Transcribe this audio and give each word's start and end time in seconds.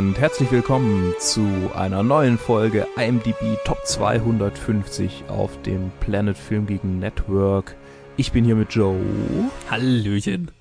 und 0.00 0.18
herzlich 0.18 0.50
willkommen 0.50 1.12
zu 1.18 1.70
einer 1.74 2.02
neuen 2.02 2.38
Folge 2.38 2.86
IMDb 2.96 3.58
Top 3.66 3.84
250 3.84 5.24
auf 5.28 5.60
dem 5.60 5.90
Planet 6.00 6.38
Film 6.38 6.66
gegen 6.66 6.98
Network. 7.00 7.76
Ich 8.16 8.32
bin 8.32 8.42
hier 8.46 8.56
mit 8.56 8.74
Joe. 8.74 8.98
Hallöchen. 9.70 10.52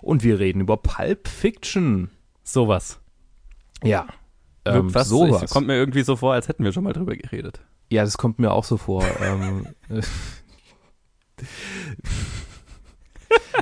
Und 0.00 0.24
wir 0.24 0.40
reden 0.40 0.62
über 0.62 0.76
Pulp 0.76 1.28
Fiction. 1.28 2.10
Sowas. 2.42 2.98
Ja. 3.84 4.08
Ähm, 4.64 4.92
was, 4.92 5.08
sowas. 5.08 5.48
Kommt 5.52 5.68
mir 5.68 5.76
irgendwie 5.76 6.02
so 6.02 6.16
vor, 6.16 6.32
als 6.32 6.48
hätten 6.48 6.64
wir 6.64 6.72
schon 6.72 6.82
mal 6.82 6.92
drüber 6.92 7.14
geredet. 7.14 7.60
Ja, 7.90 8.02
das 8.02 8.18
kommt 8.18 8.40
mir 8.40 8.50
auch 8.50 8.64
so 8.64 8.76
vor. 8.76 9.04
ähm, 9.22 9.68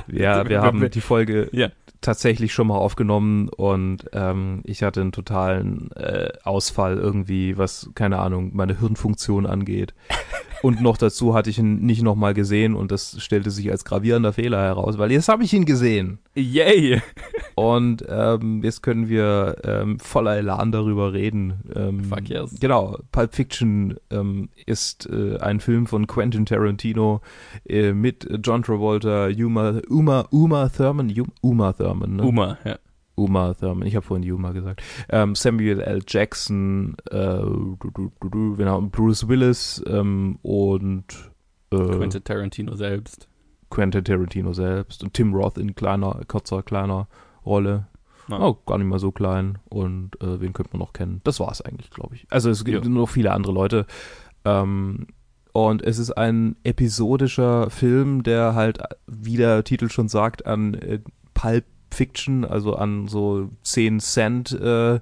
ja, 0.07 0.49
wir 0.49 0.63
haben 0.63 0.89
die 0.89 1.01
Folge 1.01 1.49
ja 1.51 1.69
tatsächlich 2.09 2.53
schon 2.55 2.65
mal 2.65 2.77
aufgenommen 2.77 3.49
und 3.49 4.05
ähm, 4.13 4.61
ich 4.63 4.81
hatte 4.81 4.99
einen 4.99 5.11
totalen 5.11 5.91
äh, 5.91 6.29
Ausfall 6.43 6.97
irgendwie, 6.97 7.55
was, 7.55 7.91
keine 7.93 8.17
Ahnung, 8.17 8.49
meine 8.55 8.79
Hirnfunktion 8.79 9.45
angeht. 9.45 9.93
Und 10.61 10.81
noch 10.81 10.97
dazu 10.97 11.33
hatte 11.33 11.49
ich 11.49 11.57
ihn 11.57 11.85
nicht 11.85 12.01
nochmal 12.01 12.33
gesehen 12.33 12.75
und 12.75 12.91
das 12.91 13.21
stellte 13.23 13.49
sich 13.49 13.71
als 13.71 13.85
gravierender 13.85 14.33
Fehler 14.33 14.61
heraus, 14.61 14.97
weil 14.97 15.09
jetzt 15.09 15.29
habe 15.29 15.43
ich 15.43 15.53
ihn 15.53 15.63
gesehen. 15.63 16.19
Yay! 16.35 17.01
Und 17.55 18.05
ähm, 18.07 18.61
jetzt 18.63 18.83
können 18.83 19.09
wir 19.09 19.57
ähm, 19.65 19.99
voller 19.99 20.37
Elan 20.37 20.71
darüber 20.71 21.11
reden. 21.11 21.61
Ähm, 21.75 22.05
Fuck 22.05 22.29
yes. 22.29 22.55
Genau, 22.59 22.97
Pulp 23.11 23.35
Fiction 23.35 23.97
ähm, 24.11 24.47
ist 24.65 25.09
äh, 25.09 25.37
ein 25.39 25.59
Film 25.59 25.85
von 25.85 26.07
Quentin 26.07 26.45
Tarantino 26.45 27.19
äh, 27.67 27.91
mit 27.91 28.27
John 28.43 28.63
Travolta, 28.63 29.27
Uma, 29.27 29.81
Uma, 29.89 30.25
Uma 30.31 30.69
Thurman, 30.69 31.13
Uma 31.41 31.73
Thurman, 31.73 31.98
ne? 32.07 32.23
Uma, 32.23 32.57
ja. 32.63 32.77
Uma 33.15 33.53
Thurman, 33.53 33.87
ich 33.87 33.95
habe 33.95 34.05
vorhin 34.05 34.31
Uma 34.31 34.51
gesagt, 34.51 34.81
ähm, 35.09 35.35
Samuel 35.35 35.81
L. 35.81 36.01
Jackson, 36.07 36.95
äh, 37.11 37.41
genau, 38.57 38.81
Bruce 38.81 39.27
Willis 39.27 39.83
ähm, 39.87 40.39
und 40.41 41.31
äh, 41.71 41.77
Quentin 41.77 42.23
Tarantino 42.23 42.75
selbst. 42.75 43.27
Quentin 43.69 44.03
Tarantino 44.03 44.53
selbst 44.53 45.03
und 45.03 45.13
Tim 45.13 45.33
Roth 45.33 45.57
in 45.57 45.75
kleiner, 45.75 46.21
kurzer, 46.27 46.63
kleiner 46.63 47.07
Rolle. 47.45 47.87
Ja. 48.29 48.39
Oh, 48.39 48.57
gar 48.65 48.77
nicht 48.77 48.87
mal 48.87 48.99
so 48.99 49.11
klein. 49.11 49.57
Und 49.69 50.21
äh, 50.21 50.39
wen 50.39 50.53
könnte 50.53 50.71
man 50.73 50.79
noch 50.79 50.93
kennen? 50.93 51.21
Das 51.23 51.39
war 51.39 51.51
es 51.51 51.61
eigentlich, 51.61 51.89
glaube 51.89 52.15
ich. 52.15 52.27
Also 52.29 52.49
es 52.49 52.63
gibt 52.63 52.85
ja. 52.85 52.89
noch 52.89 53.09
viele 53.09 53.31
andere 53.31 53.53
Leute. 53.53 53.85
Ähm, 54.45 55.07
und 55.51 55.81
es 55.81 55.97
ist 55.97 56.11
ein 56.11 56.55
episodischer 56.63 57.69
Film, 57.69 58.23
der 58.23 58.53
halt, 58.53 58.79
wie 59.07 59.37
der 59.37 59.63
Titel 59.63 59.89
schon 59.89 60.07
sagt, 60.07 60.45
an 60.45 60.75
äh, 60.75 60.99
Pulp 61.33 61.65
Fiction, 61.91 62.45
also 62.45 62.75
an 62.75 63.07
so 63.07 63.49
10 63.63 63.99
Cent 63.99 64.51
äh, 64.51 64.99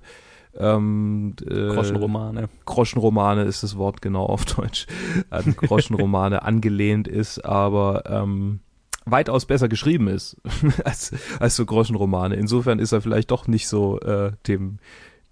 ähm, 0.60 1.36
äh, 1.42 1.74
Groschenromane. 1.74 2.50
Groschenromane 2.66 3.44
ist 3.44 3.64
das 3.64 3.78
Wort 3.78 4.02
genau 4.02 4.26
auf 4.26 4.46
Deutsch. 4.46 4.88
An 5.30 5.56
Groschenromane 5.58 6.42
angelehnt 6.42 7.08
ist, 7.08 7.46
aber 7.46 8.04
ähm, 8.08 8.60
weitaus 9.06 9.46
besser 9.46 9.68
geschrieben 9.70 10.08
ist 10.08 10.38
als, 10.84 11.14
als 11.40 11.56
so 11.56 11.66
Groschenromane. 11.66 12.36
Insofern 12.36 12.80
ist 12.80 12.92
er 12.92 13.02
vielleicht 13.02 13.32
doch 13.32 13.48
nicht 13.48 13.68
so 13.68 14.00
äh, 14.00 14.32
dem 14.48 14.80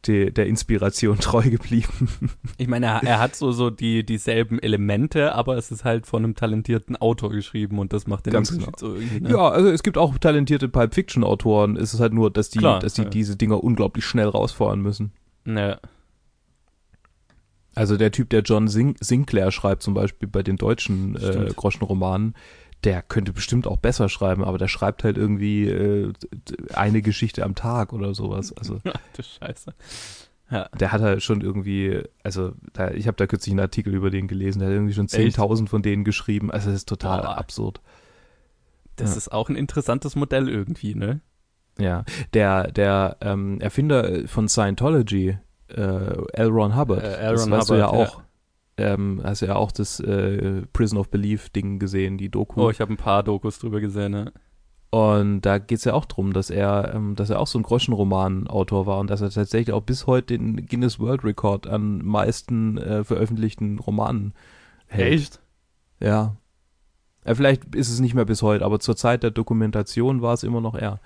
de, 0.07 0.31
der 0.31 0.47
Inspiration 0.47 1.17
treu 1.19 1.43
geblieben. 1.43 2.09
Ich 2.57 2.67
meine, 2.67 2.87
er, 2.87 3.03
er, 3.03 3.19
hat 3.19 3.35
so, 3.35 3.51
so 3.51 3.69
die, 3.69 4.05
dieselben 4.05 4.59
Elemente, 4.59 5.33
aber 5.33 5.57
es 5.57 5.71
ist 5.71 5.83
halt 5.83 6.05
von 6.05 6.23
einem 6.23 6.35
talentierten 6.35 6.95
Autor 6.95 7.31
geschrieben 7.31 7.79
und 7.79 7.93
das 7.93 8.07
macht 8.07 8.25
den 8.25 8.33
Ganz 8.33 8.51
Unterschied 8.51 8.77
genau. 8.77 8.93
so 8.93 8.95
irgendwie. 8.95 9.21
Ne? 9.21 9.29
Ja, 9.29 9.49
also 9.49 9.69
es 9.69 9.83
gibt 9.83 9.97
auch 9.97 10.17
talentierte 10.17 10.69
Pulp 10.69 10.93
Fiction 10.93 11.23
Autoren. 11.23 11.77
Es 11.77 11.93
ist 11.93 11.99
halt 11.99 12.13
nur, 12.13 12.31
dass 12.31 12.49
die, 12.49 12.59
Klar, 12.59 12.79
dass 12.79 12.93
die 12.93 13.03
ja. 13.03 13.09
diese 13.09 13.35
Dinger 13.35 13.63
unglaublich 13.63 14.05
schnell 14.05 14.27
rausfahren 14.27 14.81
müssen. 14.81 15.11
Ja. 15.45 15.79
Also 17.75 17.97
der 17.97 18.11
Typ, 18.11 18.29
der 18.29 18.41
John 18.41 18.69
Sin 18.69 18.95
Sinclair 19.01 19.51
schreibt, 19.51 19.83
zum 19.83 19.93
Beispiel 19.93 20.29
bei 20.29 20.43
den 20.43 20.55
deutschen 20.55 21.17
äh, 21.17 21.51
Groschenromanen, 21.53 22.33
der 22.85 23.01
könnte 23.01 23.33
bestimmt 23.33 23.65
auch 23.67 23.77
besser 23.77 24.09
schreiben, 24.09 24.43
aber 24.43 24.57
der 24.59 24.67
schreibt 24.67 25.03
halt 25.03 25.17
irgendwie 25.17 25.67
äh, 25.67 26.13
eine 26.73 27.01
Geschichte 27.01 27.43
am 27.43 27.55
Tag 27.55 27.91
oder 27.91 28.13
sowas. 28.13 28.53
Also, 28.53 28.79
Ach 28.85 28.93
du 29.15 29.23
Scheiße. 29.23 29.73
Ja. 30.51 30.69
Der 30.79 30.91
hat 30.91 31.01
halt 31.01 31.23
schon 31.23 31.41
irgendwie, 31.41 32.03
also 32.23 32.53
da, 32.73 32.91
ich 32.91 33.07
habe 33.07 33.17
da 33.17 33.25
kürzlich 33.25 33.51
einen 33.51 33.61
Artikel 33.61 33.95
über 33.95 34.11
den 34.11 34.27
gelesen, 34.27 34.59
der 34.59 34.67
hat 34.67 34.75
irgendwie 34.75 34.93
schon 34.93 35.07
10.000 35.07 35.67
von 35.67 35.81
denen 35.81 36.03
geschrieben. 36.03 36.51
Also 36.51 36.67
das 36.67 36.81
ist 36.81 36.89
total 36.89 37.21
Boah. 37.21 37.37
absurd. 37.37 37.81
Das 38.95 39.11
ja. 39.11 39.17
ist 39.17 39.31
auch 39.31 39.49
ein 39.49 39.55
interessantes 39.55 40.15
Modell 40.15 40.47
irgendwie, 40.47 40.93
ne? 40.93 41.21
Ja, 41.79 42.05
der, 42.33 42.71
der 42.71 43.17
ähm, 43.21 43.59
Erfinder 43.59 44.27
von 44.27 44.47
Scientology, 44.47 45.37
äh, 45.69 45.81
L. 45.81 46.47
Ron 46.47 46.77
Hubbard, 46.77 47.03
äh, 47.03 47.15
L. 47.17 47.35
Ron 47.35 47.35
das 47.35 47.49
weißt 47.49 47.69
Hubbard, 47.69 47.69
du 47.69 47.75
ja 47.75 47.87
auch. 47.87 48.19
Ja 48.19 48.25
ähm, 48.77 49.21
hast 49.23 49.41
du 49.41 49.47
ja 49.47 49.55
auch 49.55 49.71
das 49.71 49.99
äh, 49.99 50.63
Prison 50.73 50.99
of 50.99 51.09
Belief 51.09 51.49
Ding 51.49 51.79
gesehen, 51.79 52.17
die 52.17 52.29
Doku. 52.29 52.61
Oh, 52.61 52.69
ich 52.69 52.81
habe 52.81 52.93
ein 52.93 52.97
paar 52.97 53.23
Dokus 53.23 53.59
drüber 53.59 53.79
gesehen, 53.79 54.11
ne? 54.11 54.33
Und 54.91 55.41
da 55.41 55.57
geht 55.57 55.79
es 55.79 55.83
ja 55.83 55.93
auch 55.93 56.05
drum, 56.05 56.31
dass 56.31 56.49
er, 56.49 56.93
ähm, 56.93 57.15
dass 57.15 57.29
er 57.29 57.39
auch 57.39 57.47
so 57.47 57.59
ein 57.59 57.63
Groschenroman-Autor 57.63 58.85
war 58.85 58.99
und 58.99 59.09
dass 59.09 59.19
er 59.19 59.29
tatsächlich 59.29 59.73
auch 59.73 59.81
bis 59.81 60.07
heute 60.07 60.37
den 60.37 60.67
Guinness 60.67 60.99
World 60.99 61.23
Record 61.25 61.67
an 61.67 61.97
meisten 62.05 62.77
äh, 62.77 63.03
veröffentlichten 63.03 63.79
Romanen 63.79 64.33
hält. 64.87 65.13
Echt? 65.13 65.41
Ja. 65.99 66.35
ja. 67.25 67.35
Vielleicht 67.35 67.75
ist 67.75 67.89
es 67.89 67.99
nicht 67.99 68.13
mehr 68.13 68.23
bis 68.23 68.41
heute, 68.41 68.63
aber 68.63 68.79
zur 68.79 68.95
Zeit 68.95 69.23
der 69.23 69.31
Dokumentation 69.31 70.21
war 70.21 70.33
es 70.33 70.43
immer 70.43 70.61
noch 70.61 70.75
er. 70.75 71.01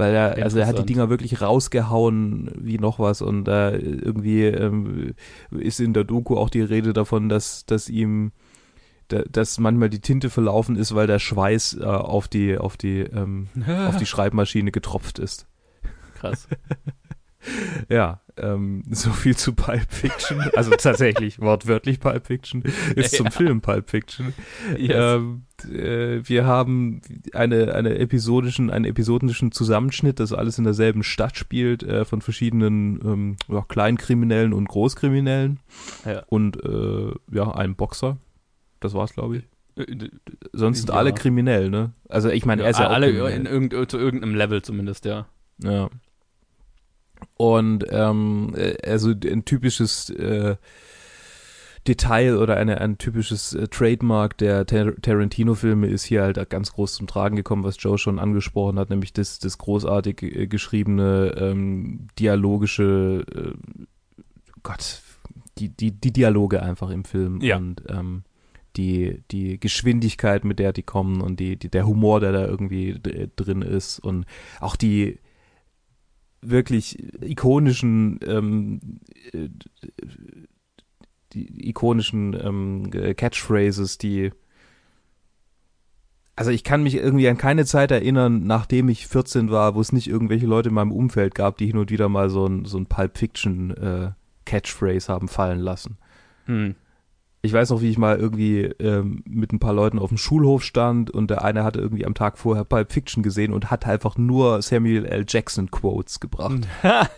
Weil 0.00 0.14
er, 0.14 0.42
also 0.42 0.58
er 0.58 0.66
hat 0.66 0.78
die 0.78 0.86
Dinger 0.86 1.10
wirklich 1.10 1.42
rausgehauen 1.42 2.50
wie 2.56 2.78
noch 2.78 2.98
was 2.98 3.20
und 3.20 3.46
äh, 3.48 3.76
irgendwie 3.76 4.44
ähm, 4.44 5.12
ist 5.50 5.78
in 5.78 5.92
der 5.92 6.04
Doku 6.04 6.38
auch 6.38 6.48
die 6.48 6.62
Rede 6.62 6.94
davon, 6.94 7.28
dass, 7.28 7.66
dass 7.66 7.90
ihm 7.90 8.32
dass 9.08 9.58
manchmal 9.58 9.90
die 9.90 10.00
Tinte 10.00 10.30
verlaufen 10.30 10.76
ist, 10.76 10.94
weil 10.94 11.06
der 11.06 11.18
Schweiß 11.18 11.78
äh, 11.80 11.84
auf 11.84 12.28
die 12.28 12.56
auf 12.56 12.78
die 12.78 13.00
ähm, 13.00 13.48
auf 13.66 13.96
die 13.96 14.06
Schreibmaschine 14.06 14.70
getropft 14.70 15.18
ist. 15.18 15.46
Krass. 16.14 16.48
ja, 17.88 18.20
ähm, 18.36 18.82
so 18.90 19.10
viel 19.10 19.36
zu 19.36 19.52
Pulp 19.52 19.86
Fiction. 19.88 20.40
Also 20.54 20.70
tatsächlich, 20.72 21.40
wortwörtlich 21.40 22.00
Pulp 22.00 22.26
Fiction, 22.26 22.62
ist 22.94 23.12
ja. 23.12 23.18
zum 23.18 23.30
Film 23.30 23.60
Pulp 23.60 23.90
Fiction. 23.90 24.34
Yes. 24.76 24.96
Ähm, 24.96 25.42
äh, 25.64 26.20
wir 26.28 26.46
haben 26.46 27.00
eine, 27.32 27.74
eine 27.74 27.98
episodischen, 27.98 28.70
einen 28.70 28.84
episodischen 28.84 29.52
Zusammenschnitt, 29.52 30.20
das 30.20 30.32
alles 30.32 30.58
in 30.58 30.64
derselben 30.64 31.02
Stadt 31.02 31.36
spielt, 31.36 31.82
äh, 31.82 32.04
von 32.04 32.20
verschiedenen 32.20 33.00
ähm, 33.04 33.36
ja, 33.48 33.62
Kleinkriminellen 33.62 34.52
und 34.52 34.68
Großkriminellen. 34.68 35.60
Ja. 36.04 36.22
Und 36.28 36.62
äh, 36.64 37.12
ja, 37.32 37.50
einem 37.52 37.74
Boxer. 37.74 38.18
Das 38.80 38.94
war's, 38.94 39.12
glaube 39.12 39.38
ich. 39.38 39.44
Äh, 39.76 40.08
Sonst 40.52 40.80
sind 40.80 40.90
alle 40.90 41.12
kriminell, 41.12 41.70
ne? 41.70 41.92
Also 42.08 42.30
ich 42.30 42.46
meine, 42.46 42.62
er 42.62 42.70
ist 42.70 42.80
ja 42.80 42.88
alle 42.88 43.10
in 43.30 43.46
irgend, 43.46 43.90
zu 43.90 43.98
irgendeinem 43.98 44.34
Level 44.34 44.62
zumindest, 44.62 45.04
ja. 45.04 45.26
Ja. 45.62 45.90
Und 47.36 47.86
ähm, 47.90 48.54
äh, 48.56 48.76
also 48.86 49.10
ein 49.10 49.44
typisches 49.44 50.10
äh, 50.10 50.56
Detail 51.86 52.36
oder 52.36 52.56
eine, 52.56 52.80
ein 52.80 52.98
typisches 52.98 53.54
äh, 53.54 53.66
Trademark 53.68 54.36
der 54.36 54.66
Tar 54.66 54.94
Tarantino-Filme 55.00 55.86
ist 55.86 56.04
hier 56.04 56.22
halt 56.22 56.50
ganz 56.50 56.72
groß 56.72 56.94
zum 56.94 57.06
Tragen 57.06 57.36
gekommen, 57.36 57.64
was 57.64 57.76
Joe 57.78 57.96
schon 57.96 58.18
angesprochen 58.18 58.78
hat, 58.78 58.90
nämlich 58.90 59.12
das, 59.12 59.38
das 59.38 59.56
großartig 59.56 60.22
äh, 60.22 60.46
geschriebene 60.46 61.34
ähm, 61.38 62.08
dialogische 62.18 63.24
äh, 63.34 63.52
Gott, 64.62 65.00
die, 65.56 65.70
die, 65.70 65.92
die 65.92 66.12
Dialoge 66.12 66.62
einfach 66.62 66.90
im 66.90 67.04
Film 67.04 67.40
ja. 67.40 67.56
und 67.56 67.82
ähm, 67.88 68.24
die, 68.76 69.22
die 69.30 69.58
Geschwindigkeit, 69.58 70.44
mit 70.44 70.58
der 70.58 70.72
die 70.74 70.82
kommen 70.82 71.22
und 71.22 71.40
die, 71.40 71.56
die, 71.56 71.70
der 71.70 71.86
Humor, 71.86 72.20
der 72.20 72.32
da 72.32 72.46
irgendwie 72.46 73.00
drin 73.36 73.62
ist 73.62 73.98
und 73.98 74.26
auch 74.60 74.76
die, 74.76 75.18
wirklich 76.42 76.98
ikonischen 77.22 78.18
ähm, 78.26 78.80
äh, 79.32 79.48
die 81.32 81.68
ikonischen 81.68 82.34
ähm, 82.34 82.90
Catchphrases, 83.16 83.98
die 83.98 84.32
also 86.34 86.50
ich 86.50 86.64
kann 86.64 86.82
mich 86.82 86.94
irgendwie 86.94 87.28
an 87.28 87.36
keine 87.36 87.66
Zeit 87.66 87.90
erinnern, 87.90 88.44
nachdem 88.44 88.88
ich 88.88 89.06
14 89.06 89.50
war, 89.50 89.74
wo 89.74 89.80
es 89.80 89.92
nicht 89.92 90.08
irgendwelche 90.08 90.46
Leute 90.46 90.70
in 90.70 90.74
meinem 90.74 90.90
Umfeld 90.90 91.34
gab, 91.34 91.58
die 91.58 91.66
hin 91.66 91.76
und 91.76 91.90
wieder 91.90 92.08
mal 92.08 92.30
so 92.30 92.46
ein, 92.46 92.64
so 92.64 92.78
ein 92.78 92.86
Pulp 92.86 93.18
Fiction 93.18 93.76
äh, 93.76 94.12
Catchphrase 94.46 95.12
haben 95.12 95.28
fallen 95.28 95.60
lassen. 95.60 95.98
Hm 96.46 96.74
ich 97.42 97.52
weiß 97.52 97.70
noch, 97.70 97.80
wie 97.80 97.88
ich 97.88 97.98
mal 97.98 98.18
irgendwie 98.18 98.64
ähm, 98.64 99.22
mit 99.26 99.52
ein 99.52 99.60
paar 99.60 99.72
Leuten 99.72 99.98
auf 99.98 100.10
dem 100.10 100.18
Schulhof 100.18 100.62
stand 100.62 101.10
und 101.10 101.30
der 101.30 101.42
eine 101.42 101.64
hatte 101.64 101.80
irgendwie 101.80 102.04
am 102.04 102.14
Tag 102.14 102.38
vorher 102.38 102.64
Pulp 102.64 102.92
Fiction 102.92 103.22
gesehen 103.22 103.52
und 103.52 103.70
hat 103.70 103.86
einfach 103.86 104.18
nur 104.18 104.60
Samuel 104.60 105.06
L. 105.06 105.24
Jackson 105.26 105.70
Quotes 105.70 106.20
gebracht. 106.20 106.68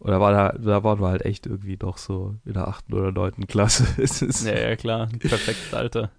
Oder 0.00 0.20
war 0.20 0.32
da, 0.32 0.58
da 0.58 0.82
waren 0.82 1.00
wir 1.00 1.08
halt 1.08 1.24
echt 1.24 1.46
irgendwie 1.46 1.76
doch 1.76 1.96
so 1.96 2.34
in 2.44 2.54
der 2.54 2.66
achten 2.66 2.92
oder 2.92 3.12
neunten 3.12 3.46
Klasse. 3.46 3.86
ja, 4.44 4.58
ja, 4.58 4.74
klar. 4.74 5.06
Perfektes 5.06 5.72
Alter. 5.72 6.10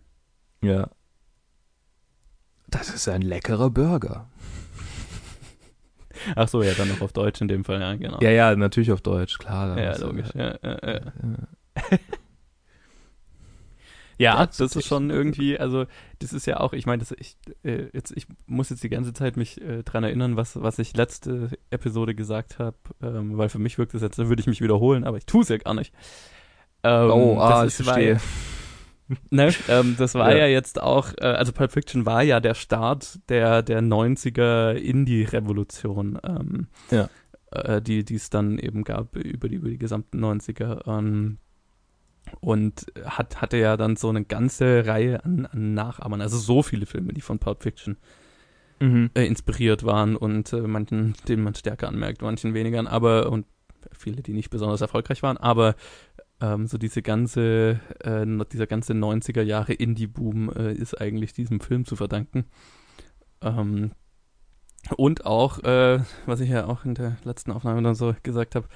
Ja. 0.61 0.89
Das 2.67 2.87
ist 2.87 3.09
ein 3.09 3.21
leckerer 3.21 3.69
Burger. 3.69 4.29
Ach 6.37 6.47
so, 6.47 6.63
ja, 6.63 6.73
dann 6.75 6.87
noch 6.87 7.01
auf 7.01 7.11
Deutsch 7.11 7.41
in 7.41 7.49
dem 7.49 7.65
Fall, 7.65 7.81
ja, 7.81 7.93
genau. 7.95 8.19
Ja, 8.21 8.29
ja, 8.29 8.55
natürlich 8.55 8.93
auf 8.93 9.01
Deutsch, 9.01 9.37
klar. 9.37 9.77
Ja, 9.77 9.97
logisch, 9.97 10.29
ja, 10.33 10.55
ja, 10.63 10.77
ja. 10.81 10.93
Ja, 10.93 11.97
ja, 14.17 14.45
das 14.45 14.59
ist 14.59 14.85
schon 14.85 15.09
irgendwie, 15.09 15.57
also 15.59 15.85
das 16.19 16.33
ist 16.33 16.45
ja 16.45 16.59
auch, 16.59 16.73
ich 16.73 16.85
meine, 16.85 17.03
ich, 17.17 17.37
äh, 17.63 17.87
jetzt, 17.93 18.11
ich 18.15 18.27
muss 18.45 18.69
jetzt 18.69 18.83
die 18.83 18.89
ganze 18.89 19.13
Zeit 19.13 19.37
mich 19.37 19.61
äh, 19.61 19.83
dran 19.83 20.03
erinnern, 20.03 20.35
was, 20.35 20.61
was 20.61 20.79
ich 20.79 20.95
letzte 20.95 21.49
Episode 21.69 22.15
gesagt 22.15 22.59
habe, 22.59 22.77
ähm, 23.01 23.37
weil 23.37 23.49
für 23.49 23.59
mich 23.59 23.77
wirkt 23.77 23.93
es 23.93 24.01
jetzt, 24.01 24.19
da 24.19 24.29
würde 24.29 24.41
ich 24.41 24.47
mich 24.47 24.61
wiederholen, 24.61 25.03
aber 25.03 25.17
ich 25.17 25.25
tue 25.25 25.41
es 25.41 25.49
ja 25.49 25.57
gar 25.57 25.73
nicht. 25.73 25.93
Ähm, 26.83 27.11
oh, 27.11 27.39
ah, 27.39 27.65
ich 27.65 27.73
verstehe. 27.75 28.19
ne, 29.29 29.53
ähm, 29.67 29.95
das 29.97 30.15
war 30.15 30.31
ja. 30.31 30.39
ja. 30.39 30.47
jetzt 30.47 30.81
auch, 30.81 31.13
äh, 31.19 31.25
also 31.25 31.51
Pulp 31.51 31.71
Fiction 31.71 32.05
war 32.05 32.23
ja 32.23 32.39
der 32.39 32.53
Start 32.53 33.19
der, 33.29 33.61
der 33.61 33.81
90er 33.81 34.73
Indie-Revolution, 34.73 36.19
ähm, 36.23 36.67
ja. 36.91 37.09
äh, 37.51 37.81
die 37.81 38.03
es 38.13 38.29
dann 38.29 38.59
eben 38.59 38.83
gab 38.83 39.15
über 39.15 39.47
die, 39.47 39.55
über 39.55 39.69
die 39.69 39.77
gesamten 39.77 40.23
90er. 40.23 40.87
Ähm, 40.87 41.37
und 42.41 42.85
hat, 43.05 43.41
hatte 43.41 43.57
ja 43.57 43.77
dann 43.77 43.95
so 43.95 44.09
eine 44.09 44.23
ganze 44.23 44.85
Reihe 44.85 45.23
an, 45.23 45.45
an 45.45 45.73
Nachahmern, 45.73 46.21
also 46.21 46.37
so 46.37 46.63
viele 46.63 46.85
Filme, 46.85 47.13
die 47.13 47.21
von 47.21 47.39
Pulp 47.39 47.63
Fiction 47.63 47.97
mhm. 48.79 49.11
äh, 49.13 49.25
inspiriert 49.25 49.83
waren 49.83 50.15
und 50.15 50.53
äh, 50.53 50.61
manchen, 50.61 51.15
denen 51.27 51.43
man 51.43 51.55
stärker 51.55 51.87
anmerkt, 51.87 52.21
manchen 52.21 52.53
weniger, 52.53 52.89
aber 52.89 53.31
und 53.31 53.45
viele, 53.91 54.21
die 54.21 54.33
nicht 54.33 54.49
besonders 54.49 54.81
erfolgreich 54.81 55.23
waren, 55.23 55.37
aber 55.37 55.75
ähm, 56.41 56.67
so 56.67 56.77
diese 56.77 57.01
ganze, 57.01 57.79
äh, 57.99 58.25
dieser 58.51 58.67
ganze 58.67 58.93
90er 58.93 59.41
Jahre 59.41 59.73
Indie-Boom 59.73 60.51
äh, 60.51 60.73
ist 60.73 60.99
eigentlich 60.99 61.33
diesem 61.33 61.59
Film 61.59 61.85
zu 61.85 61.95
verdanken. 61.95 62.45
Ähm, 63.41 63.91
und 64.97 65.25
auch, 65.25 65.59
äh, 65.63 65.99
was 66.25 66.41
ich 66.41 66.49
ja 66.49 66.65
auch 66.65 66.83
in 66.85 66.95
der 66.95 67.17
letzten 67.23 67.51
Aufnahme 67.51 67.81
dann 67.81 67.95
so 67.95 68.13
gesagt 68.23 68.55
habe, 68.55 68.67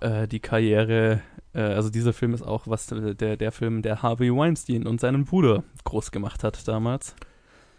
äh, 0.00 0.26
die 0.26 0.40
Karriere, 0.40 1.20
also 1.58 1.90
dieser 1.90 2.12
Film 2.12 2.34
ist 2.34 2.42
auch 2.42 2.66
was 2.66 2.86
der, 2.86 3.36
der 3.36 3.52
Film, 3.52 3.82
der 3.82 4.02
Harvey 4.02 4.34
Weinstein 4.34 4.86
und 4.86 5.00
seinen 5.00 5.24
Bruder 5.24 5.64
groß 5.84 6.10
gemacht 6.10 6.44
hat 6.44 6.66
damals. 6.66 7.14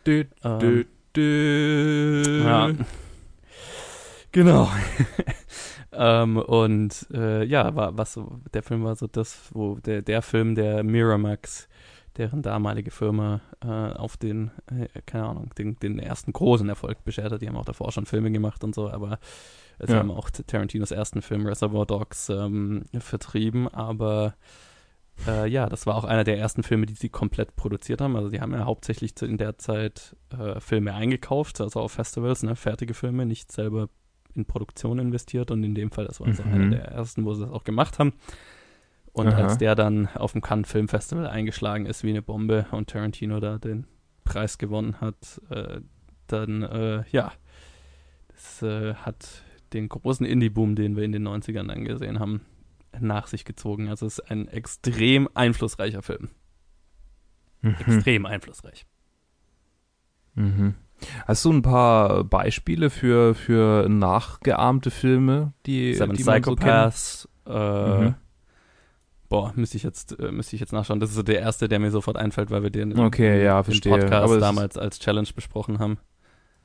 Dö, 0.05 0.25
ähm, 0.43 0.59
dö, 0.59 0.83
dö. 1.15 2.43
Ja. 2.43 2.71
Genau. 4.31 4.69
ähm, 5.93 6.37
und 6.37 7.07
äh, 7.13 7.43
ja, 7.45 7.73
war 7.75 7.97
was 7.97 8.19
der 8.53 8.63
Film 8.63 8.83
war 8.83 8.95
so 8.95 9.07
das, 9.07 9.49
wo 9.51 9.75
der, 9.75 10.01
der 10.01 10.21
Film, 10.21 10.55
der 10.55 10.83
Miramax, 10.83 11.69
deren 12.17 12.41
damalige 12.41 12.91
Firma 12.91 13.39
äh, 13.63 13.67
auf 13.67 14.17
den, 14.17 14.51
äh, 14.67 14.87
keine 15.05 15.25
Ahnung, 15.25 15.51
den, 15.57 15.79
den 15.79 15.99
ersten 15.99 16.33
großen 16.33 16.67
Erfolg 16.67 17.03
beschert 17.05 17.31
hat. 17.31 17.41
Die 17.41 17.47
haben 17.47 17.55
auch 17.55 17.65
davor 17.65 17.91
schon 17.91 18.05
Filme 18.05 18.29
gemacht 18.29 18.63
und 18.63 18.75
so, 18.75 18.89
aber 18.89 19.19
Sie 19.79 19.93
ja. 19.93 19.99
haben 19.99 20.11
auch 20.11 20.29
Tarantinos 20.29 20.91
ersten 20.91 21.21
Film 21.21 21.45
Reservoir 21.45 21.85
Dogs 21.85 22.29
ähm, 22.29 22.85
vertrieben, 22.99 23.67
aber 23.67 24.35
äh, 25.27 25.47
ja, 25.47 25.67
das 25.67 25.85
war 25.85 25.95
auch 25.95 26.03
einer 26.03 26.23
der 26.23 26.37
ersten 26.37 26.63
Filme, 26.63 26.85
die 26.85 26.93
sie 26.93 27.09
komplett 27.09 27.55
produziert 27.55 28.01
haben. 28.01 28.15
Also 28.15 28.29
die 28.29 28.41
haben 28.41 28.53
ja 28.53 28.65
hauptsächlich 28.65 29.13
in 29.21 29.37
der 29.37 29.57
Zeit 29.57 30.15
äh, 30.37 30.59
Filme 30.59 30.93
eingekauft, 30.93 31.61
also 31.61 31.79
auf 31.79 31.93
Festivals, 31.93 32.43
ne, 32.43 32.55
fertige 32.55 32.93
Filme, 32.93 33.25
nicht 33.25 33.51
selber 33.51 33.89
in 34.33 34.45
Produktion 34.45 34.99
investiert 34.99 35.51
und 35.51 35.63
in 35.63 35.75
dem 35.75 35.91
Fall, 35.91 36.05
das 36.05 36.19
war 36.19 36.27
also 36.27 36.43
mhm. 36.43 36.53
einer 36.53 36.69
der 36.69 36.85
ersten, 36.89 37.25
wo 37.25 37.33
sie 37.33 37.43
das 37.43 37.51
auch 37.51 37.63
gemacht 37.63 37.99
haben. 37.99 38.13
Und 39.13 39.27
Aha. 39.27 39.43
als 39.43 39.57
der 39.57 39.75
dann 39.75 40.09
auf 40.09 40.33
dem 40.33 40.41
Cannes 40.41 40.69
Film 40.69 40.89
Festival 40.89 41.27
eingeschlagen 41.27 41.85
ist 41.85 42.03
wie 42.03 42.09
eine 42.09 42.21
Bombe 42.21 42.65
und 42.71 42.89
Tarantino 42.89 43.39
da 43.39 43.57
den 43.57 43.87
Preis 44.25 44.57
gewonnen 44.57 44.99
hat, 44.99 45.41
äh, 45.49 45.79
dann 46.27 46.63
äh, 46.63 47.03
ja, 47.11 47.31
das 48.27 48.61
äh, 48.61 48.95
hat 48.95 49.44
den 49.73 49.89
großen 49.89 50.25
Indie-Boom, 50.25 50.75
den 50.75 50.95
wir 50.95 51.03
in 51.03 51.11
den 51.11 51.27
90ern 51.27 51.69
angesehen 51.69 52.19
haben, 52.19 52.41
nach 52.99 53.27
sich 53.27 53.45
gezogen. 53.45 53.89
Also 53.89 54.05
es 54.05 54.19
ist 54.19 54.31
ein 54.31 54.47
extrem 54.47 55.29
einflussreicher 55.33 56.01
Film. 56.01 56.29
Mhm. 57.61 57.75
Extrem 57.79 58.25
einflussreich. 58.25 58.85
Mhm. 60.35 60.75
Hast 61.27 61.43
du 61.43 61.51
ein 61.51 61.61
paar 61.61 62.23
Beispiele 62.23 62.89
für, 62.89 63.35
für 63.35 63.89
nachgeahmte 63.89 64.91
Filme, 64.91 65.53
die, 65.65 65.93
Seven 65.93 66.15
die 66.15 66.23
Psychopaths, 66.23 67.27
so 67.45 67.51
äh, 67.51 67.99
mhm. 67.99 68.15
Boah, 69.27 69.51
müsste 69.55 69.77
ich 69.77 69.83
jetzt 69.83 70.17
äh, 70.19 70.31
müsste 70.31 70.55
ich 70.55 70.59
jetzt 70.59 70.71
nachschauen. 70.71 70.99
Das 70.99 71.09
ist 71.09 71.15
so 71.15 71.23
der 71.23 71.39
erste, 71.39 71.67
der 71.67 71.79
mir 71.79 71.91
sofort 71.91 72.15
einfällt, 72.15 72.51
weil 72.51 72.63
wir 72.63 72.69
den 72.69 72.97
okay, 72.97 73.43
ja, 73.43 73.59
im 73.59 73.81
Podcast 73.81 74.41
damals 74.41 74.77
als 74.77 74.99
Challenge 74.99 75.27
besprochen 75.35 75.79
haben. 75.79 75.97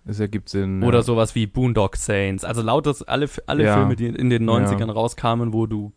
Es 0.06 0.18
ergibt 0.18 0.48
Sinn. 0.48 0.82
Oder 0.82 0.98
ja. 0.98 1.02
sowas 1.02 1.34
wie 1.34 1.46
Boondock 1.46 1.96
Saints. 1.96 2.44
Also 2.44 2.62
lauter 2.62 2.94
alle, 3.06 3.28
alle 3.46 3.64
ja. 3.64 3.76
Filme, 3.76 3.96
die 3.96 4.06
in 4.06 4.30
den 4.30 4.48
90ern 4.48 4.86
ja. 4.86 4.92
rauskamen, 4.92 5.52
wo 5.52 5.66
du 5.66 5.92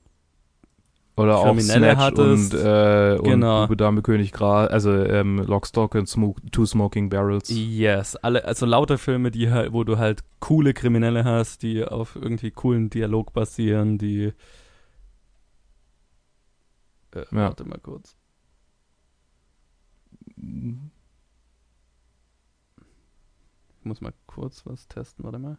oder 1.16 1.38
auch 1.38 1.60
Snatch 1.60 1.98
hattest. 1.98 2.54
und, 2.56 2.60
äh, 2.60 3.20
genau. 3.22 3.68
und 3.68 3.80
Dame 3.80 4.02
König 4.02 4.32
Gras, 4.32 4.68
also 4.70 4.92
ähm, 4.92 5.38
Lockstock 5.38 5.94
und 5.94 6.10
Smoke, 6.10 6.42
Two 6.52 6.66
Smoking 6.66 7.10
Barrels. 7.10 7.50
Yes, 7.50 8.16
alle, 8.16 8.44
also 8.46 8.66
lauter 8.66 8.98
Filme, 8.98 9.30
die 9.30 9.52
halt, 9.52 9.74
wo 9.74 9.84
du 9.84 10.00
halt 10.00 10.24
coole 10.40 10.74
Kriminelle 10.74 11.24
hast, 11.24 11.62
die 11.62 11.86
auf 11.86 12.16
irgendwie 12.16 12.50
coolen 12.50 12.90
Dialog 12.90 13.32
basieren, 13.32 14.00
die 14.00 14.34
äh, 17.14 17.20
ja. 17.20 17.26
Warte 17.32 17.66
mal 17.66 17.80
kurz. 17.80 18.16
Ich 23.84 23.86
muss 23.86 24.00
mal 24.00 24.14
kurz 24.28 24.66
was 24.66 24.88
testen, 24.88 25.26
warte 25.26 25.40
mal. 25.40 25.58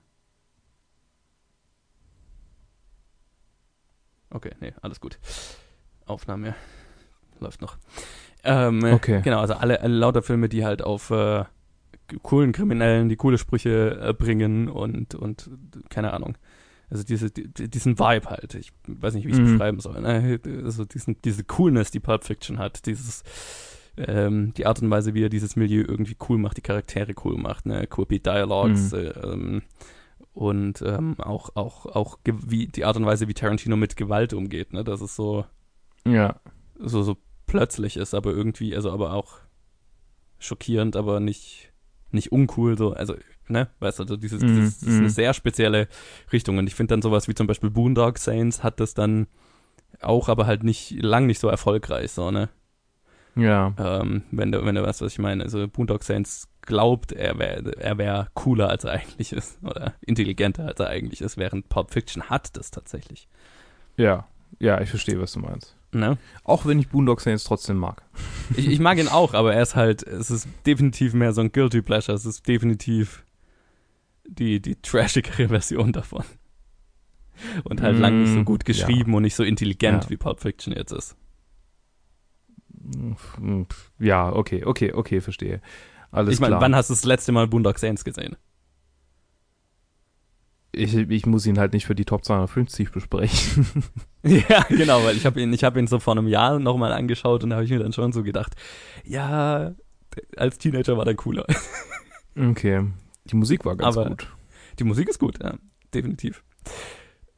Okay, 4.31 4.53
nee, 4.61 4.73
alles 4.81 4.99
gut. 4.99 5.19
Aufnahme 6.07 6.55
läuft 7.39 7.61
noch. 7.61 7.77
Ähm, 8.43 8.83
okay. 8.83 9.21
Genau, 9.21 9.41
also 9.41 9.53
alle, 9.53 9.83
alle 9.83 9.95
lauter 9.95 10.23
Filme, 10.23 10.49
die 10.49 10.65
halt 10.65 10.81
auf 10.81 11.11
äh, 11.11 11.45
coolen 12.23 12.53
Kriminellen, 12.53 13.11
die 13.11 13.17
coole 13.17 13.37
Sprüche 13.37 14.01
äh, 14.01 14.15
bringen 14.15 14.71
und, 14.71 15.15
und 15.15 15.51
keine 15.91 16.15
Ahnung. 16.15 16.39
Also 16.89 17.05
diese, 17.05 17.31
die, 17.31 17.69
diesen 17.69 17.99
Vibe 17.99 18.31
halt. 18.31 18.55
Ich 18.55 18.73
weiß 18.87 19.13
nicht, 19.13 19.27
wie 19.27 19.33
ich 19.33 19.35
es 19.35 19.41
mhm. 19.41 19.53
beschreiben 19.53 19.81
soll. 19.81 20.01
Ne? 20.01 20.41
Also 20.65 20.87
diesen, 20.87 21.21
diese 21.21 21.45
Coolness, 21.45 21.91
die 21.91 22.01
Pulp 22.01 22.25
Fiction 22.25 22.59
hat. 22.59 22.87
Dieses 22.87 23.23
ähm, 23.97 24.53
die 24.55 24.67
Art 24.67 24.83
und 24.83 24.91
Weise, 24.91 25.15
wie 25.15 25.25
er 25.25 25.29
dieses 25.29 25.57
Milieu 25.57 25.85
irgendwie 25.87 26.17
cool 26.29 26.39
macht, 26.39 26.57
die 26.57 26.63
Charaktere 26.63 27.15
cool 27.25 27.37
macht, 27.37 27.67
ne, 27.67 27.87
Quirky 27.87 28.21
Dialogues 28.21 28.93
mhm. 28.93 29.13
ähm, 29.23 29.63
und 30.33 30.83
ähm, 30.83 31.15
auch, 31.21 31.51
auch, 31.55 31.87
auch 31.87 32.19
wie 32.25 32.67
die 32.67 32.85
Art 32.85 32.97
und 32.97 33.07
Weise, 33.07 33.29
wie 33.29 33.35
Tarantino 33.35 33.77
mit 33.77 33.97
Gewalt 33.97 34.33
umgeht, 34.33 34.73
ne, 34.73 34.83
dass 34.83 35.01
es 35.01 35.15
so, 35.15 35.45
ja, 36.07 36.41
so, 36.79 37.03
so 37.03 37.17
plötzlich 37.47 37.97
ist, 37.97 38.15
aber 38.15 38.33
irgendwie, 38.33 38.75
also 38.75 38.91
aber 38.91 39.13
auch 39.13 39.39
schockierend, 40.39 40.97
aber 40.97 41.21
nicht, 41.21 41.73
nicht 42.11 42.33
uncool, 42.33 42.77
so, 42.77 42.93
also, 42.95 43.15
ne, 43.49 43.69
weißt 43.79 44.01
du, 44.01 44.03
also 44.03 44.17
dieses, 44.17 44.43
mm, 44.43 44.47
dieses, 44.47 44.81
das 44.81 44.89
ist 44.89 44.95
eine 44.95 45.03
mhm. 45.03 45.11
sehr 45.11 45.35
spezielle 45.35 45.89
Richtung 46.33 46.59
und 46.59 46.67
ich 46.67 46.75
finde 46.75 46.95
dann 46.95 47.03
sowas 47.03 47.29
wie 47.29 47.35
zum 47.35 47.47
Beispiel 47.47 47.71
Boondock 47.71 48.19
Saints 48.19 48.65
hat 48.65 48.81
das 48.81 48.95
dann 48.95 49.29
auch, 50.01 50.29
aber 50.29 50.47
halt 50.47 50.65
nicht, 50.65 51.01
lang 51.01 51.27
nicht 51.27 51.39
so 51.39 51.49
erfolgreich, 51.49 52.11
so, 52.11 52.33
ne. 52.33 52.49
Ja. 53.37 53.75
Ähm, 53.79 54.23
wenn 54.31 54.53
du, 54.53 54.65
wenn 54.65 54.75
du 54.75 54.83
weißt, 54.83 55.03
was 55.03 55.13
ich 55.13 55.19
meine. 55.19 55.43
Also 55.43 55.67
Boondock 55.69 56.03
Saints 56.05 56.49
glaubt, 56.63 57.13
er 57.13 57.39
wäre 57.39 57.73
er 57.79 57.99
wär 57.99 58.29
cooler, 58.35 58.69
als 58.69 58.85
er 58.85 58.93
eigentlich 58.93 59.33
ist. 59.33 59.59
Oder 59.63 59.95
intelligenter, 60.01 60.67
als 60.67 60.81
er 60.81 60.89
eigentlich 60.89 61.21
ist, 61.21 61.37
während 61.37 61.69
Pulp 61.69 61.91
Fiction 61.91 62.25
hat 62.25 62.57
das 62.57 62.71
tatsächlich. 62.71 63.29
Ja, 63.97 64.27
ja, 64.59 64.81
ich 64.81 64.91
verstehe, 64.91 65.21
was 65.21 65.33
du 65.33 65.41
meinst. 65.41 65.77
Ne? 65.93 66.19
Auch 66.43 66.67
wenn 66.67 66.79
ich 66.79 66.89
Boondock 66.89 67.21
Saints 67.21 67.45
trotzdem 67.45 67.77
mag. 67.77 68.03
Ich, 68.59 68.69
ich 68.69 68.79
mag 68.79 68.99
ihn 68.99 69.09
auch, 69.09 69.33
aber 69.33 69.55
er 69.55 69.63
ist 69.63 69.75
halt, 69.75 70.03
es 70.03 70.31
ist 70.31 70.47
definitiv 70.67 71.15
mehr 71.15 71.33
so 71.33 71.41
ein 71.41 71.51
Guilty 71.51 71.81
Pleasure. 71.81 72.15
Es 72.15 72.27
ist 72.27 72.47
definitiv 72.47 73.25
die, 74.27 74.61
die 74.61 74.77
trashigere 74.77 75.49
Version 75.49 75.93
davon. 75.93 76.25
Und 77.65 77.81
halt 77.81 77.97
mm, 77.97 78.01
lang 78.03 78.21
nicht 78.21 78.35
so 78.35 78.45
gut 78.45 78.67
geschrieben 78.67 79.13
ja. 79.13 79.17
und 79.17 79.23
nicht 79.23 79.35
so 79.35 79.43
intelligent, 79.43 80.05
ja. 80.05 80.11
wie 80.11 80.19
Pulp 80.19 80.41
Fiction 80.41 80.75
jetzt 80.75 80.93
ist. 80.93 81.17
Ja, 83.99 84.33
okay, 84.33 84.65
okay, 84.65 84.93
okay, 84.93 85.21
verstehe. 85.21 85.61
Alles 86.11 86.35
ich 86.35 86.41
meine, 86.41 86.61
wann 86.61 86.75
hast 86.77 86.91
du 86.91 86.95
das 86.95 87.05
letzte 87.05 87.33
Mal 87.33 87.49
Boondock 87.49 87.79
Saints 87.79 88.05
gesehen? 88.05 88.37
Ich, 90.77 90.95
ich 90.95 91.27
muss 91.27 91.47
ihn 91.47 91.59
halt 91.59 91.73
nicht 91.73 91.87
für 91.87 91.95
die 91.95 92.05
Top 92.05 92.25
250 92.25 92.91
besprechen. 92.91 93.67
ja, 94.23 94.65
genau, 94.69 95.05
weil 95.05 95.17
ich 95.17 95.25
habe 95.25 95.41
ihn, 95.41 95.53
ich 95.53 95.65
hab 95.65 95.77
ihn 95.77 95.87
so 95.87 96.01
vor 96.01 96.17
einem 96.17 96.29
Jahr 96.29 96.59
nochmal 96.59 96.93
angeschaut 96.93 97.45
und 97.45 97.51
da 97.51 97.57
habe 97.57 97.65
ich 97.65 97.71
mir 97.71 97.79
dann 97.79 97.93
schon 97.93 98.13
so 98.13 98.23
gedacht, 98.23 98.55
ja, 99.05 99.75
als 100.37 100.59
Teenager 100.59 100.97
war 100.97 101.05
der 101.05 101.15
cooler. 101.15 101.47
okay. 102.37 102.87
Die 103.27 103.37
Musik 103.37 103.65
war 103.65 103.77
ganz 103.77 103.97
aber 103.97 104.11
gut. 104.11 104.29
Die 104.79 104.85
Musik 104.85 105.09
ist 105.09 105.19
gut, 105.19 105.39
ja, 105.43 105.55
definitiv. 105.93 106.43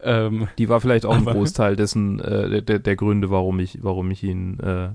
Ähm, 0.01 0.49
die 0.59 0.69
war 0.69 0.81
vielleicht 0.81 1.07
auch 1.07 1.17
ein 1.17 1.25
Großteil 1.25 1.77
dessen, 1.77 2.21
äh, 2.21 2.63
der, 2.63 2.79
der 2.79 2.97
Gründe, 2.97 3.31
warum 3.31 3.59
ich, 3.59 3.83
warum 3.83 4.11
ich 4.11 4.23
ihn 4.23 4.59
äh, 4.61 4.91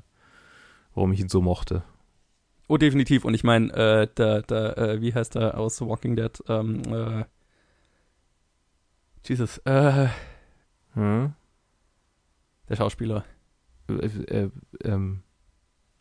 warum 0.95 1.11
ich 1.13 1.19
ihn 1.19 1.29
so 1.29 1.41
mochte. 1.41 1.83
Oh, 2.67 2.77
definitiv. 2.77 3.25
Und 3.25 3.33
ich 3.33 3.43
meine, 3.43 3.71
äh, 3.73 4.07
der, 4.15 4.41
der, 4.43 4.77
äh, 4.77 5.01
wie 5.01 5.13
heißt 5.13 5.35
er 5.35 5.57
aus 5.57 5.81
Walking 5.81 6.15
Dead? 6.15 6.31
Ähm, 6.47 6.81
äh, 6.93 7.25
Jesus. 9.25 9.57
Äh, 9.59 10.07
Hm? 10.93 11.33
der 12.69 12.75
Schauspieler. 12.75 13.23
Äh, 13.89 13.93
äh, 14.05 14.49
ähm. 14.83 15.23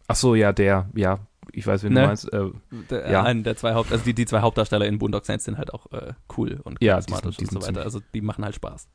Ach 0.09 0.17
so, 0.17 0.35
ja, 0.35 0.53
der, 0.53 0.89
ja, 0.95 1.19
ich 1.53 1.67
weiß, 1.67 1.83
wen 1.85 1.93
Ne? 1.93 2.01
du 2.03 2.07
meinst. 2.07 2.33
Äh, 2.33 2.51
Der, 2.91 3.11
Ja. 3.11 3.23
Einen 3.25 3.43
der 3.45 3.57
zwei 3.57 3.75
Haupt, 3.75 3.91
also 3.93 4.05
die, 4.05 4.15
die 4.15 4.27
zwei 4.27 4.41
Hauptdarsteller 4.41 4.87
in 4.87 4.99
Boondock 4.99 5.25
Saints 5.27 5.45
sind 5.45 5.59
halt 5.59 5.73
auch 5.75 5.91
äh, 5.93 6.13
cool 6.37 6.61
und 6.65 6.83
Ja, 6.83 7.01
die 7.01 7.07
charismatisch 7.13 7.37
sind- 7.37 7.51
die 7.51 7.55
und 7.57 7.63
so 7.63 7.69
weiter. 7.69 7.83
Also 7.83 8.01
die 8.15 8.21
machen 8.21 8.45
halt 8.45 8.55
Spaß. 8.55 8.89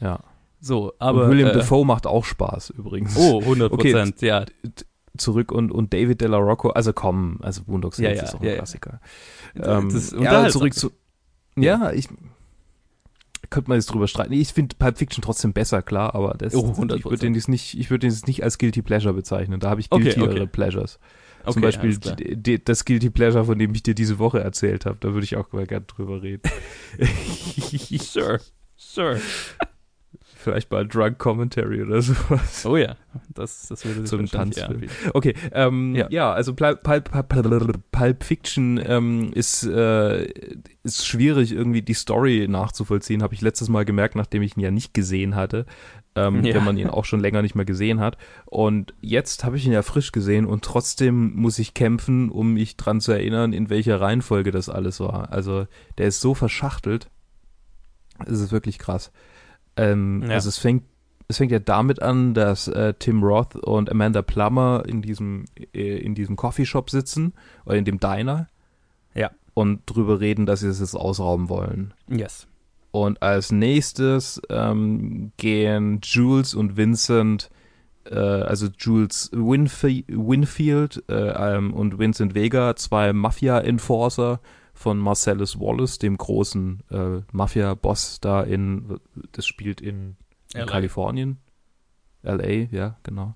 ja. 0.00 0.20
So, 0.58 0.94
Aber 0.98 1.20
aber. 1.24 1.28
William 1.30 1.50
äh, 1.50 1.52
Dafoe 1.52 1.84
macht 1.84 2.06
auch 2.06 2.24
Spaß 2.24 2.70
übrigens. 2.70 3.14
Oh, 3.16 3.40
100 3.40 3.70
Prozent, 3.76 4.22
ja. 4.22 4.46
Zurück 5.18 5.52
und, 5.52 5.70
und 5.72 5.92
David 5.92 6.20
De 6.20 6.28
La 6.28 6.38
Rocco, 6.38 6.70
also 6.70 6.92
komm, 6.92 7.38
also 7.42 7.62
Boondock 7.64 7.98
Ja, 7.98 8.08
Saints 8.14 8.20
ja, 8.22 8.28
ist 8.28 8.34
auch 8.34 8.40
ja, 8.42 8.46
ein 8.46 8.50
ja. 8.50 8.56
Klassiker. 8.56 9.00
Das 9.54 9.82
Ähm, 9.82 9.88
ist 9.90 10.12
ja, 10.12 10.18
unterhaltsam. 10.18 10.52
zurück 10.60 10.74
zu. 10.74 10.90
Ja, 11.56 11.92
ich. 11.92 12.08
Könnte 13.48 13.70
man 13.70 13.78
jetzt 13.78 13.86
drüber 13.86 14.08
streiten. 14.08 14.32
Ich 14.32 14.52
finde 14.52 14.74
Pulp 14.76 14.98
Fiction 14.98 15.22
trotzdem 15.22 15.52
besser, 15.52 15.80
klar, 15.80 16.16
aber 16.16 16.34
das, 16.36 16.52
Oh, 16.54 16.70
ich 16.72 16.78
würde 16.78 16.96
100%. 16.96 17.20
den 17.20 17.34
jetzt 17.34 17.48
nicht, 17.48 17.78
ich 17.78 17.90
würde 17.90 18.06
den 18.06 18.10
jetzt 18.10 18.26
nicht 18.26 18.42
als 18.42 18.58
Guilty 18.58 18.82
Pleasure 18.82 19.14
bezeichnen. 19.14 19.60
Da 19.60 19.70
habe 19.70 19.80
ich 19.80 19.86
Okay, 19.90 20.02
guiltyere 20.02 20.30
okay. 20.32 20.46
Pleasures. 20.46 20.98
Okay, 21.44 21.52
Zum 21.52 21.62
Beispiel 21.62 21.96
die, 21.96 22.62
das 22.64 22.84
Guilty 22.84 23.08
Pleasure, 23.10 23.44
von 23.44 23.56
dem 23.56 23.72
ich 23.72 23.84
dir 23.84 23.94
diese 23.94 24.18
Woche 24.18 24.40
erzählt 24.40 24.84
habe. 24.84 24.96
Da 24.98 25.12
würde 25.14 25.22
ich 25.22 25.36
auch 25.36 25.52
mal 25.52 25.64
gerne 25.64 25.86
drüber 25.86 26.22
reden. 26.22 26.42
Sure, 28.00 28.40
sure. 28.76 29.20
Vielleicht 30.46 30.70
mal 30.70 30.86
Drunk 30.86 31.18
Commentary 31.18 31.82
oder 31.82 32.00
sowas. 32.02 32.64
Oh 32.64 32.76
ja, 32.76 32.94
das, 33.34 33.66
das 33.66 33.84
würde 33.84 34.06
sich 34.06 34.30
Zum 34.30 34.40
anbieten. 34.40 34.86
Okay, 35.12 35.34
ähm, 35.50 35.92
Ja. 35.96 36.06
ja. 36.08 36.32
also 36.32 36.54
Pulp, 36.54 36.84
Pulp, 36.84 37.10
Pulp, 37.10 37.90
Pulp 37.90 38.22
Fiction 38.22 38.80
ähm, 38.86 39.32
ist, 39.34 39.64
äh, 39.64 40.26
ist 40.84 41.04
schwierig, 41.04 41.50
irgendwie 41.50 41.82
die 41.82 41.94
Story 41.94 42.46
nachzuvollziehen, 42.48 43.24
habe 43.24 43.34
ich 43.34 43.40
letztes 43.40 43.68
Mal 43.68 43.84
gemerkt, 43.84 44.14
nachdem 44.14 44.42
ich 44.42 44.56
ihn 44.56 44.60
ja 44.60 44.70
nicht 44.70 44.94
gesehen 44.94 45.34
hatte, 45.34 45.66
ähm, 46.14 46.44
Ja. 46.44 46.54
wenn 46.54 46.62
man 46.64 46.76
ihn 46.76 46.90
auch 46.90 47.04
schon 47.04 47.18
länger 47.18 47.42
nicht 47.42 47.56
mehr 47.56 47.64
gesehen 47.64 47.98
hat. 47.98 48.16
Und 48.44 48.94
jetzt 49.00 49.42
habe 49.42 49.56
ich 49.56 49.66
ihn 49.66 49.72
ja 49.72 49.82
frisch 49.82 50.12
gesehen 50.12 50.46
und 50.46 50.64
trotzdem 50.64 51.34
muss 51.34 51.58
ich 51.58 51.74
kämpfen, 51.74 52.30
um 52.30 52.52
mich 52.54 52.76
dran 52.76 53.00
zu 53.00 53.10
erinnern, 53.10 53.52
in 53.52 53.68
welcher 53.68 54.00
Reihenfolge 54.00 54.52
das 54.52 54.68
alles 54.68 55.00
war. 55.00 55.32
Also 55.32 55.66
der 55.98 56.06
ist 56.06 56.20
so 56.20 56.34
verschachtelt, 56.34 57.10
es 58.24 58.38
ist 58.40 58.52
wirklich 58.52 58.78
krass. 58.78 59.10
Ähm, 59.76 60.22
Ja. 60.26 60.34
Also 60.34 60.48
es 60.48 60.58
fängt 60.58 60.84
es 61.28 61.38
fängt 61.38 61.52
ja 61.52 61.58
damit 61.58 62.02
an, 62.02 62.34
dass 62.34 62.68
äh, 62.68 62.94
Tim 62.98 63.22
Roth 63.22 63.56
und 63.56 63.90
Amanda 63.90 64.22
Plummer 64.22 64.84
in 64.86 65.02
diesem, 65.02 65.46
äh, 65.74 65.96
in 65.98 66.14
diesem 66.14 66.36
Coffeeshop 66.36 66.90
sitzen 66.90 67.32
oder 67.64 67.76
in 67.76 67.84
dem 67.84 67.98
Diner. 67.98 68.48
Ja. 69.14 69.30
Und 69.54 69.80
drüber 69.86 70.20
reden, 70.20 70.46
dass 70.46 70.60
sie 70.60 70.68
es 70.68 70.80
jetzt 70.80 70.94
ausrauben 70.94 71.48
wollen. 71.48 71.94
Yes. 72.08 72.46
Und 72.92 73.22
als 73.22 73.50
nächstes 73.50 74.40
ähm, 74.50 75.32
gehen 75.36 76.00
Jules 76.02 76.54
und 76.54 76.76
Vincent, 76.76 77.50
äh, 78.04 78.16
also 78.16 78.68
Jules 78.78 79.30
Winfi 79.32 80.04
Winfield 80.08 81.02
äh, 81.08 81.56
ähm, 81.56 81.74
und 81.74 81.98
Vincent 81.98 82.34
Vega, 82.34 82.76
zwei 82.76 83.12
Mafia-Enforcer 83.12 84.40
von 84.76 84.98
Marcellus 84.98 85.58
Wallace, 85.58 85.98
dem 85.98 86.16
großen 86.16 86.82
äh, 86.90 87.20
Mafia-Boss 87.32 88.20
da 88.20 88.42
in, 88.42 88.98
das 89.32 89.46
spielt 89.46 89.80
in 89.80 90.16
in. 90.54 90.66
Kalifornien. 90.66 91.38
LA, 92.22 92.68
ja, 92.70 92.96
genau. 93.02 93.34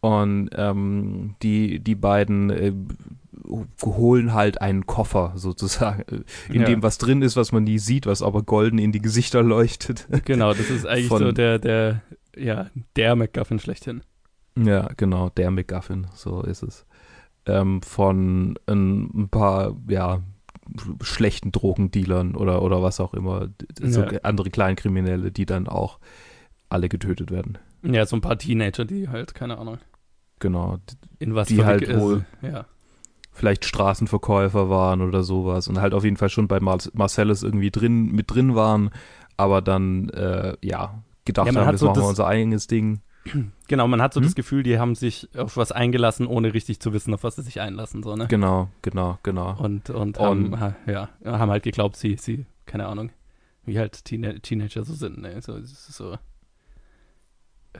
Und 0.00 0.50
ähm, 0.54 1.36
die, 1.42 1.78
die 1.78 1.94
beiden 1.94 2.50
äh, 2.50 2.72
holen 3.84 4.32
halt 4.32 4.60
einen 4.60 4.86
Koffer 4.86 5.32
sozusagen, 5.36 6.24
in 6.48 6.60
Ja. 6.62 6.66
dem 6.66 6.82
was 6.82 6.98
drin 6.98 7.22
ist, 7.22 7.36
was 7.36 7.52
man 7.52 7.64
nie 7.64 7.78
sieht, 7.78 8.06
was 8.06 8.22
aber 8.22 8.42
golden 8.42 8.78
in 8.78 8.90
die 8.92 9.00
Gesichter 9.00 9.42
leuchtet. 9.44 10.08
Genau, 10.24 10.52
das 10.52 10.70
ist 10.70 10.86
eigentlich 10.86 11.08
Von- 11.08 11.18
so 11.22 11.32
der, 11.32 11.58
der, 11.58 12.02
ja, 12.36 12.70
der 12.96 13.14
MacGuffin 13.16 13.58
schlechthin. 13.60 14.02
ja, 14.56 14.88
genau, 14.96 15.28
der 15.30 15.50
McGuffin, 15.50 16.06
so 16.14 16.42
ist 16.42 16.62
es. 16.62 16.84
Ähm, 17.46 17.82
von 17.82 18.56
ein, 18.66 19.10
ein 19.22 19.28
paar, 19.28 19.76
ja, 19.88 20.20
schlechten 21.02 21.52
Drogendealern 21.52 22.34
oder, 22.36 22.62
oder 22.62 22.82
was 22.82 23.00
auch 23.00 23.14
immer, 23.14 23.48
so 23.80 24.02
Ja. 24.02 24.20
andere 24.22 24.50
Kleinkriminelle, 24.50 25.32
die 25.32 25.46
dann 25.46 25.66
auch 25.68 25.98
alle 26.68 26.88
getötet 26.88 27.30
werden. 27.30 27.58
Ja, 27.82 28.06
so 28.06 28.16
ein 28.16 28.20
paar 28.20 28.38
Teenager, 28.38 28.84
die 28.84 29.08
halt, 29.08 29.34
keine 29.34 29.58
Ahnung, 29.58 29.78
Genau, 30.38 30.78
in 31.20 31.34
was 31.36 31.48
Die 31.48 31.64
halt 31.64 31.84
verwickelt- 31.84 32.00
wohl- 32.00 32.24
Ja, 32.42 32.64
vielleicht 33.30 33.64
Straßenverkäufer 33.64 34.68
waren 34.70 35.00
oder 35.00 35.22
sowas 35.22 35.68
und 35.68 35.80
halt 35.80 35.94
auf 35.94 36.04
jeden 36.04 36.16
Fall 36.16 36.28
schon 36.30 36.48
bei 36.48 36.58
Mar 36.60 36.78
Marcellus 36.94 37.42
irgendwie 37.44 37.70
drin 37.70 38.10
mit 38.12 38.30
drin 38.30 38.54
waren, 38.54 38.90
aber 39.36 39.62
dann 39.62 40.08
äh, 40.10 40.56
ja 40.60 41.02
gedacht 41.24 41.46
Ja, 41.46 41.64
haben, 41.64 41.76
so 41.76 41.86
machen 41.86 41.96
wir 41.96 42.00
das- 42.02 42.08
unser 42.10 42.26
eigenes 42.26 42.66
Ding. 42.66 43.00
genau, 43.68 43.86
man 43.88 44.02
hat 44.02 44.14
so 44.14 44.20
Hm? 44.20 44.24
das 44.26 44.34
Gefühl, 44.34 44.62
die 44.62 44.78
haben 44.78 44.94
sich 44.94 45.28
auf 45.36 45.56
was 45.56 45.72
eingelassen, 45.72 46.26
ohne 46.26 46.54
richtig 46.54 46.80
zu 46.80 46.92
wissen, 46.92 47.14
auf 47.14 47.22
was 47.24 47.36
sie 47.36 47.42
sich 47.42 47.60
einlassen, 47.60 48.02
so, 48.02 48.16
ne? 48.16 48.26
Genau, 48.28 48.68
genau, 48.82 49.18
genau. 49.22 49.56
Und, 49.58 49.90
und, 49.90 50.18
Und- 50.18 50.20
haben, 50.20 50.60
ha, 50.60 50.76
ja, 50.86 51.08
haben 51.24 51.50
halt 51.50 51.62
geglaubt, 51.62 51.96
sie, 51.96 52.16
sie, 52.16 52.46
keine 52.66 52.86
Ahnung, 52.86 53.10
wie 53.64 53.78
halt 53.78 54.04
Teena 54.04 54.32
Teenager 54.34 54.84
so 54.84 54.94
sind, 54.94 55.18
ne? 55.22 55.40
So, 55.40 55.58
so, 55.62 56.16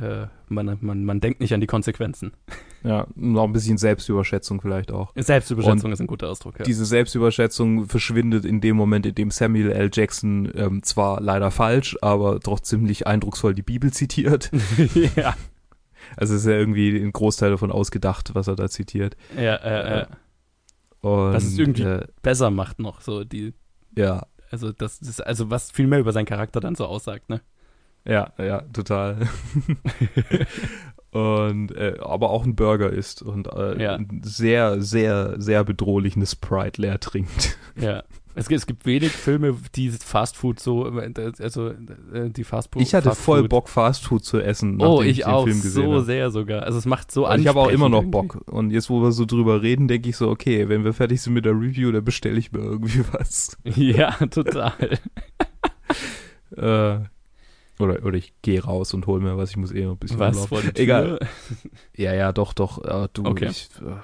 äh, 0.00 0.26
man, 0.48 0.78
man, 0.80 1.04
man 1.04 1.20
denkt 1.20 1.40
nicht 1.40 1.52
an 1.54 1.60
die 1.60 1.66
Konsequenzen. 1.66 2.32
Ja, 2.84 3.06
noch 3.14 3.44
ein 3.44 3.52
bisschen 3.52 3.78
Selbstüberschätzung 3.78 4.60
vielleicht 4.60 4.90
auch. 4.90 5.12
Selbstüberschätzung 5.14 5.92
ist 5.92 6.00
ein 6.00 6.08
guter 6.08 6.28
Ausdruck, 6.28 6.58
ja. 6.58 6.64
Diese 6.64 6.84
Selbstüberschätzung 6.84 7.86
verschwindet 7.86 8.44
in 8.44 8.60
dem 8.60 8.74
Moment, 8.76 9.06
in 9.06 9.14
dem 9.14 9.30
Samuel 9.30 9.70
L. 9.70 9.88
Jackson 9.92 10.50
ähm, 10.56 10.82
zwar 10.82 11.20
leider 11.20 11.52
falsch, 11.52 11.96
aber 12.02 12.40
doch 12.40 12.58
ziemlich 12.58 13.06
eindrucksvoll 13.06 13.54
die 13.54 13.62
Bibel 13.62 13.92
zitiert. 13.92 14.50
ja, 15.14 15.36
Also 16.16 16.34
ist 16.34 16.44
ja 16.44 16.54
irgendwie 16.54 16.96
ein 17.00 17.12
Großteil 17.12 17.50
davon 17.52 17.70
ausgedacht, 17.70 18.34
was 18.34 18.48
er 18.48 18.56
da 18.56 18.68
zitiert. 18.68 19.16
ja, 19.36 19.54
äh, 19.54 20.00
äh, 20.00 20.06
Und, 21.02 21.34
Das 21.34 21.44
ist 21.44 21.60
irgendwie- 21.60 21.82
äh, 21.82 22.06
besser 22.20 22.50
macht 22.50 22.80
noch 22.80 23.00
so 23.00 23.22
die, 23.22 23.54
ja, 23.96 24.26
also 24.50 24.72
das 24.72 24.98
ist, 25.00 25.24
also 25.24 25.50
was 25.50 25.70
viel 25.70 25.86
mehr 25.86 26.00
über 26.00 26.10
seinen 26.12 26.26
Charakter 26.26 26.58
dann 26.58 26.74
so 26.74 26.86
aussagt, 26.86 27.28
ne? 27.30 27.42
Ja, 28.04 28.32
ja, 28.38 28.62
total. 28.72 29.28
und 31.12 31.70
äh, 31.76 31.96
aber 32.00 32.30
auch 32.30 32.44
ein 32.44 32.56
Burger 32.56 32.90
isst 32.90 33.22
und 33.22 33.46
äh, 33.48 33.80
Ja. 33.82 33.98
sehr, 34.22 34.80
sehr, 34.82 35.34
sehr 35.40 35.62
bedrohlichen 35.64 36.24
Sprite 36.26 36.80
leer 36.80 36.98
trinkt. 37.00 37.56
Ja. 37.80 38.02
Es 38.34 38.48
gibt, 38.48 38.60
es 38.60 38.66
gibt 38.66 38.86
wenig 38.86 39.10
Filme, 39.12 39.54
die 39.74 39.90
Fast 39.90 40.38
Food 40.38 40.58
so, 40.58 40.84
also 40.86 41.68
äh, 41.68 42.30
die 42.30 42.44
Fast 42.44 42.72
Food. 42.72 42.80
Ich 42.80 42.94
hatte 42.94 43.10
Fast 43.10 43.20
voll 43.20 43.40
Food. 43.40 43.50
Bock, 43.50 43.68
Fast 43.68 44.04
Food 44.06 44.24
zu 44.24 44.40
essen, 44.40 44.78
nachdem 44.78 44.90
Oh, 44.94 45.02
ich, 45.02 45.16
den 45.18 45.24
auch 45.26 45.44
Film 45.44 45.60
gesehen 45.60 45.84
so 45.84 45.92
habe. 45.92 46.04
sehr 46.04 46.30
sogar. 46.30 46.62
Also 46.62 46.78
es 46.78 46.86
macht 46.86 47.12
so 47.12 47.28
Und 47.28 47.40
ich 47.40 47.46
habe 47.46 47.60
auch 47.60 47.68
immer 47.68 47.90
noch 47.90 48.04
Bock. 48.04 48.40
Und 48.50 48.70
jetzt, 48.70 48.88
wo 48.88 49.02
wir 49.02 49.12
so 49.12 49.26
drüber 49.26 49.60
reden, 49.60 49.86
denke 49.86 50.08
ich 50.08 50.16
so, 50.16 50.30
okay, 50.30 50.70
wenn 50.70 50.82
wir 50.82 50.94
fertig 50.94 51.20
sind 51.20 51.34
mit 51.34 51.44
der 51.44 51.52
Review, 51.52 51.92
dann 51.92 52.04
bestelle 52.04 52.38
ich 52.38 52.52
mir 52.52 52.60
irgendwie 52.60 53.04
was. 53.12 53.58
Ja, 53.76 54.12
total. 54.30 54.72
Äh, 56.56 57.00
oder, 57.82 58.04
oder 58.04 58.16
ich 58.16 58.32
gehe 58.42 58.62
raus 58.62 58.94
und 58.94 59.06
hole 59.06 59.22
mir 59.22 59.36
was. 59.36 59.50
Ich 59.50 59.56
muss 59.56 59.72
eh 59.72 59.84
noch 59.84 59.92
ein 59.92 59.98
bisschen 59.98 60.18
Was 60.18 60.36
rumlaufen. 60.36 60.48
vor 60.48 60.60
die 60.62 60.72
Tür? 60.72 60.82
Egal. 60.82 61.18
Ja, 61.96 62.14
ja, 62.14 62.32
doch, 62.32 62.52
doch. 62.52 62.82
Äh, 62.84 63.08
du, 63.12 63.24
Okay. 63.24 63.48
ich, 63.50 63.68
äh, 63.80 63.96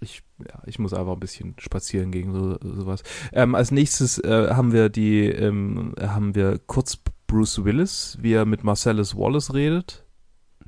ich, 0.00 0.22
ja, 0.38 0.62
ich 0.66 0.78
muss 0.78 0.94
einfach 0.94 1.12
ein 1.12 1.20
bisschen 1.20 1.54
spazieren 1.58 2.10
gegen 2.10 2.32
so, 2.32 2.58
sowas. 2.62 3.02
Ähm, 3.32 3.54
als 3.54 3.70
nächstes 3.70 4.18
äh, 4.18 4.48
haben 4.50 4.72
wir 4.72 4.88
die, 4.88 5.26
ähm, 5.26 5.94
haben 6.00 6.34
wir 6.34 6.58
kurz 6.66 6.96
Bruce 7.26 7.64
Willis, 7.64 8.16
wie 8.20 8.32
er 8.32 8.46
mit 8.46 8.64
Marcellus 8.64 9.14
Wallace 9.16 9.52
redet 9.54 10.04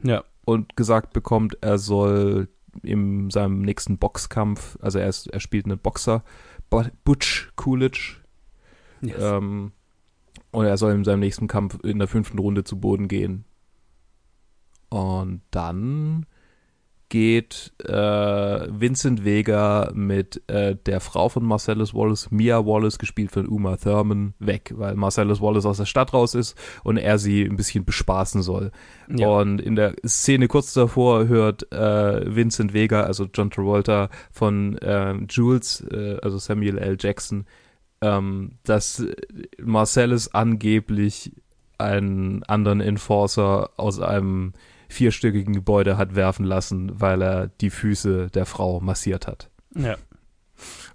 Ja. 0.02 0.22
und 0.44 0.76
gesagt 0.76 1.12
bekommt, 1.12 1.56
er 1.62 1.78
soll 1.78 2.48
in 2.82 3.30
seinem 3.30 3.62
nächsten 3.62 3.98
Boxkampf, 3.98 4.78
also 4.80 4.98
er, 4.98 5.08
ist, 5.08 5.26
er 5.28 5.40
spielt 5.40 5.64
einen 5.66 5.78
Boxer, 5.78 6.22
Bu- 6.70 6.84
Butch 7.04 7.52
Coolidge, 7.56 8.16
Yes. 9.02 9.16
ähm, 9.18 9.72
und 10.52 10.66
er 10.66 10.76
soll 10.76 10.92
in 10.92 11.04
seinem 11.04 11.20
nächsten 11.20 11.48
Kampf 11.48 11.78
in 11.82 11.98
der 11.98 12.08
fünften 12.08 12.38
Runde 12.38 12.62
zu 12.64 12.78
Boden 12.78 13.08
gehen. 13.08 13.44
Und 14.90 15.40
dann 15.50 16.26
geht 17.12 17.74
äh, 17.84 17.92
Vincent 17.92 19.22
Vega 19.22 19.90
mit 19.94 20.42
äh, 20.48 20.76
der 20.86 20.98
Frau 21.00 21.28
von 21.28 21.44
Marcellus 21.44 21.92
Wallace, 21.92 22.30
Mia 22.30 22.64
Wallace, 22.64 22.98
gespielt 22.98 23.30
von 23.30 23.46
Uma 23.48 23.76
Thurman, 23.76 24.32
weg, 24.38 24.72
weil 24.76 24.94
Marcellus 24.94 25.42
Wallace 25.42 25.66
aus 25.66 25.76
der 25.76 25.84
Stadt 25.84 26.14
raus 26.14 26.34
ist 26.34 26.56
und 26.84 26.96
er 26.96 27.18
sie 27.18 27.44
ein 27.44 27.56
bisschen 27.56 27.84
bespaßen 27.84 28.40
soll. 28.40 28.72
ja. 29.14 29.28
Und 29.28 29.60
in 29.60 29.76
der 29.76 29.94
Szene 30.06 30.48
kurz 30.48 30.72
davor 30.72 31.28
hört 31.28 31.70
äh, 31.70 32.34
Vincent 32.34 32.72
Vega, 32.72 33.02
also 33.02 33.26
John 33.32 33.50
Travolta, 33.50 34.08
von 34.30 34.78
ähm, 34.80 35.26
Jules, 35.28 35.86
äh, 35.90 36.16
also 36.22 36.38
Samuel 36.38 36.78
L. 36.78 36.96
Jackson, 36.98 37.44
ähm, 38.02 38.58
dass 38.64 39.04
Marcellus 39.62 40.34
angeblich 40.34 41.32
einen 41.78 42.42
anderen 42.44 42.80
Enforcer 42.80 43.70
aus 43.76 44.00
einem 44.00 44.52
vierstöckigen 44.88 45.54
Gebäude 45.54 45.96
hat 45.96 46.14
werfen 46.14 46.44
lassen, 46.44 47.00
weil 47.00 47.22
er 47.22 47.46
die 47.48 47.70
Füße 47.70 48.28
der 48.28 48.46
Frau 48.46 48.80
massiert 48.80 49.26
hat. 49.26 49.48
ja. 49.74 49.96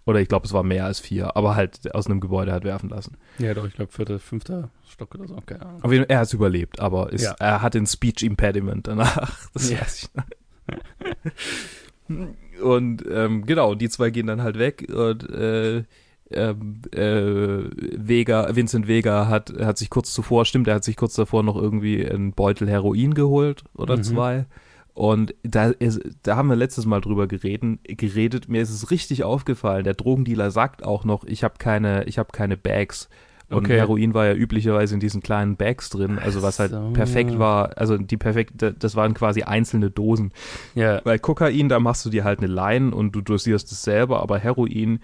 Oder 0.06 0.22
ich 0.22 0.30
glaube, 0.30 0.46
es 0.46 0.54
war 0.54 0.64
mehr 0.64 0.86
als 0.86 1.02
vier, 1.02 1.36
aber 1.36 1.56
halt 1.56 1.94
aus 1.94 2.06
einem 2.06 2.22
Gebäude 2.22 2.54
hat 2.54 2.64
werfen 2.64 2.88
lassen. 2.88 3.18
Ja, 3.40 3.54
doch, 3.54 3.68
ich 3.68 3.74
glaube, 3.74 3.92
vierter, 3.92 4.20
fünfter 4.20 4.70
Stock 4.88 5.14
oder 5.16 5.28
so. 5.28 5.36
Keine 5.46 5.66
Ahnung. 5.66 5.84
Aber 5.84 6.10
er 6.10 6.20
hat 6.20 6.28
es 6.28 6.34
überlebt, 6.34 6.80
aber 6.80 7.12
ist, 7.12 7.24
ja. 7.24 7.36
er 7.40 7.62
hat 7.62 7.76
ein 7.76 7.86
Speech 7.86 8.24
Impediment 8.24 8.88
danach. 8.88 9.38
Das 9.54 9.70
ja. 9.70 9.82
weiß 9.82 10.10
ich. 12.08 12.62
und 12.62 13.04
ähm, 13.12 13.46
genau, 13.46 13.76
die 13.76 13.90
zwei 13.90 14.10
gehen 14.10 14.28
dann 14.28 14.42
halt 14.42 14.58
weg 14.58 14.88
und 14.90 15.30
äh, 15.30 15.84
ähm, 16.32 16.82
äh, 16.94 17.70
Vega, 17.98 18.56
Vincent 18.56 18.88
Vega 18.88 19.28
hat, 19.28 19.54
hat 19.60 19.78
sich 19.78 19.90
kurz 19.90 20.14
zuvor, 20.14 20.46
stimmt, 20.46 20.68
er 20.68 20.76
hat 20.76 20.84
sich 20.84 20.98
kurz 20.98 21.14
davor 21.14 21.44
noch 21.44 21.56
irgendwie 21.56 22.06
einen 22.06 22.34
Beutel 22.34 22.70
Heroin 22.70 23.14
geholt 23.14 23.64
oder 23.76 23.98
mhm. 23.98 24.04
zwei. 24.04 24.46
Und 24.94 25.36
da, 25.44 25.68
ist, 25.68 26.02
da 26.24 26.38
haben 26.38 26.50
wir 26.50 26.56
letztes 26.56 26.88
Mal 26.88 27.02
drüber 27.02 27.28
geredet, 27.28 27.80
geredet. 27.84 28.50
Mir 28.50 28.64
ist 28.64 28.72
es 28.72 28.90
richtig 28.90 29.24
aufgefallen. 29.24 29.84
Der 29.84 29.94
Drogendealer 29.94 30.50
sagt 30.50 30.84
auch 30.84 31.06
noch, 31.06 31.24
ich 31.24 31.44
habe 31.44 31.56
keine, 31.60 32.06
ich 32.06 32.18
habe 32.18 32.30
keine 32.32 32.58
Bags. 32.58 33.08
Und 33.50 33.60
okay. 33.60 33.78
Heroin 33.78 34.14
war 34.14 34.26
ja 34.26 34.34
üblicherweise 34.34 34.94
in 34.96 35.00
diesen 35.00 35.22
kleinen 35.22 35.56
Bags 35.56 35.90
drin, 35.90 36.20
also 36.20 36.42
was 36.42 36.60
halt 36.60 36.72
so. 36.72 36.90
perfekt 36.92 37.40
war, 37.40 37.78
also 37.78 37.98
die 37.98 38.18
perfekt, 38.18 38.56
das 38.78 38.96
waren 38.98 39.14
quasi 39.14 39.44
einzelne 39.44 39.90
Dosen. 39.90 40.34
Ja. 40.76 41.00
Weil 41.06 41.18
Kokain, 41.20 41.70
da 41.70 41.80
machst 41.80 42.06
du 42.06 42.10
dir 42.10 42.26
halt 42.26 42.40
eine 42.40 42.52
Line 42.52 42.94
und 42.94 43.14
du 43.14 43.22
dosierst 43.22 43.72
es 43.72 43.84
selber, 43.84 44.22
aber 44.22 44.38
Heroin, 44.38 45.00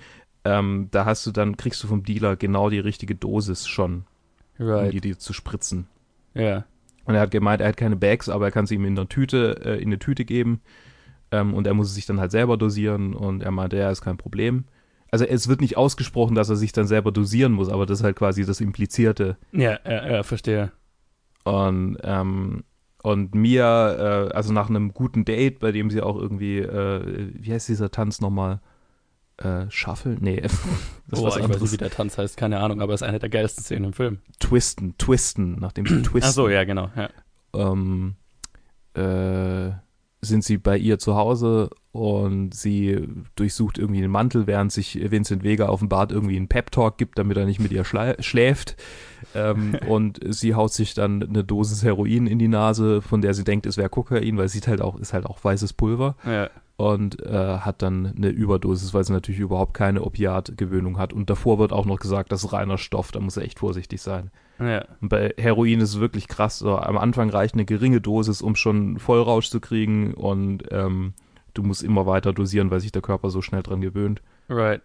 ähm, 0.45 0.89
da 0.91 1.05
hast 1.05 1.25
du 1.25 1.31
dann, 1.31 1.57
kriegst 1.57 1.83
du 1.83 1.88
vom 1.88 2.03
Dealer 2.03 2.35
genau 2.35 2.69
die 2.69 2.79
richtige 2.79 3.15
Dosis 3.15 3.67
schon, 3.67 4.05
right. 4.59 4.85
um 4.85 4.91
die 4.91 5.01
dir 5.01 5.17
zu 5.17 5.33
spritzen. 5.33 5.88
Ja. 6.33 6.65
Und 7.05 7.15
er 7.15 7.21
hat 7.21 7.31
gemeint, 7.31 7.62
er 7.62 7.69
hat 7.69 7.77
keine 7.77 7.95
Bags, 7.95 8.29
aber 8.29 8.45
er 8.45 8.51
kann 8.51 8.65
sie 8.65 8.75
ihm 8.75 8.85
in 8.85 8.97
einer 8.97 9.09
Tüte, 9.09 9.62
äh, 9.63 9.81
in 9.81 9.89
eine 9.89 10.00
Tüte 10.00 10.25
geben. 10.25 10.62
Ähm, 11.31 11.53
und 11.53 11.67
er 11.67 11.73
muss 11.73 11.88
es 11.88 11.95
sich 11.95 12.05
dann 12.05 12.19
halt 12.19 12.31
selber 12.31 12.57
dosieren. 12.57 13.13
Und 13.13 13.41
er 13.41 13.51
meinte, 13.51 13.77
ja, 13.77 13.89
ist 13.89 14.01
kein 14.01 14.17
Problem. 14.17 14.65
Also 15.12 15.25
es 15.25 15.47
wird 15.47 15.62
nicht 15.62 15.77
ausgesprochen, 15.77 16.33
dass 16.33 16.50
er 16.50 16.55
sich 16.55 16.71
dann 16.71 16.88
selber 16.88 17.12
dosieren 17.12 17.51
muss, 17.51 17.69
aber 17.69 17.85
das 17.85 18.00
ist 18.00 18.03
halt 18.03 18.15
quasi 18.15 18.45
das 18.45 18.62
Implizierte. 18.62 19.38
Ja, 19.51 19.77
ja, 19.85 20.07
ja 20.12 20.23
verstehe. 20.23 20.71
Und, 21.43 21.97
ähm, 22.03 22.63
und 23.03 23.35
Mia, 23.35 23.93
äh, 23.93 24.29
also 24.31 24.53
nach 24.53 24.69
einem 24.69 24.93
guten 24.93 25.23
Date, 25.23 25.59
bei 25.59 25.71
dem 25.71 25.91
sie 25.91 26.01
auch 26.01 26.17
irgendwie, 26.17 26.59
äh, 26.59 27.31
wie 27.35 27.53
heißt 27.53 27.69
dieser 27.69 27.91
Tanz 27.91 28.21
nochmal? 28.21 28.62
Äh, 29.37 29.65
Shuffle? 29.69 30.17
Nee. 30.19 30.41
Das 31.05 31.19
oh, 31.19 31.27
ich 31.27 31.35
anderes. 31.35 31.55
weiß 31.55 31.61
nicht, 31.61 31.73
wie 31.73 31.77
der 31.77 31.91
Tanz 31.91 32.17
heißt, 32.17 32.37
keine 32.37 32.59
Ahnung, 32.59 32.81
aber 32.81 32.93
es 32.93 33.01
ist 33.01 33.07
eine 33.07 33.19
der 33.19 33.29
geilsten 33.29 33.63
Szenen 33.63 33.85
im 33.85 33.93
Film. 33.93 34.19
Twisten, 34.39 34.97
Twisten, 34.97 35.59
nachdem 35.59 35.85
sie 35.85 36.01
twisten. 36.01 36.23
Ach 36.23 36.33
so, 36.33 36.49
ja, 36.49 36.63
genau, 36.63 36.89
ja. 36.95 37.09
Ähm, 37.53 38.15
äh, 38.95 39.75
sind 40.21 40.43
sie 40.43 40.57
bei 40.57 40.75
ihr 40.75 40.97
zu 40.97 41.15
Hause 41.15 41.69
und 41.91 42.55
sie 42.55 43.07
durchsucht 43.35 43.77
irgendwie 43.77 44.01
den 44.01 44.09
Mantel, 44.09 44.47
während 44.47 44.71
sich 44.71 44.99
Vincent 45.11 45.43
Vega 45.43 45.67
auf 45.67 45.81
dem 45.81 45.89
Bad 45.89 46.11
irgendwie 46.11 46.37
einen 46.37 46.47
Pep-Talk 46.47 46.97
gibt, 46.97 47.19
damit 47.19 47.37
er 47.37 47.45
nicht 47.45 47.59
mit 47.59 47.71
ihr 47.71 47.83
schläft. 47.83 48.75
Ähm, 49.35 49.75
und 49.87 50.19
sie 50.29 50.55
haut 50.55 50.73
sich 50.73 50.95
dann 50.95 51.21
eine 51.21 51.43
Dosis 51.43 51.83
Heroin 51.83 52.25
in 52.25 52.39
die 52.39 52.47
Nase, 52.47 53.03
von 53.03 53.21
der 53.21 53.35
sie 53.35 53.43
denkt, 53.43 53.67
es 53.67 53.77
wäre 53.77 53.89
Kokain, 53.89 54.37
weil 54.37 54.45
es 54.45 54.53
sieht 54.53 54.67
halt 54.67 54.81
auch, 54.81 54.97
ist 54.97 55.13
halt 55.13 55.27
auch 55.27 55.43
weißes 55.43 55.73
Pulver. 55.73 56.15
Ja 56.25 56.49
und 56.75 57.21
äh, 57.21 57.57
hat 57.59 57.81
dann 57.81 58.13
eine 58.15 58.29
Überdosis, 58.29 58.93
weil 58.93 59.03
sie 59.03 59.13
natürlich 59.13 59.41
überhaupt 59.41 59.73
keine 59.73 60.01
Opiatgewöhnung 60.01 60.97
hat. 60.97 61.13
Und 61.13 61.29
davor 61.29 61.59
wird 61.59 61.71
auch 61.71 61.85
noch 61.85 61.99
gesagt, 61.99 62.31
das 62.31 62.43
ist 62.43 62.53
reiner 62.53 62.77
Stoff, 62.77 63.11
da 63.11 63.19
muss 63.19 63.37
er 63.37 63.43
echt 63.43 63.59
vorsichtig 63.59 64.01
sein. 64.01 64.31
Ja. 64.59 64.85
Und 65.01 65.09
bei 65.09 65.33
Heroin 65.37 65.81
ist 65.81 65.89
es 65.89 65.99
wirklich 65.99 66.27
krass. 66.27 66.59
So, 66.59 66.77
am 66.77 66.97
Anfang 66.97 67.29
reicht 67.29 67.53
eine 67.53 67.65
geringe 67.65 68.01
Dosis, 68.01 68.41
um 68.41 68.55
schon 68.55 68.97
Vollrausch 68.97 69.49
zu 69.49 69.59
kriegen 69.59 70.13
und 70.13 70.63
ähm, 70.71 71.13
du 71.53 71.63
musst 71.63 71.83
immer 71.83 72.05
weiter 72.05 72.33
dosieren, 72.33 72.71
weil 72.71 72.79
sich 72.79 72.91
der 72.91 73.01
Körper 73.01 73.29
so 73.29 73.41
schnell 73.41 73.63
dran 73.63 73.81
gewöhnt. 73.81 74.21
Right. 74.49 74.81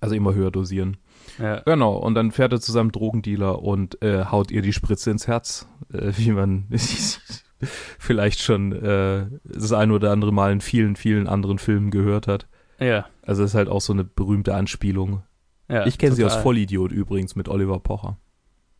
Also 0.00 0.14
immer 0.14 0.34
höher 0.34 0.50
dosieren. 0.50 0.96
Ja. 1.38 1.60
Genau, 1.60 1.96
und 1.96 2.14
dann 2.14 2.32
fährt 2.32 2.52
er 2.52 2.60
zusammen 2.60 2.90
Drogendealer 2.90 3.62
und 3.62 4.02
äh, 4.02 4.24
haut 4.24 4.50
ihr 4.50 4.62
die 4.62 4.72
Spritze 4.72 5.10
ins 5.10 5.28
Herz, 5.28 5.68
äh, 5.92 6.12
wie 6.16 6.32
man 6.32 6.66
vielleicht 7.98 8.40
schon 8.40 8.72
äh, 8.72 9.26
das 9.44 9.72
ein 9.72 9.90
oder 9.90 10.10
andere 10.10 10.32
Mal 10.32 10.52
in 10.52 10.60
vielen, 10.60 10.96
vielen 10.96 11.26
anderen 11.26 11.58
Filmen 11.58 11.90
gehört 11.90 12.26
hat. 12.26 12.46
Ja. 12.78 13.06
Also 13.22 13.44
ist 13.44 13.54
halt 13.54 13.68
auch 13.68 13.80
so 13.80 13.92
eine 13.92 14.04
berühmte 14.04 14.54
Anspielung. 14.54 15.22
Ja, 15.68 15.86
ich 15.86 15.98
kenne 15.98 16.14
sie 16.14 16.24
aus 16.24 16.36
Vollidiot 16.36 16.92
übrigens 16.92 17.36
mit 17.36 17.48
Oliver 17.48 17.80
Pocher. 17.80 18.18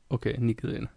Okay, 0.08 0.36
nie 0.38 0.54
gesehen. 0.54 0.88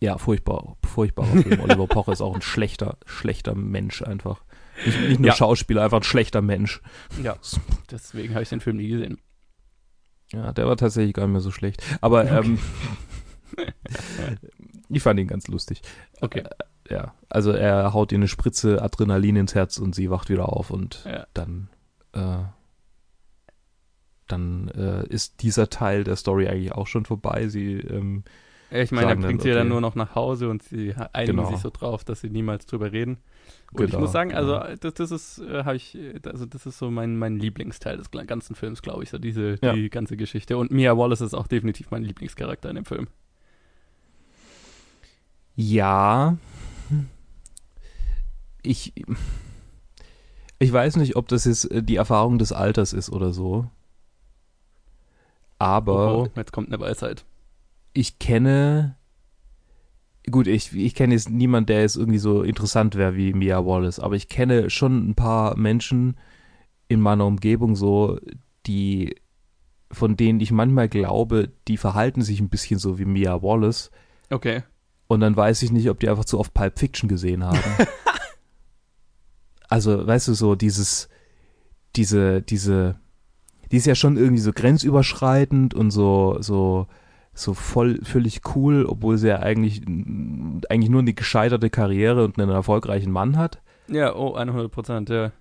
Ja, 0.00 0.16
furchtbar, 0.16 0.76
furchtbarer 0.86 1.42
Film. 1.42 1.60
Oliver 1.64 1.86
Pocher 1.86 2.12
ist 2.12 2.22
auch 2.22 2.34
ein 2.34 2.40
schlechter, 2.40 2.96
schlechter 3.04 3.54
Mensch 3.54 4.00
einfach. 4.02 4.42
Nicht, 4.86 5.00
nicht 5.00 5.20
nur 5.20 5.28
ja. 5.28 5.34
Schauspieler, 5.34 5.82
einfach 5.82 5.98
ein 5.98 6.04
schlechter 6.04 6.40
Mensch. 6.40 6.80
Ja, 7.22 7.36
deswegen 7.90 8.32
habe 8.32 8.42
ich 8.42 8.48
den 8.48 8.60
Film 8.60 8.78
nie 8.78 8.88
gesehen. 8.88 9.18
Ja, 10.32 10.52
der 10.52 10.66
war 10.66 10.76
tatsächlich 10.76 11.12
gar 11.12 11.24
nicht 11.24 11.32
mehr 11.32 11.40
so 11.40 11.50
schlecht. 11.50 11.82
Aber 12.00 12.22
okay. 12.22 12.38
ähm, 12.38 12.58
ich 14.88 15.02
fand 15.02 15.20
ihn 15.20 15.26
ganz 15.26 15.48
lustig. 15.48 15.82
Okay. 16.20 16.44
Ja, 16.90 17.14
also 17.28 17.52
er 17.52 17.94
haut 17.94 18.10
ihr 18.10 18.18
eine 18.18 18.28
Spritze 18.28 18.82
Adrenalin 18.82 19.36
ins 19.36 19.54
Herz 19.54 19.78
und 19.78 19.94
sie 19.94 20.10
wacht 20.10 20.28
wieder 20.28 20.48
auf 20.48 20.70
und 20.70 21.04
ja. 21.06 21.24
dann, 21.34 21.68
äh, 22.12 22.42
dann 24.26 24.68
äh, 24.68 25.06
ist 25.06 25.42
dieser 25.42 25.70
Teil 25.70 26.02
der 26.02 26.16
Story 26.16 26.48
eigentlich 26.48 26.72
auch 26.72 26.88
schon 26.88 27.04
vorbei. 27.04 27.46
Sie, 27.46 27.74
ähm, 27.74 28.24
ja, 28.72 28.78
ich 28.78 28.90
meine, 28.90 29.10
er 29.10 29.16
bringt 29.16 29.40
dann, 29.40 29.40
sie 29.40 29.52
dann 29.52 29.68
nur 29.68 29.80
noch 29.80 29.94
nach 29.94 30.16
Hause 30.16 30.48
und 30.48 30.64
sie 30.64 30.94
einigen 31.12 31.36
genau. 31.36 31.50
sich 31.50 31.60
so 31.60 31.70
drauf, 31.70 32.02
dass 32.02 32.22
sie 32.22 32.30
niemals 32.30 32.66
drüber 32.66 32.90
reden. 32.90 33.18
Und 33.70 33.76
genau, 33.76 33.88
ich 33.88 33.98
muss 34.00 34.12
sagen, 34.12 34.34
also 34.34 34.54
genau. 34.54 34.74
das, 34.80 34.94
das 34.94 35.10
ist, 35.12 35.38
äh, 35.38 35.62
habe 35.62 35.76
ich, 35.76 35.96
also 36.24 36.44
das 36.44 36.66
ist 36.66 36.78
so 36.78 36.90
mein, 36.90 37.16
mein 37.16 37.36
Lieblingsteil 37.36 37.98
des 37.98 38.10
ganzen 38.10 38.56
Films, 38.56 38.82
glaube 38.82 39.04
ich, 39.04 39.10
so 39.10 39.18
diese, 39.18 39.58
ja. 39.62 39.74
die 39.74 39.90
ganze 39.90 40.16
Geschichte. 40.16 40.56
Und 40.56 40.72
Mia 40.72 40.96
Wallace 40.96 41.20
ist 41.20 41.34
auch 41.34 41.46
definitiv 41.46 41.92
mein 41.92 42.02
Lieblingscharakter 42.02 42.68
in 42.68 42.74
dem 42.74 42.84
Film. 42.84 43.06
Ja, 45.54 46.36
ich, 48.62 48.92
ich 50.58 50.72
weiß 50.72 50.96
nicht, 50.96 51.16
ob 51.16 51.28
das 51.28 51.44
jetzt 51.44 51.70
äh, 51.70 51.82
die 51.82 51.96
Erfahrung 51.96 52.38
des 52.38 52.52
Alters 52.52 52.92
ist 52.92 53.10
oder 53.10 53.32
so. 53.32 53.66
Aber. 55.58 56.18
Oh, 56.18 56.22
oh, 56.22 56.28
jetzt 56.36 56.52
kommt 56.52 56.68
eine 56.68 56.80
Weisheit. 56.80 57.24
Ich 57.92 58.18
kenne. 58.18 58.96
Gut, 60.30 60.46
ich, 60.46 60.76
ich 60.76 60.94
kenne 60.94 61.14
jetzt 61.14 61.30
niemanden, 61.30 61.66
der 61.66 61.80
jetzt 61.80 61.96
irgendwie 61.96 62.18
so 62.18 62.42
interessant 62.42 62.94
wäre 62.94 63.16
wie 63.16 63.32
Mia 63.32 63.64
Wallace, 63.64 63.98
aber 63.98 64.16
ich 64.16 64.28
kenne 64.28 64.68
schon 64.68 65.08
ein 65.08 65.14
paar 65.14 65.56
Menschen 65.56 66.18
in 66.88 67.00
meiner 67.00 67.24
Umgebung 67.24 67.74
so, 67.74 68.18
die, 68.66 69.16
von 69.90 70.16
denen 70.16 70.40
ich 70.40 70.52
manchmal 70.52 70.88
glaube, 70.88 71.50
die 71.68 71.78
verhalten 71.78 72.20
sich 72.20 72.38
ein 72.38 72.50
bisschen 72.50 72.78
so 72.78 72.98
wie 72.98 73.06
Mia 73.06 73.42
Wallace. 73.42 73.90
Okay. 74.28 74.62
Und 75.08 75.20
dann 75.20 75.36
weiß 75.36 75.62
ich 75.62 75.72
nicht, 75.72 75.88
ob 75.88 75.98
die 76.00 76.08
einfach 76.08 76.26
zu 76.26 76.38
oft 76.38 76.52
Pulp 76.52 76.78
Fiction 76.78 77.08
gesehen 77.08 77.42
haben. 77.42 77.58
also, 79.70 80.06
weißt 80.06 80.28
du, 80.28 80.34
so 80.34 80.54
dieses, 80.56 81.08
diese, 81.96 82.42
diese, 82.42 82.96
die 83.70 83.76
ist 83.76 83.86
ja 83.86 83.94
schon 83.94 84.16
irgendwie 84.16 84.42
so 84.42 84.52
grenzüberschreitend 84.52 85.74
und 85.74 85.92
so, 85.92 86.36
so, 86.40 86.88
so 87.32 87.54
voll, 87.54 88.00
völlig 88.02 88.42
cool, 88.54 88.84
obwohl 88.84 89.16
sie 89.16 89.28
ja 89.28 89.38
eigentlich, 89.38 89.82
eigentlich 90.68 90.90
nur 90.90 91.00
eine 91.00 91.14
gescheiterte 91.14 91.70
Karriere 91.70 92.24
und 92.24 92.38
einen 92.38 92.50
erfolgreichen 92.50 93.12
Mann 93.12 93.38
hat. 93.38 93.62
Ja, 93.88 94.14
oh, 94.14 94.34
100 94.34 94.70
Prozent, 94.70 95.08
ja. 95.08 95.32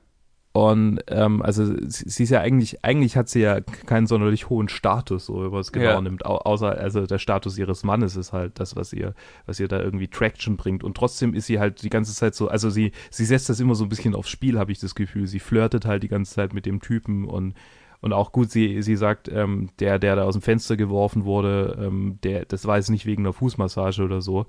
Und 0.52 1.02
ähm, 1.08 1.44
also 1.44 1.64
sie, 1.88 2.24
ist 2.24 2.30
ja 2.32 2.42
eigentlich, 2.42 2.84
eigentlich 2.84 3.16
hat 3.16 3.30
sie 3.30 3.42
ja 3.42 3.62
keinen 3.62 4.08
sonderlich 4.08 4.50
hohen 4.50 4.68
Status, 4.68 5.28
so 5.28 5.46
über 5.46 5.60
es 5.60 5.72
genau 5.72 5.86
ja. 5.86 6.02
nimmt, 6.02 6.26
außer 6.26 6.76
also 6.76 7.06
der 7.06 7.20
Status 7.20 7.58
ihres 7.60 7.84
Mannes 7.84 8.16
ist 8.16 8.34
halt 8.34 8.60
das, 8.60 8.76
was 8.76 8.92
ihr, 8.92 9.14
was 9.46 9.60
ihr 9.60 9.68
da 9.68 9.80
irgendwie 9.80 10.08
Traction 10.08 10.58
bringt. 10.58 10.84
Und 10.84 10.98
trotzdem 10.98 11.36
ist 11.36 11.46
sie 11.46 11.60
halt 11.60 11.84
die 11.84 11.92
ganze 11.92 12.16
Zeit 12.16 12.34
so, 12.34 12.48
also 12.48 12.72
sie, 12.72 12.94
sie 13.12 13.26
setzt 13.26 13.48
das 13.50 13.60
immer 13.60 13.76
so 13.76 13.86
ein 13.86 13.90
bisschen 13.90 14.16
aufs 14.16 14.30
Spiel, 14.30 14.58
habe 14.58 14.72
ich 14.72 14.80
das 14.80 14.96
Gefühl. 14.96 15.28
Sie 15.28 15.40
flirtet 15.40 15.86
halt 15.86 16.02
die 16.02 16.08
ganze 16.08 16.34
Zeit 16.34 16.54
mit 16.54 16.66
dem 16.66 16.82
Typen 16.82 17.26
und 17.26 17.54
und 18.02 18.14
auch 18.14 18.32
gut, 18.32 18.50
sie, 18.50 18.82
sie 18.82 18.96
sagt, 18.96 19.28
ähm, 19.28 19.72
der, 19.80 20.00
der 20.00 20.16
da 20.16 20.24
aus 20.24 20.34
dem 20.34 20.42
Fenster 20.42 20.78
geworfen 20.78 21.26
wurde, 21.26 21.78
ähm, 21.82 22.18
der, 22.24 22.46
das 22.46 22.66
war 22.66 22.78
jetzt 22.78 22.90
nicht 22.90 23.06
wegen 23.06 23.24
einer 23.24 23.34
Fußmassage 23.34 24.02
oder 24.04 24.22
so. 24.22 24.46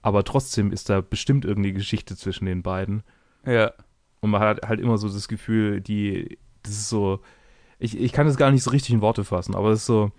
Aber 0.00 0.24
trotzdem 0.24 0.72
ist 0.72 0.88
da 0.88 1.02
bestimmt 1.02 1.44
irgendeine 1.44 1.74
Geschichte 1.74 2.16
zwischen 2.16 2.46
den 2.46 2.62
beiden. 2.62 3.02
Ja. 3.44 3.72
Und 4.24 4.30
man 4.30 4.40
hat 4.40 4.66
halt 4.66 4.80
immer 4.80 4.96
so 4.96 5.06
das 5.06 5.28
Gefühl, 5.28 5.82
die, 5.82 6.38
das 6.62 6.72
ist 6.72 6.88
so, 6.88 7.20
ich, 7.78 8.00
ich 8.00 8.10
kann 8.10 8.26
das 8.26 8.38
gar 8.38 8.50
nicht 8.50 8.62
so 8.62 8.70
richtig 8.70 8.94
in 8.94 9.02
Worte 9.02 9.22
fassen, 9.22 9.54
aber 9.54 9.68
es 9.68 9.80
ist 9.80 9.86
so 9.86 10.12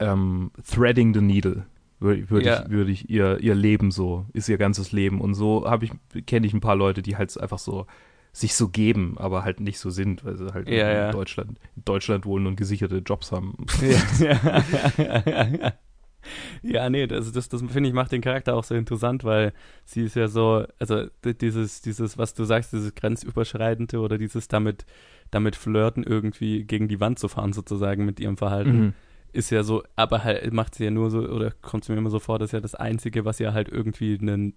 ähm, 0.00 0.50
threading 0.68 1.14
the 1.14 1.20
needle, 1.20 1.64
würde 2.00 2.28
würd 2.28 2.44
ja. 2.44 2.64
ich, 2.64 2.70
würd 2.70 2.88
ich 2.88 3.08
ihr, 3.08 3.38
ihr 3.38 3.54
Leben 3.54 3.92
so, 3.92 4.26
ist 4.32 4.48
ihr 4.48 4.58
ganzes 4.58 4.90
Leben. 4.90 5.20
Und 5.20 5.34
so 5.34 5.70
habe 5.70 5.84
ich, 5.84 5.92
kenne 6.26 6.48
ich 6.48 6.54
ein 6.54 6.60
paar 6.60 6.74
Leute, 6.74 7.00
die 7.00 7.16
halt 7.16 7.38
einfach 7.40 7.60
so 7.60 7.86
sich 8.32 8.56
so 8.56 8.66
geben, 8.68 9.14
aber 9.16 9.44
halt 9.44 9.60
nicht 9.60 9.78
so 9.78 9.90
sind, 9.90 10.24
weil 10.24 10.36
sie 10.36 10.52
halt 10.52 10.68
ja, 10.68 10.90
in 10.90 10.96
ja. 10.96 11.12
Deutschland, 11.12 11.60
in 11.76 11.84
Deutschland 11.84 12.26
wohnen 12.26 12.48
und 12.48 12.56
gesicherte 12.56 12.96
Jobs 12.96 13.30
haben. 13.30 13.64
Ja, 14.18 14.62
ja, 14.96 15.72
ja, 16.62 16.90
nee, 16.90 17.06
das, 17.06 17.32
das, 17.32 17.48
das 17.48 17.62
finde 17.62 17.88
ich 17.88 17.94
macht 17.94 18.12
den 18.12 18.20
Charakter 18.20 18.54
auch 18.54 18.64
so 18.64 18.74
interessant, 18.74 19.24
weil 19.24 19.52
sie 19.84 20.02
ist 20.02 20.16
ja 20.16 20.28
so, 20.28 20.64
also 20.78 21.06
dieses, 21.24 21.80
dieses, 21.80 22.18
was 22.18 22.34
du 22.34 22.44
sagst, 22.44 22.72
dieses 22.72 22.94
grenzüberschreitende 22.94 24.00
oder 24.00 24.18
dieses 24.18 24.48
damit, 24.48 24.84
damit 25.30 25.56
flirten 25.56 26.02
irgendwie 26.02 26.64
gegen 26.64 26.88
die 26.88 27.00
Wand 27.00 27.18
zu 27.18 27.28
fahren 27.28 27.52
sozusagen 27.52 28.04
mit 28.04 28.20
ihrem 28.20 28.36
Verhalten. 28.36 28.78
Mhm. 28.78 28.94
Ist 29.32 29.50
ja 29.50 29.62
so, 29.62 29.82
aber 29.94 30.24
halt 30.24 30.52
macht 30.52 30.74
sie 30.74 30.84
ja 30.84 30.90
nur 30.90 31.10
so, 31.10 31.20
oder 31.20 31.50
kommt 31.50 31.82
es 31.84 31.88
mir 31.88 31.96
immer 31.96 32.10
so 32.10 32.18
vor, 32.18 32.38
dass 32.38 32.52
ja 32.52 32.60
das 32.60 32.74
Einzige, 32.74 33.24
was 33.24 33.38
ja 33.38 33.52
halt 33.52 33.68
irgendwie 33.68 34.18
einen 34.18 34.54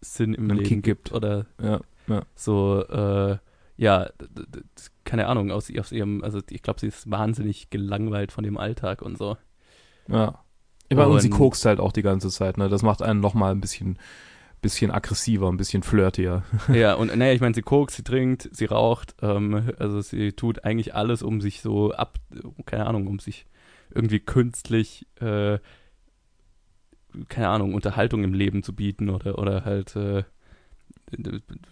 Sinn 0.00 0.34
im 0.34 0.44
einen 0.44 0.58
Leben 0.58 0.68
Kick 0.68 0.82
gibt. 0.82 1.12
Oder 1.12 1.46
ja, 1.62 1.80
ja. 2.06 2.22
so, 2.34 2.84
äh, 2.86 3.38
ja, 3.76 4.10
keine 5.04 5.26
Ahnung, 5.26 5.50
aus, 5.50 5.72
aus 5.78 5.92
ihrem, 5.92 6.22
also 6.22 6.40
ich 6.50 6.62
glaube, 6.62 6.80
sie 6.80 6.88
ist 6.88 7.10
wahnsinnig 7.10 7.70
gelangweilt 7.70 8.32
von 8.32 8.44
dem 8.44 8.58
Alltag 8.58 9.00
und 9.00 9.16
so. 9.16 9.38
Ja. 10.08 10.44
Immer 10.90 11.06
und, 11.06 11.14
und 11.14 11.20
sie 11.20 11.30
kokst 11.30 11.64
halt 11.64 11.80
auch 11.80 11.92
die 11.92 12.02
ganze 12.02 12.28
Zeit, 12.28 12.58
ne? 12.58 12.68
Das 12.68 12.82
macht 12.82 13.00
einen 13.00 13.20
nochmal 13.20 13.52
ein 13.52 13.60
bisschen, 13.60 13.96
bisschen 14.60 14.90
aggressiver, 14.90 15.48
ein 15.48 15.56
bisschen 15.56 15.82
flirtier. 15.82 16.42
Ja, 16.72 16.94
und 16.94 17.16
naja, 17.16 17.32
ich 17.32 17.40
meine, 17.40 17.54
sie 17.54 17.62
kokst, 17.62 17.96
sie 17.96 18.02
trinkt, 18.02 18.48
sie 18.52 18.66
raucht, 18.66 19.14
ähm, 19.22 19.70
also 19.78 20.00
sie 20.00 20.32
tut 20.32 20.64
eigentlich 20.64 20.94
alles, 20.94 21.22
um 21.22 21.40
sich 21.40 21.62
so 21.62 21.92
ab, 21.92 22.18
keine 22.66 22.86
Ahnung, 22.86 23.06
um 23.06 23.20
sich 23.20 23.46
irgendwie 23.94 24.18
künstlich, 24.18 25.06
äh, 25.20 25.58
keine 27.28 27.48
Ahnung, 27.48 27.74
Unterhaltung 27.74 28.24
im 28.24 28.34
Leben 28.34 28.62
zu 28.62 28.74
bieten 28.74 29.10
oder, 29.10 29.38
oder 29.38 29.64
halt, 29.64 29.94
äh, 29.94 30.24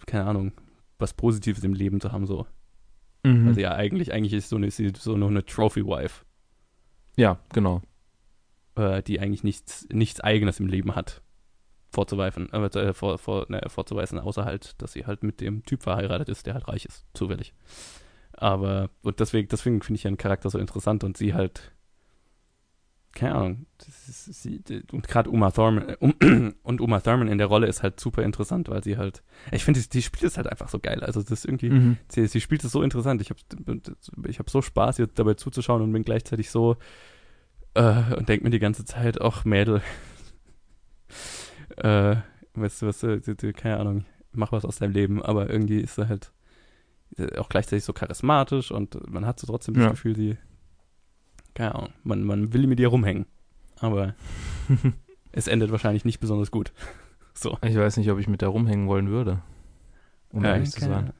keine 0.07 0.27
Ahnung, 0.27 0.53
was 0.99 1.13
Positives 1.13 1.65
im 1.65 1.75
Leben 1.75 2.01
zu 2.01 2.13
haben, 2.13 2.27
so. 2.27 2.47
Mhm. 3.25 3.49
Also 3.49 3.61
ja, 3.61 3.73
eigentlich, 3.73 4.13
eigentlich 4.13 4.33
ist 4.33 4.49
so 4.49 4.57
eine, 4.57 4.71
so 4.71 5.15
eine 5.15 5.45
Trophy-Wife. 5.45 6.25
Ja, 7.17 7.39
genau. 7.53 7.83
Äh, 8.79 9.03
die 9.03 9.21
eigentlich 9.21 9.45
nichts, 9.45 9.87
nichts 9.93 10.21
Eigenes 10.21 10.61
im 10.61 10.69
Leben 10.69 10.95
hat. 10.95 11.23
Vorzuweisen, 11.91 12.53
äh, 12.53 12.93
vor, 12.93 13.19
vor, 13.19 13.47
ne, 13.49 13.63
vorzuweisen, 13.67 14.19
außer 14.19 14.45
halt, 14.45 14.81
dass 14.81 14.93
sie 14.93 15.07
halt 15.07 15.23
mit 15.23 15.41
dem 15.41 15.65
Typ 15.65 15.83
verheiratet 15.83 16.29
ist, 16.29 16.47
der 16.47 16.55
halt 16.55 16.69
reich 16.69 16.85
ist, 16.85 17.07
zufällig. 17.15 17.55
Aber, 18.33 18.91
und 19.03 19.21
deswegen, 19.21 19.49
deswegen 19.49 19.81
finde 19.83 19.99
ich 19.99 20.05
ihren 20.05 20.19
Charakter 20.19 20.51
so 20.51 20.59
interessant 20.59 21.03
und 21.03 21.17
sie 21.17 21.35
halt 21.35 21.73
keine 23.15 23.35
Ahnung, 23.35 23.67
ist, 23.85 24.43
sie, 24.43 24.63
und 24.93 25.09
gerade 25.09 25.31
Uma 25.31 25.51
Thurman 25.51 25.97
um, 25.99 26.15
und 26.63 26.81
Uma 26.81 27.01
Thurman 27.01 27.27
in 27.27 27.39
der 27.39 27.49
Rolle 27.49 27.67
ist 27.67 27.83
halt 27.83 27.99
super 27.99 28.23
interessant, 28.23 28.69
weil 28.69 28.85
sie 28.85 28.97
halt, 28.97 29.25
ich 29.51 29.65
finde, 29.65 29.81
die, 29.81 29.89
die, 29.89 30.03
spielt 30.03 30.25
es 30.25 30.37
halt 30.37 30.47
einfach 30.47 30.69
so 30.69 30.79
geil. 30.79 31.03
Also 31.03 31.21
das 31.23 31.33
ist 31.33 31.45
irgendwie, 31.45 31.71
mhm. 31.71 31.97
sie, 32.09 32.27
sie, 32.27 32.41
spielt 32.41 32.63
es 32.63 32.71
so 32.71 32.83
interessant. 32.83 33.21
Ich 33.21 33.31
habe 33.31 33.41
ich 34.29 34.39
hab 34.39 34.51
so 34.51 34.63
Spaß, 34.63 35.01
ihr 35.01 35.09
dabei 35.09 35.35
zuzuschauen 35.35 35.83
und 35.83 35.93
bin 35.93 36.05
gleichzeitig 36.05 36.51
so 36.51 36.77
äh, 37.79 38.15
und 38.17 38.29
denke 38.29 38.45
mir 38.45 38.51
die 38.51 38.59
ganze 38.59 38.85
Zeit, 38.85 39.21
ach 39.21 39.45
Mädel, 39.45 39.83
äh, 41.77 42.17
weißt 42.55 42.83
du 42.83 42.87
was, 42.87 43.03
äh, 43.03 43.21
keine 43.53 43.79
Ahnung, 43.79 44.05
mach 44.33 44.53
was 44.53 44.65
aus 44.65 44.79
deinem 44.79 44.93
Leben, 44.93 45.23
aber 45.23 45.49
irgendwie 45.49 45.81
ist 45.81 45.95
sie 45.95 46.09
halt 46.09 46.33
auch 47.39 47.49
gleichzeitig 47.49 47.85
so 47.85 47.93
charismatisch 47.93 48.71
und 48.71 49.11
man 49.11 49.27
hat 49.27 49.41
so 49.41 49.47
trotzdem 49.47 49.75
das 49.75 49.91
Gefühl, 49.91 50.15
sie 50.15 50.37
keine 51.59 51.75
Ahnung, 51.75 51.93
man, 52.05 52.23
man 52.23 52.53
will 52.53 52.69
mit 52.69 52.79
ihr 52.79 52.87
rumhängen. 52.87 53.27
Aber 53.81 54.15
es 55.33 55.49
endet 55.49 55.73
wahrscheinlich 55.73 56.05
nicht 56.05 56.21
besonders 56.21 56.51
gut. 56.51 56.73
So. 57.41 57.57
Ich 57.63 57.77
weiß 57.77 57.99
nicht, 57.99 58.11
ob 58.11 58.19
ich 58.19 58.27
mit 58.27 58.43
der 58.43 58.49
rumhängen 58.49 58.89
wollen 58.89 59.11
würde. 59.11 59.41
Um 60.33 60.43
ja, 60.43 60.55
ehrlich 60.55 60.73
zu 60.73 60.81
sein. 60.81 61.13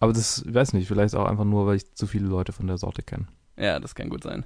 Aber 0.00 0.12
das, 0.12 0.44
ich 0.44 0.52
weiß 0.52 0.72
nicht, 0.72 0.88
vielleicht 0.88 1.14
auch 1.14 1.26
einfach 1.26 1.44
nur, 1.44 1.64
weil 1.68 1.76
ich 1.76 1.94
zu 1.94 2.08
viele 2.08 2.26
Leute 2.26 2.50
von 2.50 2.66
der 2.66 2.76
Sorte 2.76 3.04
kenne. 3.04 3.28
Ja, 3.56 3.78
das 3.78 3.94
kann 3.94 4.08
gut 4.08 4.24
sein. 4.24 4.44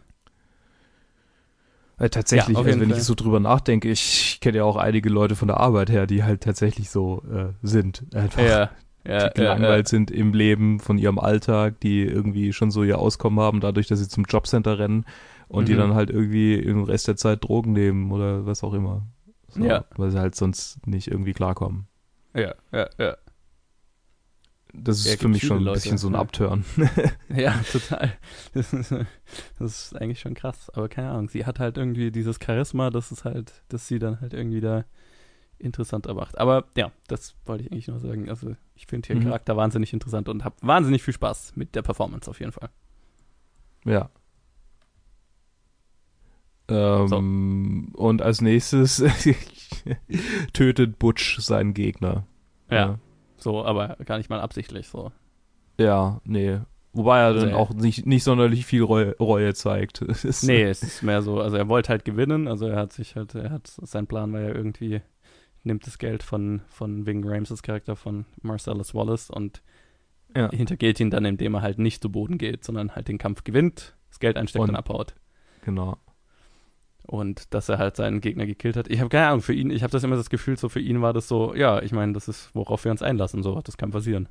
Weil 1.97 2.11
tatsächlich, 2.11 2.57
ja, 2.57 2.65
also 2.65 2.81
wenn 2.81 2.89
Fall. 2.89 2.99
ich 2.99 3.05
so 3.05 3.15
drüber 3.15 3.41
nachdenke, 3.41 3.89
ich 3.89 4.39
kenne 4.41 4.59
ja 4.59 4.65
auch 4.65 4.77
einige 4.77 5.09
Leute 5.09 5.37
von 5.37 5.49
der 5.49 5.59
Arbeit 5.59 5.91
her, 5.91 6.07
die 6.07 6.25
halt 6.25 6.43
tatsächlich 6.43 6.91
so 6.91 7.23
äh, 7.33 7.53
sind. 7.63 8.05
Einfach. 8.15 8.43
Ja, 8.43 8.71
ja, 9.07 9.29
die 9.29 9.35
gelangweilt 9.35 9.87
sind 9.87 10.11
im 10.11 10.33
Leben 10.33 10.81
von 10.81 10.99
ihrem 10.99 11.19
Alltag, 11.19 11.79
die 11.81 12.03
irgendwie 12.03 12.53
schon 12.53 12.71
so 12.71 12.83
ihr 12.83 12.99
Auskommen 12.99 13.39
haben, 13.39 13.61
dadurch, 13.61 13.87
dass 13.87 13.99
sie 13.99 14.09
zum 14.09 14.25
Jobcenter 14.25 14.79
rennen 14.79 15.05
und 15.49 15.65
mhm. 15.65 15.67
die 15.67 15.77
dann 15.77 15.95
halt 15.95 16.11
irgendwie 16.11 16.55
im 16.55 16.85
Rest 16.85 17.07
der 17.07 17.17
Zeit 17.17 17.45
Drogen 17.45 17.73
nehmen 17.73 18.11
oder 18.13 18.47
was 18.47 18.65
auch 18.65 18.73
immer. 18.73 19.03
So, 19.49 19.63
ja. 19.63 19.85
Weil 19.97 20.11
sie 20.11 20.19
halt 20.19 20.35
sonst 20.35 20.87
nicht 20.87 21.09
irgendwie 21.09 21.33
klarkommen. 21.33 21.87
Ja, 22.35 22.55
ja, 22.73 22.89
ja. 22.99 23.17
Das 24.77 24.99
ist 24.99 25.07
ja, 25.07 25.17
für 25.17 25.29
mich 25.29 25.47
schon 25.47 25.59
ein 25.59 25.65
Leute, 25.65 25.81
bisschen 25.81 25.99
so 25.99 26.09
ein 26.09 26.17
Abtören. 26.17 26.65
ja, 27.35 27.53
total. 27.73 28.13
Das 28.55 28.73
ist, 28.73 28.93
das 29.59 29.83
ist, 29.87 29.97
eigentlich 29.97 30.21
schon 30.21 30.35
krass. 30.35 30.71
Aber 30.71 30.89
keine 30.89 31.11
Ahnung, 31.11 31.29
sie 31.29 31.47
hat 31.47 31.61
halt 31.61 31.77
irgendwie 31.77 32.11
dieses 32.11 32.39
Charisma, 32.45 32.91
das 32.91 33.13
ist 33.13 33.25
halt, 33.25 33.63
dass 33.69 33.87
sie 33.87 33.99
dann 33.99 34.21
halt 34.21 34.35
irgendwie 34.35 34.61
da 34.61 34.85
interessanter 35.59 36.15
macht. 36.15 36.39
Aber 36.39 36.65
ja, 36.77 36.91
das 37.07 37.37
wollte 37.47 37.65
ich 37.65 37.73
eigentlich 37.73 37.89
nur 37.89 38.01
sagen. 38.01 38.29
Also 38.29 38.57
ich 38.75 38.87
finde 38.87 39.09
ihren 39.09 39.21
mhm. 39.21 39.27
Charakter 39.27 39.57
wahnsinnig 39.57 39.93
interessant 39.93 40.29
und 40.29 40.45
habe 40.45 40.57
wahnsinnig 40.63 41.03
viel 41.03 41.15
Spaß 41.15 41.55
mit 41.55 41.75
der 41.75 41.83
Performance 41.83 42.29
auf 42.29 42.41
jeden 42.41 42.53
Fall. 42.53 42.71
Ja. 43.85 44.11
Ähm, 46.69 47.93
so. 47.95 48.03
Und 48.03 48.23
als 48.23 48.41
nächstes 48.41 49.03
tötet 50.53 50.99
Butch 50.99 51.39
seinen 51.41 51.75
Gegner. 51.75 52.27
Ja, 52.71 52.77
ja, 52.77 52.99
so, 53.45 53.65
aber 53.65 53.97
gar 54.05 54.19
nicht 54.19 54.31
mal 54.31 54.41
absichtlich 54.41 54.89
so. 54.89 55.13
Ja, 55.79 56.21
nee. 56.25 56.59
Wobei 56.93 57.21
er 57.21 57.35
dann 57.35 57.45
also, 57.47 57.57
auch 57.57 57.75
nicht, 57.75 58.07
nicht 58.07 58.25
sonderlich 58.25 58.67
viel 58.67 58.83
Reue, 58.83 59.17
Reue 59.19 59.55
zeigt. 59.55 60.01
nee, 60.43 60.63
es 60.63 60.83
ist 60.83 61.03
mehr 61.03 61.23
so, 61.23 61.41
also 61.41 61.57
er 61.57 61.69
wollte 61.69 61.91
halt 61.91 62.05
gewinnen, 62.05 62.49
also 62.49 62.67
er 62.67 62.77
hat 62.77 62.93
sich 62.93 63.17
halt, 63.17 63.35
er 63.35 63.51
hat, 63.51 63.67
sein 63.67 64.07
Plan 64.07 64.33
war 64.33 64.41
ja 64.41 64.55
irgendwie 64.55 65.01
nimmt 65.65 65.87
das 65.87 65.99
Geld 65.99 66.23
von, 66.23 66.63
von 66.69 67.07
Ving 67.07 67.25
Rames' 67.27 67.63
Charakter 67.63 67.97
von 67.97 68.27
Marcellus 68.43 68.95
Wallace 68.95 69.31
und 69.31 69.63
ja. 70.37 70.51
hintergeht 70.51 71.01
ihn 71.01 71.11
dann, 71.11 71.25
indem 71.25 71.55
er 71.55 71.63
halt 71.63 71.79
nicht 71.79 72.03
zu 72.03 72.11
Boden 72.11 72.39
geht, 72.39 72.65
sondern 72.65 72.95
halt 72.95 73.09
den 73.09 73.19
Kampf 73.19 73.45
gewinnt, 73.45 73.97
das 74.11 74.21
Geld 74.21 74.37
einsteckt 74.37 74.63
und, 74.63 74.71
und 74.71 74.77
abhaut. 74.77 75.15
Genau. 75.65 75.97
Und 77.07 77.53
dass 77.53 77.69
er 77.69 77.79
halt 77.79 77.97
seinen 77.97 78.21
Gegner 78.21 78.47
gekillt 78.47 78.77
hat. 78.77 78.89
Ich 78.89 79.01
habe 79.01 79.11
keine 79.11 79.29
Ahnung, 79.29 79.43
für 79.43 79.53
ihn, 79.53 79.71
ich 79.71 79.83
habe 79.83 79.91
das 79.91 80.05
immer 80.05 80.17
das 80.17 80.31
Gefühl, 80.31 80.57
so 80.57 80.69
für 80.69 80.81
ihn 80.81 81.03
war 81.03 81.13
das 81.13 81.29
so, 81.29 81.55
ja, 81.55 81.83
ich 81.83 81.93
meine, 81.93 82.15
das 82.15 82.29
ist, 82.29 82.51
worauf 82.55 82.85
wir 82.85 82.91
uns 82.91 83.03
einlassen, 83.03 83.43
so, 83.43 83.61
das 83.61 83.77
kann 83.77 83.91
passieren. 83.91 84.29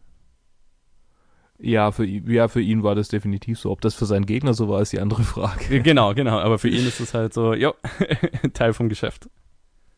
Ja 1.59 1.91
für, 1.91 2.03
ja, 2.03 2.47
für 2.47 2.62
ihn 2.62 2.81
war 2.81 2.95
das 2.95 3.09
definitiv 3.09 3.59
so. 3.59 3.71
Ob 3.71 3.81
das 3.81 3.93
für 3.93 4.07
seinen 4.07 4.25
Gegner 4.25 4.53
so 4.53 4.69
war, 4.69 4.81
ist 4.81 4.91
die 4.91 4.99
andere 4.99 5.23
Frage. 5.23 5.81
Genau, 5.81 6.13
genau. 6.13 6.39
Aber 6.39 6.57
für 6.57 6.67
ihn 6.67 6.86
ist 6.86 6.99
es 6.99 7.13
halt 7.13 7.33
so, 7.33 7.53
jo, 7.53 7.73
Teil 8.53 8.73
vom 8.73 8.89
Geschäft. 8.89 9.29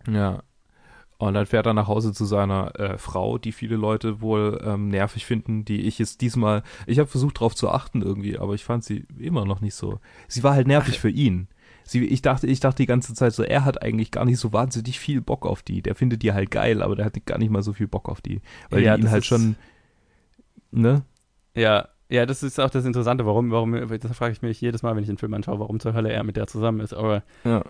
Ja, 0.07 0.43
und 1.17 1.33
dann 1.33 1.45
fährt 1.45 1.65
er 1.65 1.73
nach 1.73 1.87
Hause 1.87 2.13
zu 2.13 2.25
seiner 2.25 2.77
äh, 2.77 2.97
Frau, 2.97 3.37
die 3.37 3.53
viele 3.53 3.77
Leute 3.77 4.19
wohl 4.19 4.61
ähm, 4.63 4.89
nervig 4.89 5.25
finden, 5.25 5.63
die 5.63 5.81
ich 5.81 5.97
jetzt 5.97 6.21
diesmal, 6.21 6.63
ich 6.87 6.99
habe 6.99 7.09
versucht 7.09 7.37
darauf 7.37 7.55
zu 7.55 7.69
achten 7.69 8.01
irgendwie, 8.01 8.37
aber 8.37 8.53
ich 8.53 8.65
fand 8.65 8.83
sie 8.83 9.05
immer 9.17 9.45
noch 9.45 9.61
nicht 9.61 9.75
so. 9.75 9.99
Sie 10.27 10.43
war 10.43 10.53
halt 10.53 10.67
nervig 10.67 10.95
Ach. 10.97 11.01
für 11.01 11.09
ihn. 11.09 11.47
Sie, 11.87 12.03
ich 12.03 12.23
dachte, 12.23 12.47
ich 12.47 12.59
dachte 12.59 12.77
die 12.77 12.87
ganze 12.87 13.13
Zeit 13.13 13.33
so, 13.33 13.43
er 13.43 13.63
hat 13.63 13.81
eigentlich 13.81 14.09
gar 14.09 14.25
nicht 14.25 14.39
so 14.39 14.51
wahnsinnig 14.51 14.99
viel 14.99 15.21
Bock 15.21 15.45
auf 15.45 15.61
die. 15.61 15.83
Der 15.83 15.93
findet 15.93 16.23
die 16.23 16.33
halt 16.33 16.49
geil, 16.49 16.81
aber 16.81 16.95
der 16.95 17.05
hat 17.05 17.25
gar 17.25 17.37
nicht 17.37 17.51
mal 17.51 17.61
so 17.61 17.73
viel 17.73 17.87
Bock 17.87 18.09
auf 18.09 18.21
die, 18.21 18.41
weil 18.71 18.81
ja, 18.81 18.97
die 18.97 19.03
ihn 19.03 19.11
halt 19.11 19.23
schon, 19.23 19.55
ne? 20.71 21.03
Ja, 21.55 21.89
ja, 22.09 22.25
das 22.25 22.43
ist 22.43 22.59
auch 22.59 22.71
das 22.71 22.85
Interessante, 22.85 23.25
warum, 23.25 23.51
warum, 23.51 23.73
das 23.73 24.17
frage 24.17 24.33
ich 24.33 24.41
mich 24.41 24.59
jedes 24.61 24.83
Mal, 24.83 24.95
wenn 24.95 25.03
ich 25.03 25.09
den 25.09 25.17
Film 25.17 25.33
anschaue, 25.35 25.59
warum 25.59 25.79
zur 25.79 25.93
Hölle 25.93 26.11
er 26.11 26.23
mit 26.23 26.37
der 26.37 26.47
zusammen 26.47 26.79
ist, 26.79 26.93
aber 26.93 27.23
ja. 27.43 27.63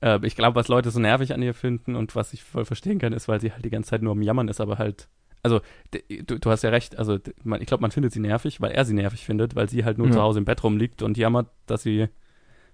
Äh, 0.00 0.18
ich 0.22 0.36
glaube, 0.36 0.56
was 0.56 0.68
Leute 0.68 0.90
so 0.90 1.00
nervig 1.00 1.32
an 1.32 1.42
ihr 1.42 1.54
finden 1.54 1.94
und 1.94 2.16
was 2.16 2.32
ich 2.32 2.42
voll 2.42 2.64
verstehen 2.64 2.98
kann, 2.98 3.12
ist, 3.12 3.28
weil 3.28 3.40
sie 3.40 3.52
halt 3.52 3.64
die 3.64 3.70
ganze 3.70 3.90
Zeit 3.90 4.02
nur 4.02 4.12
am 4.12 4.22
Jammern 4.22 4.48
ist, 4.48 4.60
aber 4.60 4.78
halt. 4.78 5.08
Also, 5.42 5.60
du, 5.90 6.38
du 6.38 6.50
hast 6.50 6.62
ja 6.62 6.68
recht, 6.70 6.98
also 6.98 7.18
man, 7.44 7.62
ich 7.62 7.66
glaube, 7.66 7.80
man 7.80 7.90
findet 7.90 8.12
sie 8.12 8.20
nervig, 8.20 8.60
weil 8.60 8.72
er 8.72 8.84
sie 8.84 8.92
nervig 8.92 9.24
findet, 9.24 9.56
weil 9.56 9.70
sie 9.70 9.84
halt 9.86 9.96
nur 9.96 10.08
ja. 10.08 10.12
zu 10.12 10.20
Hause 10.20 10.38
im 10.38 10.44
Bett 10.44 10.62
rumliegt 10.62 11.02
und 11.02 11.16
jammert, 11.16 11.48
dass 11.64 11.82
sie, 11.82 12.08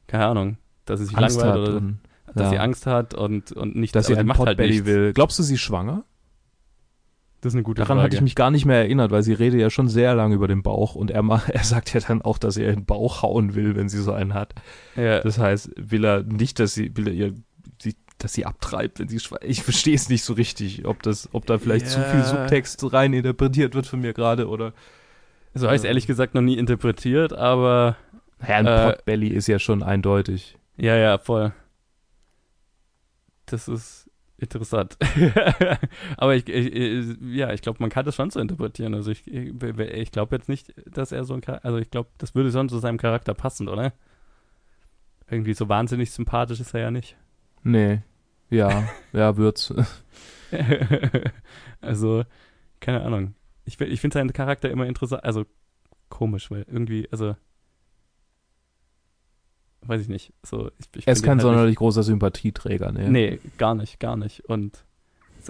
keine 0.09 0.26
Ahnung, 0.26 0.59
dass 0.87 1.01
sie 1.01 1.07
sich 1.07 1.16
Angst 1.16 1.38
langweilt 1.38 1.68
oder 1.68 1.77
und, 1.77 1.99
dass 2.35 2.44
ja. 2.44 2.51
sie 2.51 2.59
Angst 2.59 2.87
hat 2.87 3.14
und, 3.14 3.53
und 3.53 3.77
nicht, 3.77 3.94
dass 3.94 4.07
sie 4.07 4.16
einen 4.16 4.29
Potbelly 4.29 4.77
halt 4.77 4.87
will. 4.87 5.12
Glaubst 5.12 5.38
du, 5.38 5.42
sie 5.42 5.55
ist 5.55 5.61
schwanger? 5.61 6.05
Das 7.42 7.53
ist 7.53 7.57
eine 7.57 7.62
gute 7.62 7.83
Daran 7.83 7.99
Frage. 7.99 8.07
hatte 8.07 8.16
ich 8.16 8.22
mich 8.22 8.35
gar 8.35 8.51
nicht 8.51 8.64
mehr 8.64 8.79
erinnert, 8.79 9.11
weil 9.11 9.22
sie 9.22 9.35
redet 9.35 9.61
ja 9.61 9.70
schon 9.70 9.88
sehr 9.88 10.14
lange 10.14 10.35
über 10.35 10.49
den 10.49 10.62
Bauch 10.62 10.94
und 10.94 11.11
er, 11.11 11.22
er 11.49 11.64
sagt 11.64 11.92
ja 11.92 12.01
dann 12.01 12.22
auch, 12.22 12.38
dass 12.38 12.57
er 12.57 12.70
ihren 12.70 12.87
Bauch 12.87 13.22
hauen 13.22 13.55
will, 13.55 13.77
wenn 13.77 13.88
sie 13.88 14.03
so 14.03 14.12
einen 14.12 14.35
hat. 14.35 14.55
Ja. 14.96 15.20
Das 15.20 15.38
heißt, 15.38 15.70
will 15.77 16.05
er 16.05 16.22
nicht, 16.22 16.59
dass 16.59 16.75
sie, 16.75 16.96
will 16.96 17.09
er 17.09 17.14
ihr 17.14 17.35
dass 18.18 18.33
sie 18.33 18.46
abtreibt, 18.46 18.99
wenn 18.99 19.09
sie 19.09 19.20
Ich 19.42 19.62
verstehe 19.62 19.94
es 19.94 20.09
nicht 20.09 20.25
so 20.25 20.33
richtig, 20.33 20.87
ob 20.87 21.03
das, 21.03 21.29
ob 21.33 21.46
da 21.46 21.59
vielleicht 21.59 21.87
ja. 21.87 21.92
zu 21.92 22.01
viel 22.03 22.22
Subtext 22.25 22.92
rein 22.92 23.12
interpretiert 23.12 23.75
wird 23.75 23.87
von 23.87 24.01
mir 24.01 24.12
gerade 24.12 24.49
oder. 24.49 24.72
So 25.55 25.66
habe 25.66 25.77
ich 25.77 25.83
es 25.83 25.85
ehrlich 25.85 26.07
gesagt 26.07 26.35
noch 26.35 26.42
nie 26.42 26.57
interpretiert, 26.57 27.33
aber. 27.33 27.96
Ja, 28.46 28.57
ein 28.57 28.66
äh, 28.66 28.92
Potbelly 28.92 29.29
ist 29.29 29.46
ja 29.49 29.59
schon 29.59 29.83
eindeutig. 29.83 30.57
Ja, 30.77 30.97
ja, 30.97 31.19
voll. 31.19 31.53
Das 33.47 33.69
ist 33.69 34.11
interessant. 34.39 34.99
aber 36.17 36.35
ich, 36.35 36.49
ich, 36.49 37.17
ja, 37.23 37.53
ich 37.53 37.62
glaube, 37.62 37.79
man 37.81 37.91
kann 37.91 38.05
das 38.05 38.15
schon 38.15 38.31
so 38.31 38.41
interpretieren. 38.41 38.95
Also 38.95 39.11
ich, 39.11 39.27
ich 39.27 40.11
glaube 40.11 40.37
jetzt 40.37 40.49
nicht, 40.49 40.75
dass 40.87 41.12
er 41.12 41.25
so 41.25 41.35
ein, 41.35 41.45
also 41.45 41.79
ich 41.79 41.91
glaube, 41.91 42.11
das 42.19 42.35
würde 42.35 42.53
schon 42.53 42.69
zu 42.69 42.79
seinem 42.79 42.99
Charakter 42.99 43.35
passen, 43.35 43.69
oder? 43.69 43.93
irgendwie 45.31 45.55
so 45.55 45.69
wahnsinnig 45.69 46.11
sympathisch 46.11 46.61
ist 46.61 46.75
er 46.75 46.81
ja 46.81 46.91
nicht. 46.91 47.17
Nee. 47.62 48.03
Ja, 48.49 48.89
ja, 49.12 49.37
wird's. 49.37 49.75
also, 51.81 52.25
keine 52.81 53.03
Ahnung. 53.03 53.35
Ich, 53.65 53.81
ich 53.81 54.01
finde 54.01 54.15
seinen 54.15 54.33
Charakter 54.33 54.71
immer 54.71 54.87
interessant, 54.87 55.25
also 55.25 55.45
komisch, 56.09 56.51
weil 56.51 56.65
irgendwie, 56.69 57.09
also 57.11 57.35
weiß 59.88 60.01
ich 60.03 60.09
nicht. 60.09 60.33
So, 60.44 60.70
ich, 60.79 60.87
ich 60.96 61.07
er 61.07 61.12
ist 61.12 61.22
kein 61.22 61.38
halt 61.38 61.42
sonderlich 61.42 61.70
nicht, 61.70 61.79
großer 61.79 62.03
Sympathieträger, 62.03 62.92
ne? 62.92 63.11
Nee, 63.11 63.38
gar 63.59 63.75
nicht, 63.75 64.01
gar 64.01 64.16
nicht. 64.16 64.44
Und 64.49 64.85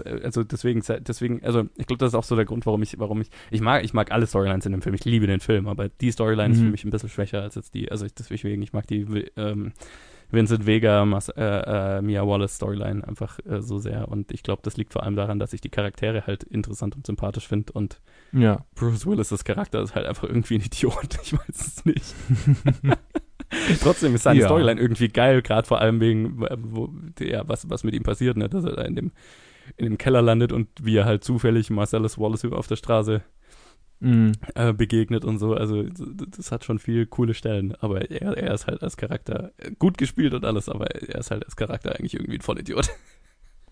also 0.05 0.43
deswegen, 0.43 0.83
deswegen, 0.99 1.43
also 1.43 1.65
ich 1.75 1.87
glaube, 1.87 1.99
das 1.99 2.09
ist 2.09 2.15
auch 2.15 2.23
so 2.23 2.35
der 2.35 2.45
Grund, 2.45 2.65
warum 2.65 2.83
ich, 2.83 2.99
warum 2.99 3.21
ich, 3.21 3.29
ich 3.51 3.61
mag, 3.61 3.83
ich 3.83 3.93
mag 3.93 4.11
alle 4.11 4.27
Storylines 4.27 4.65
in 4.65 4.71
dem 4.71 4.81
Film, 4.81 4.95
ich 4.95 5.05
liebe 5.05 5.27
den 5.27 5.39
Film, 5.39 5.67
aber 5.67 5.89
die 5.89 6.11
Storyline 6.11 6.49
mhm. 6.49 6.53
ist 6.53 6.59
für 6.59 6.71
mich 6.71 6.85
ein 6.85 6.91
bisschen 6.91 7.09
schwächer 7.09 7.41
als 7.41 7.55
jetzt 7.55 7.73
die, 7.73 7.91
also 7.91 8.05
ich, 8.05 8.13
deswegen, 8.13 8.61
ich 8.61 8.73
mag 8.73 8.87
die 8.87 9.01
ähm, 9.35 9.73
Vincent 10.29 10.65
Vega, 10.65 11.05
Mas, 11.05 11.29
äh, 11.29 11.43
äh, 11.43 12.01
Mia 12.01 12.27
Wallace 12.27 12.55
Storyline 12.55 13.07
einfach 13.07 13.39
äh, 13.45 13.61
so 13.61 13.77
sehr 13.77 14.07
und 14.09 14.31
ich 14.31 14.43
glaube, 14.43 14.61
das 14.63 14.77
liegt 14.77 14.93
vor 14.93 15.03
allem 15.03 15.15
daran, 15.15 15.39
dass 15.39 15.53
ich 15.53 15.61
die 15.61 15.69
Charaktere 15.69 16.27
halt 16.27 16.43
interessant 16.43 16.95
und 16.95 17.05
sympathisch 17.05 17.47
finde 17.47 17.73
und 17.73 18.01
ja. 18.33 18.65
Bruce 18.75 19.05
Willis' 19.05 19.43
Charakter 19.45 19.81
ist 19.81 19.95
halt 19.95 20.05
einfach 20.05 20.25
irgendwie 20.25 20.55
ein 20.55 20.61
Idiot, 20.61 21.17
ich 21.23 21.33
weiß 21.33 21.49
es 21.49 21.85
nicht. 21.85 22.15
Trotzdem 23.81 24.15
ist 24.15 24.23
seine 24.23 24.39
ja. 24.39 24.47
Storyline 24.47 24.79
irgendwie 24.79 25.07
geil, 25.07 25.41
gerade 25.41 25.67
vor 25.67 25.79
allem 25.79 25.99
wegen, 25.99 26.39
wo, 26.39 26.89
ja, 27.19 27.47
was, 27.47 27.69
was 27.69 27.83
mit 27.83 27.93
ihm 27.93 28.03
passiert, 28.03 28.37
ne? 28.37 28.49
dass 28.49 28.65
er 28.65 28.75
da 28.75 28.81
in 28.83 28.95
dem, 28.95 29.11
in 29.77 29.85
dem 29.85 29.97
Keller 29.97 30.21
landet 30.21 30.51
und 30.51 30.67
wie 30.81 30.97
er 30.97 31.05
halt 31.05 31.23
zufällig 31.23 31.69
Marcellus 31.69 32.17
Wallace 32.17 32.45
auf 32.45 32.67
der 32.67 32.75
Straße 32.75 33.21
mm. 33.99 34.31
äh, 34.55 34.73
begegnet 34.73 35.23
und 35.23 35.39
so. 35.39 35.53
Also 35.53 35.83
das 35.83 36.51
hat 36.51 36.65
schon 36.65 36.79
viel 36.79 37.05
coole 37.05 37.33
Stellen, 37.33 37.73
aber 37.75 38.11
er, 38.11 38.37
er 38.37 38.53
ist 38.53 38.67
halt 38.67 38.83
als 38.83 38.97
Charakter 38.97 39.51
gut 39.79 39.97
gespielt 39.97 40.33
und 40.33 40.45
alles, 40.45 40.67
aber 40.69 40.87
er 40.87 41.19
ist 41.19 41.31
halt 41.31 41.45
als 41.45 41.55
Charakter 41.55 41.95
eigentlich 41.95 42.15
irgendwie 42.15 42.37
ein 42.37 42.41
Vollidiot. 42.41 42.89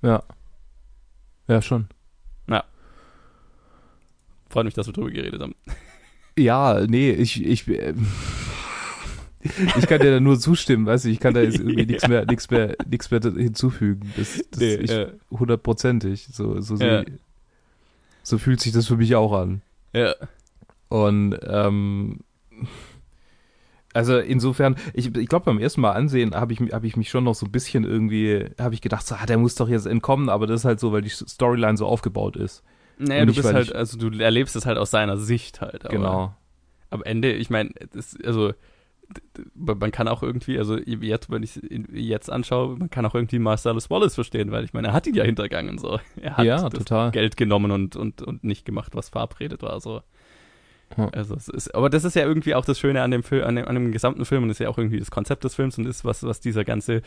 Ja. 0.02 0.22
Ja, 1.48 1.62
schon. 1.64 1.88
Ja. 2.48 2.64
Freut 4.50 4.66
mich, 4.66 4.74
dass 4.76 4.88
wir 4.88 4.94
drüber 4.94 5.10
geredet 5.10 5.42
haben. 5.42 5.56
Ja, 6.38 6.86
nee, 6.86 7.12
ich, 7.12 7.44
ich, 7.44 7.68
äh, 7.68 7.94
ich 9.78 9.88
kann 9.88 10.02
dir 10.02 10.12
da 10.12 10.20
nur 10.20 10.40
zustimmen, 10.40 10.86
weißt 10.86 11.06
du, 11.06 11.10
ich 11.10 11.20
kann 11.20 11.34
da 11.34 11.42
jetzt 11.42 11.60
irgendwie 11.60 11.86
nichts 11.86 12.08
mehr, 12.08 12.26
nichts 12.26 12.50
mehr, 12.50 12.76
nichts 12.90 13.12
mehr 13.12 13.22
hinzufügen. 13.22 14.12
Das, 14.18 14.44
das 14.52 14.60
nee, 14.60 14.76
ich, 14.76 14.92
ja. 14.92 15.08
hundertprozentig. 15.32 16.28
So, 16.32 16.60
so, 16.62 16.76
ja. 16.78 17.04
so 18.24 18.38
fühlt 18.38 18.60
sich 18.60 18.72
das 18.72 18.88
für 18.88 18.98
mich 18.98 19.16
auch 19.16 19.34
an. 19.34 19.62
Ja. 19.94 20.16
Und 20.90 21.38
ähm, 21.44 22.20
also 23.94 24.18
insofern, 24.18 24.76
ich, 24.94 25.16
ich 25.16 25.28
glaube 25.28 25.46
beim 25.46 25.60
ersten 25.60 25.82
Mal 25.82 25.94
ansehen 25.94 26.36
habe 26.36 26.54
ich, 26.54 26.60
hab 26.60 26.84
ich 26.84 26.98
mich 26.98 27.10
schon 27.10 27.24
noch 27.24 27.36
so 27.36 27.46
ein 27.46 27.52
bisschen 27.52 27.84
irgendwie, 27.84 28.46
habe 28.60 28.74
ich 28.74 28.82
gedacht, 28.82 29.06
so, 29.06 29.16
ah, 29.16 29.26
der 29.26 29.38
muss 29.38 29.56
doch 29.56 29.70
jetzt 29.70 29.86
entkommen, 29.86 30.30
aber 30.30 30.48
das 30.48 30.62
ist 30.62 30.66
halt 30.66 30.80
so, 30.80 30.92
weil 30.92 31.02
die 31.02 31.10
Storyline 31.10 31.78
so 31.78 31.86
aufgebaut 31.86 32.36
ist. 32.36 32.64
Naja, 32.98 33.22
Und 33.22 33.28
du 33.28 33.36
bist 33.36 33.54
halt, 33.54 33.74
also 33.74 33.98
du 33.98 34.18
erlebst 34.20 34.56
es 34.56 34.66
halt 34.66 34.78
aus 34.78 34.92
seiner 34.92 35.18
Sicht 35.18 35.62
halt. 35.62 35.88
genau. 35.90 36.34
Am 36.90 37.04
Ende, 37.04 37.34
ich 37.34 37.50
meine, 37.50 37.72
also 38.24 38.54
man 39.54 39.92
kann 39.92 40.08
auch 40.08 40.24
irgendwie, 40.24 40.58
also 40.58 40.78
jetzt, 40.78 41.30
wenn 41.30 41.44
ich 41.44 41.62
ihn 41.72 41.88
jetzt 41.92 42.30
anschaue, 42.30 42.78
man 42.78 42.90
kann 42.90 43.06
auch 43.06 43.16
irgendwie 43.16 43.40
Marcellus 43.40 43.90
Wallace 43.90 44.16
verstehen, 44.16 44.52
weil 44.52 44.64
ich 44.64 44.74
meine, 44.74 44.90
er 44.90 44.94
hat 44.94 45.08
ihn 45.08 45.16
ja 45.16 45.24
hintergangen, 45.24 45.78
so. 45.78 46.00
Er 46.22 46.38
hat 46.38 46.46
ja, 46.46 46.70
total. 46.70 47.12
Geld 47.12 47.38
genommen 47.38 47.72
und, 47.72 47.96
und, 47.96 48.22
und 48.22 48.44
nicht 48.44 48.66
gemacht, 48.66 48.96
was 48.96 49.10
verabredet 49.10 49.62
war, 49.62 49.80
so. 49.80 50.02
Hm. 50.96 51.10
Also 51.14 51.36
es 51.36 51.48
ist, 51.48 51.74
aber 51.74 51.90
das 51.90 52.04
ist 52.04 52.16
ja 52.16 52.24
irgendwie 52.24 52.56
auch 52.56 52.66
das 52.66 52.80
Schöne 52.80 53.02
an 53.02 53.12
dem 53.12 53.24
Film, 53.24 53.44
an 53.44 53.56
dem, 53.56 53.68
an 53.68 53.76
dem 53.76 53.92
gesamten 53.92 54.26
Film 54.26 54.44
und 54.44 54.50
das 54.50 54.60
ist 54.60 54.64
ja 54.64 54.70
auch 54.70 54.78
irgendwie 54.78 55.00
das 55.00 55.12
Konzept 55.12 55.44
des 55.44 55.56
Films 55.56 55.78
und 55.78 55.86
ist 55.86 56.06
was, 56.06 56.24
was 56.24 56.40
dieser 56.40 56.64
ganze 56.64 57.02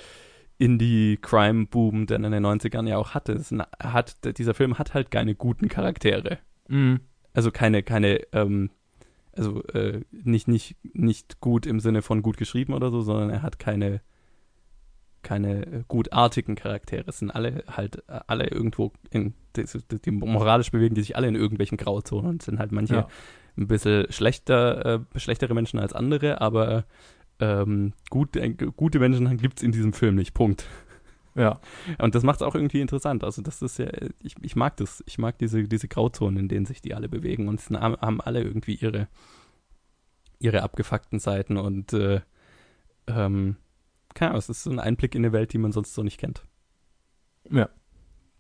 Indie-Crime-Boom, 0.59 2.07
der 2.07 2.17
in 2.17 2.31
den 2.31 2.45
90ern 2.45 2.89
ja 2.89 2.97
auch 2.97 3.15
hatte. 3.15 3.33
Es 3.33 3.55
hat, 3.81 4.17
dieser 4.39 4.55
Film 4.55 4.79
hat 4.79 4.95
halt 4.95 5.11
keine 5.11 5.35
guten 5.35 5.69
Charaktere. 5.69 6.39
Mhm. 6.69 7.01
Also 7.33 7.53
keine, 7.53 7.85
keine, 7.85 8.21
ähm, 8.33 8.71
also 9.39 9.63
äh, 9.69 10.01
nicht, 10.11 10.49
nicht, 10.49 10.77
nicht 10.83 11.41
gut 11.41 11.67
im 11.67 11.81
Sinne 11.81 12.03
von 12.03 12.23
gut 12.23 12.37
geschrieben 12.37 12.73
oder 12.73 12.91
so, 12.91 13.01
sondern 13.01 13.31
er 13.31 13.43
hat 13.43 13.59
keine, 13.59 14.01
keine 15.23 15.67
äh, 15.67 15.85
gutartigen 15.89 16.55
Charaktere. 16.55 17.05
Es 17.07 17.19
sind 17.19 17.31
alle 17.31 17.65
halt 17.69 18.03
äh, 18.09 18.21
alle 18.27 18.49
irgendwo 18.49 18.93
in 19.11 19.35
die, 19.57 19.65
die 20.05 20.11
moralisch 20.11 20.71
bewegen 20.71 20.95
die 20.95 21.03
sich 21.03 21.17
alle 21.17 21.29
in 21.29 21.35
irgendwelchen 21.35 21.79
Grauzonen 21.79 22.31
und 22.31 22.43
sind 22.43 22.59
halt 22.59 22.73
manche 22.73 22.95
ja. 22.95 23.09
ein 23.57 23.67
bisschen 23.67 24.11
schlechter, 24.11 25.05
äh, 25.15 25.19
schlechtere 25.19 25.55
Menschen 25.55 25.79
als 25.79 25.93
andere, 25.93 26.41
aber 26.41 26.85
ähm, 27.41 27.93
gut, 28.11 28.37
äh, 28.37 28.51
gute 28.51 28.99
Menschen 28.99 29.37
gibt 29.37 29.59
es 29.59 29.63
in 29.63 29.73
diesem 29.73 29.93
Film 29.93 30.17
nicht. 30.17 30.35
Punkt. 30.35 30.67
Ja. 31.39 31.61
Und 31.99 32.15
das 32.15 32.25
macht 32.25 32.41
es 32.41 32.43
auch 32.43 32.55
irgendwie 32.55 32.81
interessant. 32.81 33.25
Also 33.25 33.41
das 33.41 33.63
ist 33.63 33.79
ja, 33.79 33.87
ich, 34.23 34.35
ich 34.43 34.57
mag 34.57 34.77
das. 34.77 35.03
Ich 35.07 35.19
mag 35.19 35.39
diese, 35.39 35.63
diese 35.63 35.89
Grauzonen, 35.89 36.41
in 36.41 36.49
denen 36.49 36.67
sich 36.67 36.83
die 36.83 36.95
alle 36.95 37.09
bewegen 37.09 37.49
und 37.49 37.61
es 37.61 37.71
haben 37.71 38.21
alle 38.21 38.43
irgendwie 38.43 38.75
ihre, 38.75 39.09
ihre 40.41 40.63
abgefuckten 40.63 41.21
Seiten 41.21 41.57
und 41.57 41.93
äh, 41.93 42.21
ähm, 43.07 43.57
keine 44.15 44.31
Ahnung, 44.31 44.41
es 44.41 44.49
ist 44.49 44.65
so 44.65 44.71
ein 44.71 44.81
Einblick 44.81 45.15
in 45.15 45.25
eine 45.25 45.33
Welt, 45.33 45.53
die 45.53 45.59
man 45.59 45.73
sonst 45.73 45.95
so 45.95 46.03
nicht 46.03 46.19
kennt. 46.19 46.43
Ja. 47.51 47.69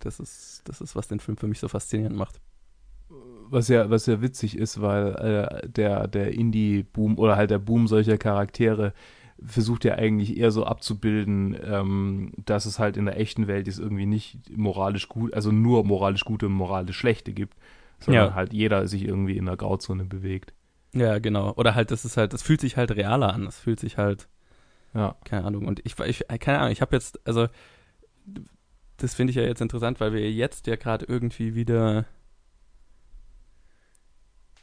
Das 0.00 0.20
ist, 0.20 0.62
das 0.64 0.80
ist, 0.80 0.94
was 0.94 1.08
den 1.08 1.20
Film 1.20 1.36
für 1.36 1.48
mich 1.48 1.58
so 1.58 1.68
faszinierend 1.68 2.16
macht. 2.16 2.40
Was 3.50 3.68
ja, 3.68 3.88
was 3.90 4.06
ja 4.06 4.20
witzig 4.20 4.56
ist, 4.56 4.80
weil 4.80 5.14
äh, 5.14 5.68
der, 5.68 6.06
der 6.06 6.34
Indie-Boom 6.34 7.18
oder 7.18 7.36
halt 7.36 7.50
der 7.50 7.58
Boom 7.58 7.88
solcher 7.88 8.18
Charaktere 8.18 8.92
versucht 9.44 9.84
ja 9.84 9.94
eigentlich 9.94 10.36
eher 10.36 10.50
so 10.50 10.64
abzubilden, 10.64 11.56
ähm, 11.62 12.32
dass 12.44 12.66
es 12.66 12.78
halt 12.78 12.96
in 12.96 13.04
der 13.04 13.18
echten 13.18 13.46
Welt 13.46 13.66
jetzt 13.66 13.78
irgendwie 13.78 14.06
nicht 14.06 14.56
moralisch 14.56 15.08
gut, 15.08 15.32
also 15.34 15.52
nur 15.52 15.84
moralisch 15.84 16.24
gute 16.24 16.46
und 16.46 16.52
moralisch 16.52 16.96
schlechte 16.96 17.32
gibt, 17.32 17.56
sondern 18.00 18.28
ja. 18.28 18.34
halt 18.34 18.52
jeder 18.52 18.88
sich 18.88 19.04
irgendwie 19.04 19.36
in 19.36 19.46
der 19.46 19.56
Grauzone 19.56 20.04
bewegt. 20.04 20.52
Ja, 20.94 21.18
genau. 21.18 21.52
Oder 21.54 21.74
halt, 21.74 21.90
das 21.90 22.04
ist 22.04 22.16
halt, 22.16 22.32
das 22.32 22.42
fühlt 22.42 22.60
sich 22.60 22.76
halt 22.76 22.90
realer 22.92 23.32
an. 23.32 23.44
Das 23.44 23.58
fühlt 23.58 23.78
sich 23.80 23.98
halt, 23.98 24.28
ja, 24.94 25.16
keine 25.24 25.44
Ahnung. 25.44 25.66
Und 25.66 25.80
ich, 25.84 25.98
ich 26.00 26.24
keine 26.40 26.58
Ahnung, 26.58 26.72
ich 26.72 26.80
habe 26.80 26.96
jetzt, 26.96 27.24
also, 27.26 27.48
das 28.96 29.14
finde 29.14 29.30
ich 29.30 29.36
ja 29.36 29.42
jetzt 29.42 29.60
interessant, 29.60 30.00
weil 30.00 30.12
wir 30.12 30.30
jetzt 30.30 30.66
ja 30.66 30.76
gerade 30.76 31.04
irgendwie 31.06 31.54
wieder 31.54 32.06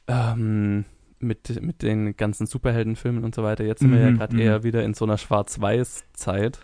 ähm, 0.07 0.85
mit, 1.25 1.61
mit 1.61 1.81
den 1.81 2.15
ganzen 2.15 2.47
Superheldenfilmen 2.47 3.23
und 3.23 3.35
so 3.35 3.43
weiter. 3.43 3.65
Jetzt 3.65 3.79
sind 3.79 3.91
wir 3.91 3.99
ja 3.99 4.11
mhm, 4.11 4.17
gerade 4.17 4.33
mhm. 4.35 4.41
eher 4.41 4.63
wieder 4.63 4.83
in 4.83 4.93
so 4.93 5.05
einer 5.05 5.17
Schwarz-Weiß-Zeit. 5.17 6.59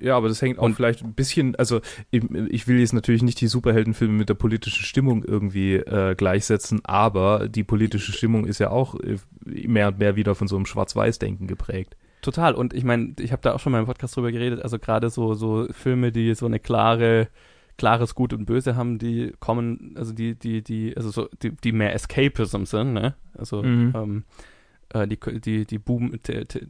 Ja, 0.00 0.16
aber 0.16 0.28
das 0.28 0.40
hängt 0.40 0.58
auch 0.58 0.62
und 0.62 0.74
vielleicht 0.74 1.02
ein 1.02 1.12
bisschen, 1.12 1.56
also 1.56 1.80
ich, 2.10 2.22
ich, 2.48 2.66
will 2.66 2.80
jetzt 2.80 2.94
natürlich 2.94 3.22
nicht 3.22 3.40
die 3.40 3.48
Superheldenfilme 3.48 4.14
mit 4.14 4.30
der 4.30 4.34
politischen 4.34 4.82
Stimmung 4.82 5.22
irgendwie 5.24 5.74
äh, 5.74 6.14
gleichsetzen, 6.14 6.80
aber 6.84 7.48
die 7.48 7.64
politische 7.64 8.12
Stimmung 8.12 8.46
ist 8.46 8.60
ja 8.60 8.70
auch 8.70 8.94
äh, 8.94 9.18
mehr 9.44 9.88
und 9.88 9.98
mehr 9.98 10.16
wieder 10.16 10.34
von 10.34 10.48
so 10.48 10.56
einem 10.56 10.64
Schwarz-Weiß-Denken 10.64 11.46
geprägt. 11.46 11.96
Total. 12.22 12.54
Und 12.54 12.72
ich 12.72 12.84
meine, 12.84 13.14
ich 13.18 13.32
habe 13.32 13.42
da 13.42 13.54
auch 13.54 13.60
schon 13.60 13.72
mal 13.72 13.80
im 13.80 13.86
Podcast 13.86 14.16
drüber 14.16 14.32
geredet, 14.32 14.62
also 14.62 14.78
gerade 14.78 15.10
so, 15.10 15.34
so 15.34 15.66
Filme, 15.70 16.12
die 16.12 16.34
so 16.34 16.46
eine 16.46 16.60
klare 16.60 17.28
klares 17.80 18.14
Gut 18.14 18.34
und 18.34 18.44
Böse 18.44 18.76
haben, 18.76 18.98
die 18.98 19.32
kommen, 19.40 19.94
also 19.96 20.12
die, 20.12 20.34
die, 20.34 20.62
die, 20.62 20.94
also 20.94 21.10
so, 21.10 21.28
die, 21.42 21.52
die 21.52 21.72
mehr 21.72 21.94
Escapism 21.94 22.64
sind, 22.64 22.92
ne? 22.92 23.14
Also 23.32 23.62
mhm. 23.62 23.92
ähm, 23.96 24.24
äh, 24.90 25.08
die, 25.08 25.18
die, 25.40 25.64
die 25.64 25.78
Boom 25.78 26.12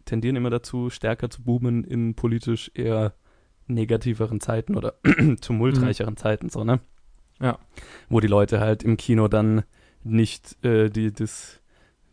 tendieren 0.05 0.37
immer 0.37 0.51
dazu, 0.51 0.89
stärker 0.89 1.29
zu 1.29 1.43
boomen 1.43 1.83
in 1.83 2.15
politisch 2.15 2.71
eher 2.75 3.13
negativeren 3.67 4.41
Zeiten 4.41 4.77
oder 4.77 4.95
tumultreicheren 5.41 6.15
mhm. 6.15 6.19
Zeiten, 6.19 6.49
so, 6.49 6.63
ne? 6.63 6.79
Ja. 7.41 7.59
Wo 8.09 8.21
die 8.21 8.29
Leute 8.29 8.61
halt 8.61 8.85
im 8.85 8.97
Kino 8.97 9.27
dann 9.27 9.65
nicht 10.05 10.65
äh, 10.65 10.91
die, 10.91 11.13
das, 11.13 11.61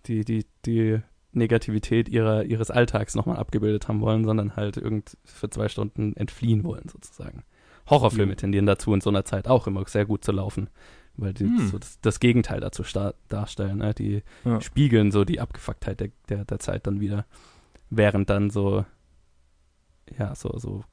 die, 0.07 0.25
die, 0.25 0.47
die 0.65 1.01
Negativität 1.33 2.09
ihrer, 2.09 2.45
ihres 2.45 2.71
Alltags 2.71 3.13
nochmal 3.13 3.37
abgebildet 3.37 3.87
haben 3.87 4.01
wollen, 4.01 4.25
sondern 4.25 4.55
halt 4.55 4.77
irgend 4.77 5.19
für 5.23 5.51
zwei 5.51 5.69
Stunden 5.69 6.15
entfliehen 6.15 6.63
wollen, 6.63 6.89
sozusagen. 6.89 7.43
Horrorfilme 7.89 8.33
mhm. 8.33 8.37
tendieren 8.37 8.65
dazu, 8.65 8.93
in 8.93 9.01
so 9.01 9.09
einer 9.09 9.25
Zeit 9.25 9.47
auch 9.47 9.67
immer 9.67 9.87
sehr 9.87 10.05
gut 10.05 10.23
zu 10.23 10.31
laufen, 10.31 10.69
weil 11.15 11.33
die 11.33 11.45
mhm. 11.45 11.67
so 11.67 11.79
das, 11.79 11.99
das, 12.01 12.19
Gegenteil 12.19 12.59
dazu 12.59 12.83
darstellen. 13.27 13.77
Ne? 13.77 13.93
Die 13.93 14.23
ja. 14.45 14.61
spiegeln 14.61 15.11
so 15.11 15.23
die 15.23 15.39
Abgefucktheit 15.39 15.99
der, 15.99 16.09
der, 16.29 16.45
der 16.45 16.59
Zeit 16.59 16.87
dann 16.87 16.99
wieder, 16.99 17.25
während 17.89 18.29
dann 18.29 18.49
so, 18.49 18.85
ja, 20.17 20.35
so, 20.35 20.57
so 20.57 20.83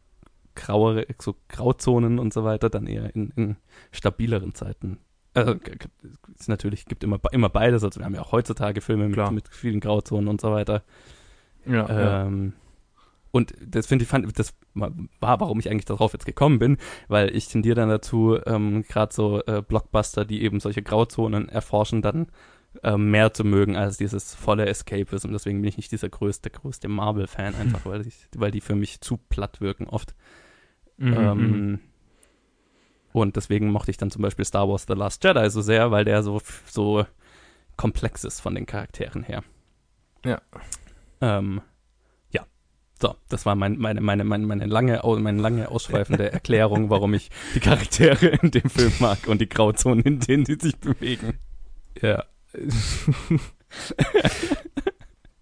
grauere, 0.54 1.07
so 1.20 1.37
Grauzonen 1.48 2.18
und 2.18 2.33
so 2.33 2.44
weiter 2.44 2.70
dann 2.70 2.87
eher 2.87 3.14
in, 3.14 3.30
in 3.37 3.57
stabileren 3.90 4.54
Zeiten. 4.54 4.98
Also, 5.35 5.57
es 6.38 6.46
natürlich 6.46 6.87
gibt 6.87 7.02
immer, 7.02 7.18
immer 7.33 7.48
beides. 7.48 7.83
Also 7.83 8.00
wir 8.00 8.07
haben 8.07 8.14
ja 8.14 8.22
auch 8.22 8.30
heutzutage 8.30 8.80
Filme 8.80 9.09
mit, 9.09 9.30
mit 9.33 9.48
vielen 9.48 9.80
Grauzonen 9.80 10.28
und 10.28 10.40
so 10.40 10.52
weiter. 10.52 10.85
Ja, 11.66 12.24
ähm, 12.24 12.52
ja. 12.57 12.63
Und 13.35 13.53
das 13.61 13.88
finde 13.88 14.05
ich, 14.05 14.09
fand, 14.09 14.38
das 14.38 14.55
war, 14.75 14.92
warum 15.40 15.59
ich 15.59 15.68
eigentlich 15.68 15.87
darauf 15.87 16.12
jetzt 16.12 16.25
gekommen 16.25 16.61
bin, 16.61 16.77
weil 17.09 17.35
ich 17.35 17.49
tendiere 17.49 17.75
dann 17.75 17.88
dazu, 17.88 18.38
ähm, 18.47 18.85
gerade 18.87 19.12
so 19.12 19.42
äh, 19.47 19.61
Blockbuster, 19.61 20.25
die 20.25 20.42
eben 20.42 20.61
solche 20.61 20.83
Grauzonen 20.83 21.49
erforschen, 21.49 22.01
dann 22.01 22.29
äh, 22.85 22.97
mehr 22.97 23.35
zu 23.35 23.42
mögen 23.42 23.75
als 23.75 23.97
dieses 23.97 24.37
volle 24.37 24.66
Escapism. 24.66 25.33
Deswegen 25.33 25.62
bin 25.62 25.68
ich 25.68 25.77
nicht 25.77 25.90
dieser 25.90 26.09
größte, 26.09 26.49
größte 26.49 26.87
Marvel-Fan, 26.87 27.55
einfach 27.61 27.85
weil, 27.87 28.07
ich, 28.07 28.14
weil 28.37 28.53
die 28.53 28.61
für 28.61 28.77
mich 28.77 29.01
zu 29.01 29.16
platt 29.16 29.61
wirken 29.61 29.88
oft. 29.88 30.14
Mhm. 30.97 31.12
Ähm, 31.12 31.38
mhm. 31.38 31.81
und 33.12 33.35
deswegen 33.35 33.68
mochte 33.73 33.90
ich 33.90 33.97
dann 33.97 34.12
zum 34.12 34.23
Beispiel 34.23 34.44
Star 34.44 34.68
Wars 34.68 34.87
The 34.87 34.94
Last 34.94 35.25
Jedi 35.25 35.51
so 35.51 35.61
sehr, 35.61 35.90
weil 35.90 36.05
der 36.05 36.23
so, 36.23 36.40
so 36.66 37.05
komplex 37.77 38.23
ist 38.23 38.38
von 38.38 38.55
den 38.55 38.64
Charakteren 38.64 39.25
her. 39.25 39.42
Ja. 40.25 40.40
Ähm, 41.20 41.57
ja. 41.57 41.73
So, 43.00 43.16
das 43.28 43.44
war 43.44 43.54
mein, 43.54 43.76
meine, 43.78 44.00
meine, 44.00 44.24
meine, 44.24 44.46
meine, 44.46 44.66
lange, 44.66 45.02
meine 45.04 45.40
lange 45.40 45.68
ausschweifende 45.70 46.33
Erklärung, 46.33 46.90
warum 46.90 47.12
ich 47.14 47.30
die 47.54 47.61
Charaktere 47.61 48.26
in 48.26 48.50
dem 48.50 48.70
Film 48.70 48.92
mag 49.00 49.26
und 49.26 49.40
die 49.40 49.48
Grauzonen, 49.48 50.04
in 50.04 50.20
denen 50.20 50.46
sie 50.46 50.59
sich 50.61 50.76
bewegen. 50.76 51.38
Ja. 52.00 52.24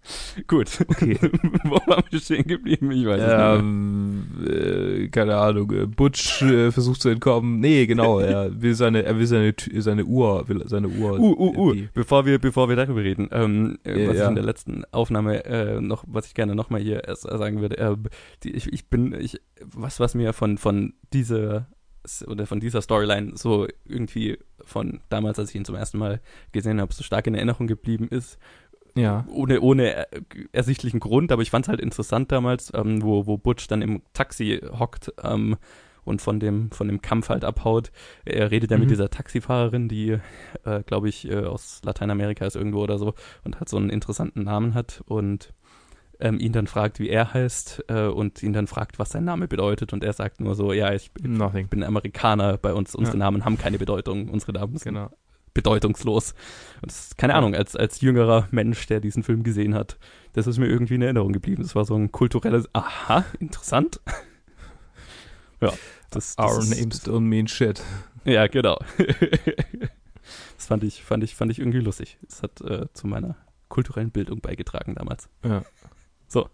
Gut. 0.47 0.79
Okay. 0.81 1.17
Wo 1.63 1.75
waren 1.87 2.03
wir 2.09 2.19
stehen 2.19 2.45
geblieben? 2.45 2.91
Ich 2.91 3.05
weiß 3.05 3.59
ähm, 3.59 4.27
nicht. 4.39 4.49
Äh, 4.49 5.07
keine 5.09 5.37
Ahnung. 5.37 5.71
Äh, 5.71 5.85
Butch 5.85 6.41
äh, 6.41 6.71
versucht 6.71 7.01
zu 7.01 7.09
entkommen. 7.09 7.59
Nee, 7.59 7.85
genau. 7.85 8.19
Er 8.23 8.61
will 8.61 8.73
seine, 8.73 9.03
er 9.03 9.17
will 9.17 9.27
seine, 9.27 9.53
seine 9.77 10.05
Uhr, 10.05 10.47
will 10.47 10.63
seine 10.65 10.87
Uhr. 10.87 11.19
Uh, 11.19 11.35
uh, 11.37 11.71
uh. 11.71 11.75
Bevor 11.93 12.25
wir, 12.25 12.39
bevor 12.39 12.69
wir 12.69 12.75
darüber 12.75 13.01
reden, 13.01 13.29
ähm, 13.31 13.77
äh, 13.83 14.07
was 14.07 14.17
ja. 14.17 14.23
ich 14.23 14.29
in 14.29 14.35
der 14.35 14.43
letzten 14.43 14.83
Aufnahme 14.91 15.45
äh, 15.45 15.81
noch, 15.81 16.03
was 16.07 16.27
ich 16.27 16.33
gerne 16.33 16.55
nochmal 16.55 16.81
hier 16.81 17.01
sagen 17.15 17.61
würde, 17.61 17.77
äh, 17.77 17.95
die, 18.43 18.51
ich, 18.51 18.71
ich 18.71 18.87
bin, 18.87 19.13
ich, 19.13 19.41
was, 19.61 19.99
was 19.99 20.15
mir 20.15 20.33
von, 20.33 20.57
von 20.57 20.93
dieser 21.11 21.67
oder 22.27 22.45
von 22.45 22.59
dieser 22.59 22.81
Storyline 22.81 23.33
so 23.35 23.67
irgendwie 23.85 24.37
von 24.61 24.99
damals, 25.09 25.39
als 25.39 25.49
ich 25.49 25.55
ihn 25.55 25.65
zum 25.65 25.75
ersten 25.75 25.97
Mal 25.97 26.19
gesehen 26.51 26.81
habe, 26.81 26.93
so 26.93 27.03
stark 27.03 27.27
in 27.27 27.35
Erinnerung 27.35 27.67
geblieben 27.67 28.07
ist, 28.09 28.37
ja. 28.95 29.25
Ohne, 29.27 29.61
ohne 29.61 30.07
ersichtlichen 30.51 30.99
Grund, 30.99 31.31
aber 31.31 31.41
ich 31.41 31.49
fand 31.49 31.65
es 31.65 31.69
halt 31.69 31.81
interessant 31.81 32.31
damals, 32.31 32.71
ähm, 32.75 33.01
wo, 33.01 33.25
wo 33.25 33.37
Butch 33.37 33.67
dann 33.67 33.81
im 33.81 34.03
Taxi 34.13 34.61
hockt 34.77 35.13
ähm, 35.23 35.57
und 36.03 36.21
von 36.21 36.39
dem, 36.39 36.69
von 36.71 36.87
dem 36.87 37.01
Kampf 37.01 37.29
halt 37.29 37.43
abhaut. 37.43 37.91
Er 38.25 38.51
redet 38.51 38.69
ja 38.71 38.77
mhm. 38.77 38.81
mit 38.81 38.91
dieser 38.91 39.09
Taxifahrerin, 39.09 39.87
die, 39.87 40.17
äh, 40.65 40.83
glaube 40.83 41.09
ich, 41.09 41.29
äh, 41.29 41.45
aus 41.45 41.81
Lateinamerika 41.83 42.45
ist 42.45 42.55
irgendwo 42.55 42.81
oder 42.81 42.99
so 42.99 43.15
und 43.43 43.59
hat 43.59 43.69
so 43.69 43.77
einen 43.77 43.89
interessanten 43.89 44.43
Namen 44.43 44.75
hat 44.75 45.01
und 45.05 45.53
ähm, 46.19 46.39
ihn 46.39 46.51
dann 46.51 46.67
fragt, 46.67 46.99
wie 46.99 47.09
er 47.09 47.33
heißt 47.33 47.85
äh, 47.87 48.05
und 48.05 48.43
ihn 48.43 48.53
dann 48.53 48.67
fragt, 48.67 48.99
was 48.99 49.09
sein 49.09 49.23
Name 49.23 49.47
bedeutet 49.47 49.91
und 49.93 50.03
er 50.03 50.13
sagt 50.13 50.39
nur 50.39 50.53
so, 50.53 50.71
ja, 50.71 50.93
ich, 50.93 51.11
ich 51.15 51.67
bin 51.69 51.83
Amerikaner, 51.83 52.57
bei 52.57 52.73
uns, 52.73 52.93
unsere 52.93 53.17
ja. 53.17 53.25
Namen 53.25 53.43
haben 53.43 53.57
keine 53.57 53.79
Bedeutung, 53.79 54.29
unsere 54.29 54.53
Namen 54.53 54.77
sind 54.77 54.93
genau 54.93 55.09
bedeutungslos. 55.53 56.33
Und 56.81 56.91
das 56.91 57.05
ist, 57.05 57.17
keine 57.17 57.35
Ahnung, 57.35 57.55
als, 57.55 57.75
als 57.75 58.01
jüngerer 58.01 58.47
Mensch, 58.51 58.85
der 58.87 58.99
diesen 58.99 59.23
Film 59.23 59.43
gesehen 59.43 59.75
hat, 59.75 59.97
das 60.33 60.47
ist 60.47 60.57
mir 60.57 60.67
irgendwie 60.67 60.95
in 60.95 61.01
Erinnerung 61.01 61.31
geblieben. 61.31 61.63
Das 61.63 61.75
war 61.75 61.85
so 61.85 61.95
ein 61.95 62.11
kulturelles, 62.11 62.67
aha, 62.73 63.25
interessant. 63.39 64.01
ja. 65.61 65.71
Das, 66.09 66.35
das 66.35 66.37
Our 66.37 66.59
ist, 66.59 66.69
names 66.69 67.05
don't 67.05 67.21
mean 67.21 67.47
shit. 67.47 67.81
Ja, 68.25 68.47
genau. 68.47 68.77
das 70.55 70.67
fand 70.67 70.83
ich, 70.83 71.03
fand 71.03 71.23
ich, 71.23 71.35
fand 71.35 71.51
ich 71.51 71.59
irgendwie 71.59 71.79
lustig. 71.79 72.17
Das 72.21 72.43
hat 72.43 72.61
äh, 72.61 72.87
zu 72.93 73.07
meiner 73.07 73.35
kulturellen 73.69 74.11
Bildung 74.11 74.39
beigetragen 74.39 74.95
damals. 74.95 75.29
Ja. 75.43 75.63
So. 76.27 76.49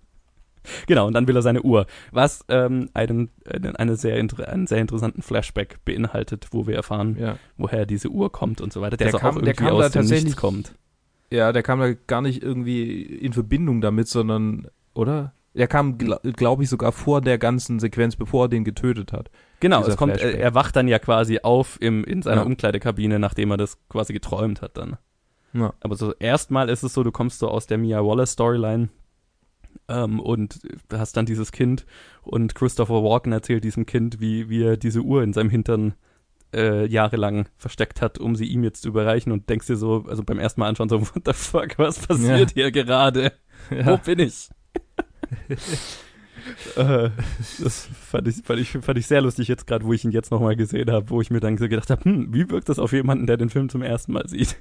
Genau, 0.87 1.07
und 1.07 1.13
dann 1.13 1.27
will 1.27 1.35
er 1.35 1.41
seine 1.41 1.61
Uhr, 1.61 1.85
was 2.11 2.45
ähm, 2.49 2.89
einen, 2.93 3.29
eine 3.45 3.95
sehr, 3.95 4.15
einen 4.15 4.67
sehr 4.67 4.77
interessanten 4.79 5.21
Flashback 5.21 5.83
beinhaltet, 5.85 6.47
wo 6.51 6.67
wir 6.67 6.75
erfahren, 6.75 7.17
ja. 7.19 7.37
woher 7.57 7.85
diese 7.85 8.09
Uhr 8.09 8.31
kommt 8.31 8.61
und 8.61 8.73
so 8.73 8.81
weiter. 8.81 8.97
Der, 8.97 9.11
der 9.11 9.19
kam, 9.19 9.37
auch 9.37 9.41
der 9.41 9.53
kam 9.53 9.77
da 9.77 9.89
tatsächlich 9.89 10.35
kommt. 10.35 10.73
Ja, 11.31 11.51
der 11.51 11.63
kam 11.63 11.79
da 11.79 11.93
gar 11.93 12.21
nicht 12.21 12.41
irgendwie 12.41 13.01
in 13.01 13.33
Verbindung 13.33 13.81
damit, 13.81 14.07
sondern, 14.07 14.67
oder? 14.93 15.33
Der 15.53 15.67
kam, 15.67 15.97
glaube 15.97 16.31
glaub 16.33 16.61
ich, 16.61 16.69
sogar 16.69 16.91
vor 16.91 17.21
der 17.21 17.37
ganzen 17.37 17.79
Sequenz, 17.79 18.15
bevor 18.15 18.45
er 18.45 18.49
den 18.49 18.63
getötet 18.63 19.11
hat. 19.11 19.29
Genau, 19.59 19.83
es 19.83 19.97
kommt, 19.97 20.17
er, 20.17 20.39
er 20.39 20.53
wacht 20.55 20.75
dann 20.75 20.87
ja 20.87 20.99
quasi 20.99 21.39
auf 21.41 21.77
im, 21.81 22.03
in 22.03 22.21
seiner 22.21 22.41
ja. 22.41 22.43
Umkleidekabine, 22.43 23.19
nachdem 23.19 23.51
er 23.51 23.57
das 23.57 23.77
quasi 23.89 24.13
geträumt 24.13 24.61
hat 24.61 24.77
dann. 24.77 24.97
Ja. 25.53 25.73
Aber 25.81 25.95
so 25.95 26.13
erstmal 26.13 26.69
ist 26.69 26.83
es 26.83 26.93
so, 26.93 27.03
du 27.03 27.11
kommst 27.11 27.39
so 27.39 27.49
aus 27.49 27.65
der 27.65 27.77
Mia 27.77 28.03
Wallace 28.05 28.31
Storyline 28.31 28.89
ähm, 29.89 30.19
und 30.19 30.59
hast 30.93 31.17
dann 31.17 31.25
dieses 31.25 31.51
Kind 31.51 31.85
und 32.21 32.55
Christopher 32.55 33.03
Walken 33.03 33.33
erzählt 33.33 33.63
diesem 33.63 33.85
Kind, 33.85 34.21
wie, 34.21 34.49
wie 34.49 34.63
er 34.63 34.77
diese 34.77 35.01
Uhr 35.01 35.23
in 35.23 35.33
seinem 35.33 35.49
Hintern 35.49 35.95
äh, 36.53 36.85
jahrelang 36.87 37.47
versteckt 37.57 38.01
hat, 38.01 38.17
um 38.17 38.35
sie 38.35 38.45
ihm 38.45 38.63
jetzt 38.63 38.83
zu 38.83 38.89
überreichen 38.89 39.31
und 39.31 39.49
denkst 39.49 39.67
dir 39.67 39.75
so, 39.75 40.05
also 40.07 40.23
beim 40.23 40.39
ersten 40.39 40.61
Mal 40.61 40.69
anschauen, 40.69 40.89
so, 40.89 41.01
what 41.15 41.23
the 41.25 41.33
fuck, 41.33 41.77
was 41.77 41.99
passiert 41.99 42.51
ja. 42.51 42.63
hier 42.63 42.71
gerade? 42.71 43.33
Ja. 43.71 43.85
Wo 43.85 43.97
bin 43.97 44.19
ich? 44.19 44.49
äh, 46.75 47.09
das 47.61 47.89
fand 47.93 48.27
ich, 48.27 48.37
fand, 48.43 48.59
ich, 48.59 48.71
fand 48.71 48.97
ich 48.97 49.07
sehr 49.07 49.21
lustig 49.21 49.47
jetzt 49.47 49.67
gerade, 49.67 49.85
wo 49.85 49.93
ich 49.93 50.03
ihn 50.03 50.11
jetzt 50.11 50.31
nochmal 50.31 50.55
gesehen 50.55 50.89
habe, 50.91 51.09
wo 51.09 51.21
ich 51.21 51.29
mir 51.29 51.39
dann 51.39 51.57
so 51.57 51.67
gedacht 51.67 51.89
habe, 51.89 52.03
hm, 52.03 52.33
wie 52.33 52.49
wirkt 52.49 52.69
das 52.69 52.79
auf 52.79 52.93
jemanden, 52.93 53.27
der 53.27 53.37
den 53.37 53.49
Film 53.49 53.69
zum 53.69 53.81
ersten 53.81 54.13
Mal 54.13 54.27
sieht? 54.27 54.57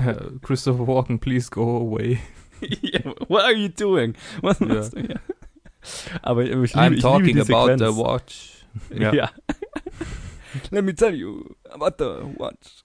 Uh, 0.00 0.38
Christopher 0.42 0.86
Walken, 0.86 1.20
please 1.20 1.50
go 1.50 1.76
away. 1.76 2.18
What 3.28 3.44
are 3.44 3.52
you 3.52 3.68
doing? 3.68 4.14
Was 4.42 4.60
machst 4.60 4.94
du 4.94 5.00
hier? 5.00 5.20
Aber 6.22 6.42
ich, 6.44 6.50
ich 6.50 6.76
I'm 6.76 7.00
talking 7.00 7.36
liebe 7.36 7.42
about 7.42 7.78
Sequenz. 7.78 7.80
the 7.80 7.96
watch. 7.96 8.64
Ja. 8.94 9.12
ja. 9.14 9.30
Let 10.70 10.84
me 10.84 10.94
tell 10.94 11.14
you 11.14 11.56
about 11.70 11.98
the 11.98 12.24
watch. 12.36 12.84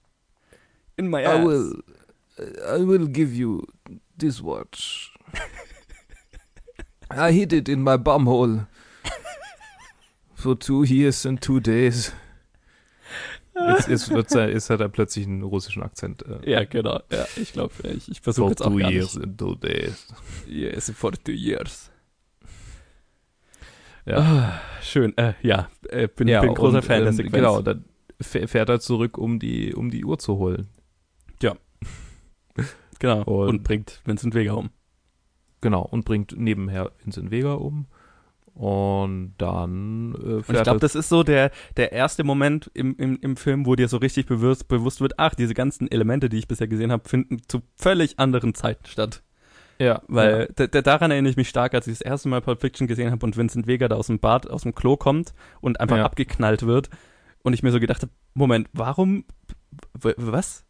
In 0.96 1.08
my 1.08 1.22
ass. 1.22 1.40
I 1.40 1.44
will, 1.44 1.82
I 2.68 2.84
will 2.84 3.06
give 3.08 3.34
you 3.34 3.66
this 4.16 4.40
watch. 4.40 5.10
I 7.10 7.32
hid 7.32 7.52
it 7.52 7.68
in 7.68 7.82
my 7.82 7.96
bumhole 7.96 8.66
for 10.34 10.54
two 10.54 10.84
years 10.84 11.24
and 11.24 11.40
two 11.40 11.60
days. 11.60 12.12
Jetzt, 13.54 13.88
jetzt, 13.88 14.10
wird, 14.10 14.30
jetzt 14.32 14.68
hat 14.70 14.80
er 14.80 14.88
plötzlich 14.88 15.26
einen 15.26 15.42
russischen 15.42 15.82
Akzent. 15.82 16.24
Äh. 16.26 16.50
Ja, 16.50 16.64
genau. 16.64 17.00
Ja, 17.10 17.24
ich 17.36 17.52
glaube, 17.52 17.72
ich, 17.88 18.10
ich 18.10 18.20
versuche 18.20 18.50
jetzt 18.50 18.62
auch 18.62 18.76
gar 18.76 18.90
years 18.90 19.16
nicht. 19.16 19.38
two 19.38 19.54
days. 19.54 20.08
Yes, 20.46 20.90
for 20.90 21.12
two 21.12 21.32
years. 21.32 21.90
Ja. 24.06 24.18
Ah, 24.18 24.60
schön. 24.82 25.16
Äh, 25.16 25.34
ja, 25.42 25.68
äh, 25.88 26.08
bin, 26.08 26.28
ja, 26.28 26.40
bin 26.40 26.54
großer 26.54 26.78
und, 26.78 26.84
Fan 26.84 26.98
ähm, 26.98 27.04
der 27.04 27.12
Sequenz. 27.12 27.34
Genau, 27.34 27.62
dann 27.62 27.84
fährt 28.20 28.68
er 28.68 28.80
zurück, 28.80 29.18
um 29.18 29.38
die, 29.38 29.74
um 29.74 29.90
die 29.90 30.04
Uhr 30.04 30.18
zu 30.18 30.36
holen. 30.36 30.68
Ja. 31.40 31.56
genau. 32.98 33.22
Und, 33.22 33.48
und 33.48 33.62
bringt 33.62 34.02
Vincent 34.04 34.34
Vega 34.34 34.52
um. 34.52 34.70
Genau, 35.60 35.82
und 35.82 36.04
bringt 36.04 36.36
nebenher 36.36 36.92
Vincent 37.02 37.30
Vega 37.30 37.54
um. 37.54 37.86
Und 38.54 39.34
dann 39.38 40.14
äh, 40.14 40.34
Und 40.34 40.50
ich 40.50 40.62
glaube, 40.62 40.78
das 40.78 40.94
ist 40.94 41.08
so 41.08 41.24
der, 41.24 41.50
der 41.76 41.90
erste 41.92 42.22
Moment 42.22 42.70
im, 42.72 42.96
im, 42.96 43.18
im 43.20 43.36
Film, 43.36 43.66
wo 43.66 43.74
dir 43.74 43.88
so 43.88 43.96
richtig 43.96 44.26
bewusst, 44.26 44.68
bewusst 44.68 45.00
wird, 45.00 45.14
ach, 45.18 45.34
diese 45.34 45.54
ganzen 45.54 45.90
Elemente, 45.90 46.28
die 46.28 46.38
ich 46.38 46.46
bisher 46.46 46.68
gesehen 46.68 46.92
habe, 46.92 47.08
finden 47.08 47.42
zu 47.48 47.62
völlig 47.74 48.20
anderen 48.20 48.54
Zeiten 48.54 48.86
statt. 48.86 49.22
Ja. 49.78 50.02
Weil 50.06 50.54
ja. 50.56 50.66
daran 50.82 51.10
erinnere 51.10 51.30
ich 51.30 51.36
mich 51.36 51.48
stark, 51.48 51.74
als 51.74 51.88
ich 51.88 51.98
das 51.98 52.00
erste 52.00 52.28
Mal 52.28 52.40
Pulp 52.40 52.60
Fiction 52.60 52.86
gesehen 52.86 53.10
habe 53.10 53.26
und 53.26 53.36
Vincent 53.36 53.66
Vega 53.66 53.88
da 53.88 53.96
aus 53.96 54.06
dem 54.06 54.20
Bad, 54.20 54.48
aus 54.48 54.62
dem 54.62 54.74
Klo 54.74 54.96
kommt 54.96 55.34
und 55.60 55.80
einfach 55.80 55.96
ja. 55.96 56.04
abgeknallt 56.04 56.64
wird. 56.64 56.90
Und 57.42 57.54
ich 57.54 57.62
mir 57.64 57.72
so 57.72 57.80
gedacht 57.80 58.02
habe, 58.02 58.12
Moment, 58.34 58.68
warum, 58.72 59.24
was? 60.00 60.64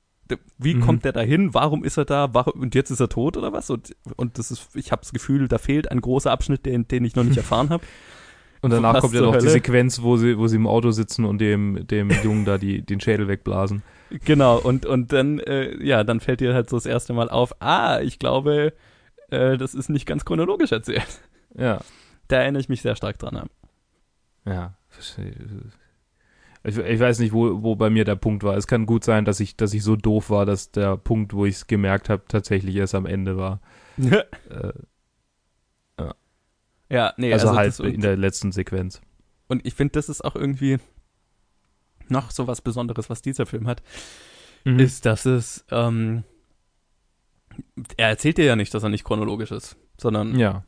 Wie 0.59 0.75
mhm. 0.75 0.81
kommt 0.81 1.05
der 1.05 1.13
da 1.13 1.21
hin? 1.21 1.53
Warum 1.53 1.85
ist 1.85 1.99
er 1.99 2.05
da? 2.05 2.33
Warum, 2.33 2.61
und 2.61 2.75
jetzt 2.75 2.91
ist 2.91 3.01
er 3.01 3.09
tot 3.09 3.37
oder 3.37 3.53
was? 3.53 3.71
Und, 3.71 3.95
und 4.17 4.39
das 4.39 4.51
ist, 4.51 4.75
ich 4.75 4.91
habe 4.93 5.03
das 5.03 5.13
Gefühl, 5.13 5.49
da 5.49 5.59
fehlt 5.59 5.91
ein 5.91 6.01
großer 6.01 6.31
Abschnitt, 6.31 6.65
den, 6.65 6.89
den 6.89 7.05
ich 7.05 7.15
noch 7.15 7.25
nicht 7.25 7.37
erfahren 7.39 7.71
habe. 7.71 7.85
Und 8.63 8.71
danach 8.71 9.01
kommt 9.01 9.13
ja 9.13 9.21
noch 9.21 9.33
Hölle? 9.33 9.43
die 9.43 9.51
Sequenz, 9.51 10.01
wo 10.01 10.17
sie, 10.17 10.39
wo 10.39 10.47
sie 10.47 10.57
im 10.57 10.67
Auto 10.67 10.91
sitzen 10.91 11.27
und 11.27 11.39
dem, 11.39 11.87
dem 11.87 12.11
Jungen 12.23 12.47
da 12.47 12.57
die, 12.57 12.81
den 12.81 12.99
Schädel 12.99 13.29
wegblasen. 13.29 13.83
Genau, 14.25 14.59
und, 14.59 14.87
und 14.87 15.13
dann, 15.13 15.39
äh, 15.41 15.77
ja, 15.85 16.03
dann 16.03 16.21
fällt 16.21 16.41
dir 16.41 16.55
halt 16.55 16.71
so 16.71 16.77
das 16.77 16.87
erste 16.87 17.13
Mal 17.13 17.29
auf, 17.29 17.61
ah, 17.61 18.01
ich 18.01 18.19
glaube, 18.19 18.73
äh, 19.29 19.59
das 19.59 19.75
ist 19.75 19.91
nicht 19.91 20.07
ganz 20.07 20.25
chronologisch 20.25 20.73
erzählt. 20.73 21.21
Ja. 21.55 21.81
Da 22.29 22.37
erinnere 22.37 22.61
ich 22.63 22.71
mich 22.71 22.81
sehr 22.81 22.97
stark 22.97 23.19
dran. 23.19 23.51
Ja, 24.47 24.79
ich, 26.65 26.79
ich, 26.79 27.01
weiß 27.01 27.19
nicht, 27.19 27.33
wo, 27.33 27.63
wo 27.63 27.77
bei 27.77 27.91
mir 27.91 28.05
der 28.05 28.17
Punkt 28.17 28.43
war. 28.43 28.57
Es 28.57 28.67
kann 28.67 28.87
gut 28.87 29.05
sein, 29.05 29.27
dass 29.27 29.39
ich, 29.39 29.57
dass 29.57 29.75
ich 29.75 29.83
so 29.83 29.97
doof 29.97 30.31
war, 30.31 30.47
dass 30.47 30.71
der 30.71 30.97
Punkt, 30.97 31.35
wo 31.35 31.45
ich 31.45 31.57
es 31.57 31.67
gemerkt 31.67 32.09
habe, 32.09 32.23
tatsächlich 32.27 32.75
erst 32.77 32.95
am 32.95 33.05
Ende 33.05 33.37
war. 33.37 33.61
äh, 33.99 34.73
ja. 35.99 36.15
ja, 36.89 37.15
nee, 37.19 37.33
also, 37.33 37.49
also 37.49 37.85
halt 37.85 37.95
in 37.95 38.01
der 38.01 38.17
letzten 38.17 38.51
Sequenz. 38.51 39.03
Und 39.47 39.67
ich 39.67 39.75
finde, 39.75 39.93
das 39.93 40.09
ist 40.09 40.25
auch 40.25 40.35
irgendwie 40.35 40.79
noch 42.09 42.31
so 42.31 42.47
was 42.47 42.63
Besonderes, 42.63 43.11
was 43.11 43.21
dieser 43.21 43.45
Film 43.45 43.67
hat, 43.67 43.83
mhm. 44.65 44.79
ist, 44.79 45.05
dass 45.05 45.27
es, 45.27 45.67
ähm, 45.71 46.25
er 47.99 48.09
erzählt 48.09 48.39
dir 48.39 48.47
ja 48.47 48.57
nicht, 48.57 48.73
dass 48.73 48.83
er 48.83 48.89
nicht 48.89 49.05
chronologisch 49.05 49.51
ist, 49.51 49.77
sondern 49.99 50.39
ja. 50.39 50.65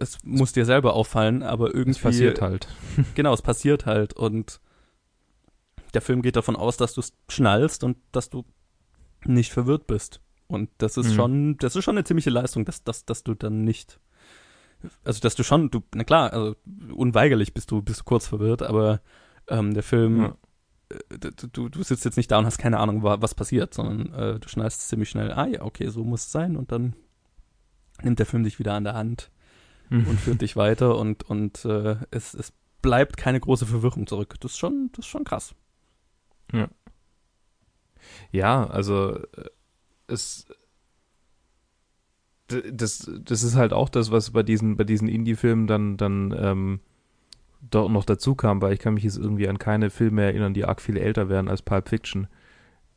es 0.00 0.18
muss 0.24 0.52
dir 0.52 0.64
selber 0.64 0.94
auffallen, 0.94 1.44
aber 1.44 1.68
irgendwie. 1.68 1.90
Es 1.90 2.00
passiert 2.00 2.42
halt. 2.42 2.66
Genau, 3.14 3.32
es 3.32 3.42
passiert 3.42 3.86
halt 3.86 4.12
und 4.12 4.60
der 5.96 6.02
Film 6.02 6.20
geht 6.20 6.36
davon 6.36 6.56
aus, 6.56 6.76
dass 6.76 6.92
du 6.92 7.00
es 7.00 7.14
schnallst 7.30 7.82
und 7.82 7.96
dass 8.12 8.28
du 8.28 8.44
nicht 9.24 9.50
verwirrt 9.50 9.86
bist. 9.86 10.20
Und 10.46 10.68
das 10.76 10.98
ist 10.98 11.12
mhm. 11.12 11.14
schon, 11.14 11.56
das 11.56 11.74
ist 11.74 11.84
schon 11.84 11.96
eine 11.96 12.04
ziemliche 12.04 12.28
Leistung, 12.28 12.66
dass, 12.66 12.84
dass, 12.84 13.06
dass 13.06 13.24
du 13.24 13.32
dann 13.32 13.64
nicht, 13.64 13.98
also 15.04 15.20
dass 15.20 15.36
du 15.36 15.42
schon, 15.42 15.70
du, 15.70 15.82
na 15.94 16.04
klar, 16.04 16.34
also 16.34 16.54
unweigerlich 16.94 17.54
bist 17.54 17.70
du, 17.70 17.80
bist 17.80 18.00
du 18.00 18.04
kurz 18.04 18.26
verwirrt, 18.26 18.62
aber 18.62 19.00
ähm, 19.48 19.72
der 19.72 19.82
Film, 19.82 20.20
ja. 20.20 20.36
äh, 20.90 21.30
du, 21.50 21.70
du 21.70 21.82
sitzt 21.82 22.04
jetzt 22.04 22.18
nicht 22.18 22.30
da 22.30 22.38
und 22.40 22.44
hast 22.44 22.58
keine 22.58 22.78
Ahnung, 22.78 23.02
was 23.02 23.34
passiert, 23.34 23.72
sondern 23.72 24.12
äh, 24.12 24.38
du 24.38 24.48
schneidest 24.50 24.86
ziemlich 24.90 25.08
schnell, 25.08 25.32
ah 25.32 25.46
ja, 25.46 25.62
okay, 25.62 25.88
so 25.88 26.04
muss 26.04 26.26
es 26.26 26.32
sein 26.32 26.56
und 26.56 26.72
dann 26.72 26.94
nimmt 28.02 28.18
der 28.18 28.26
Film 28.26 28.44
dich 28.44 28.58
wieder 28.58 28.74
an 28.74 28.84
der 28.84 28.92
Hand 28.92 29.30
mhm. 29.88 30.06
und 30.08 30.20
führt 30.20 30.42
dich 30.42 30.56
weiter 30.56 30.98
und, 30.98 31.24
und 31.24 31.64
äh, 31.64 31.96
es, 32.10 32.34
es 32.34 32.52
bleibt 32.82 33.16
keine 33.16 33.40
große 33.40 33.64
Verwirrung 33.64 34.06
zurück. 34.06 34.34
Das 34.40 34.52
ist 34.52 34.58
schon, 34.58 34.90
das 34.92 35.06
ist 35.06 35.10
schon 35.10 35.24
krass. 35.24 35.54
Ja. 36.52 36.68
Ja, 38.30 38.66
also 38.66 39.16
äh, 39.16 39.50
es 40.06 40.46
das, 42.48 43.10
das 43.24 43.42
ist 43.42 43.56
halt 43.56 43.72
auch 43.72 43.88
das, 43.88 44.10
was 44.10 44.30
bei 44.30 44.42
diesen, 44.42 44.76
bei 44.76 44.84
diesen 44.84 45.08
Indie-Filmen 45.08 45.66
dann, 45.66 45.96
dann 45.96 46.34
ähm, 46.38 46.80
dort 47.60 47.90
noch 47.90 48.04
dazu 48.04 48.34
kam, 48.34 48.62
weil 48.62 48.72
ich 48.72 48.78
kann 48.78 48.94
mich 48.94 49.04
jetzt 49.04 49.18
irgendwie 49.18 49.48
an 49.48 49.58
keine 49.58 49.90
Filme 49.90 50.22
erinnern, 50.22 50.54
die 50.54 50.64
arg 50.64 50.80
viel 50.80 50.96
älter 50.96 51.28
wären 51.28 51.48
als 51.48 51.62
Pulp 51.62 51.88
Fiction, 51.88 52.28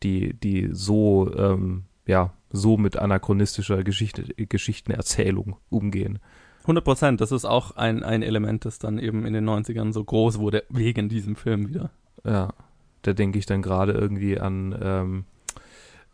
die, 0.03 0.33
die 0.33 0.69
so, 0.71 1.33
ähm, 1.35 1.85
ja, 2.05 2.33
so 2.51 2.77
mit 2.77 2.97
anachronistischer 2.97 3.83
Geschichte, 3.83 4.23
Geschichtenerzählung 4.35 5.57
umgehen. 5.69 6.19
100 6.61 6.83
Prozent, 6.83 7.21
das 7.21 7.31
ist 7.31 7.45
auch 7.45 7.71
ein, 7.71 8.03
ein 8.03 8.21
Element, 8.21 8.65
das 8.65 8.77
dann 8.77 8.99
eben 8.99 9.25
in 9.25 9.33
den 9.33 9.49
90ern 9.49 9.93
so 9.93 10.03
groß 10.03 10.37
wurde, 10.37 10.63
wegen 10.69 11.09
diesem 11.09 11.35
Film 11.35 11.69
wieder. 11.69 11.89
Ja, 12.23 12.53
da 13.01 13.13
denke 13.13 13.39
ich 13.39 13.45
dann 13.45 13.61
gerade 13.61 13.93
irgendwie 13.93 14.39
an, 14.39 14.77
ähm, 14.81 15.25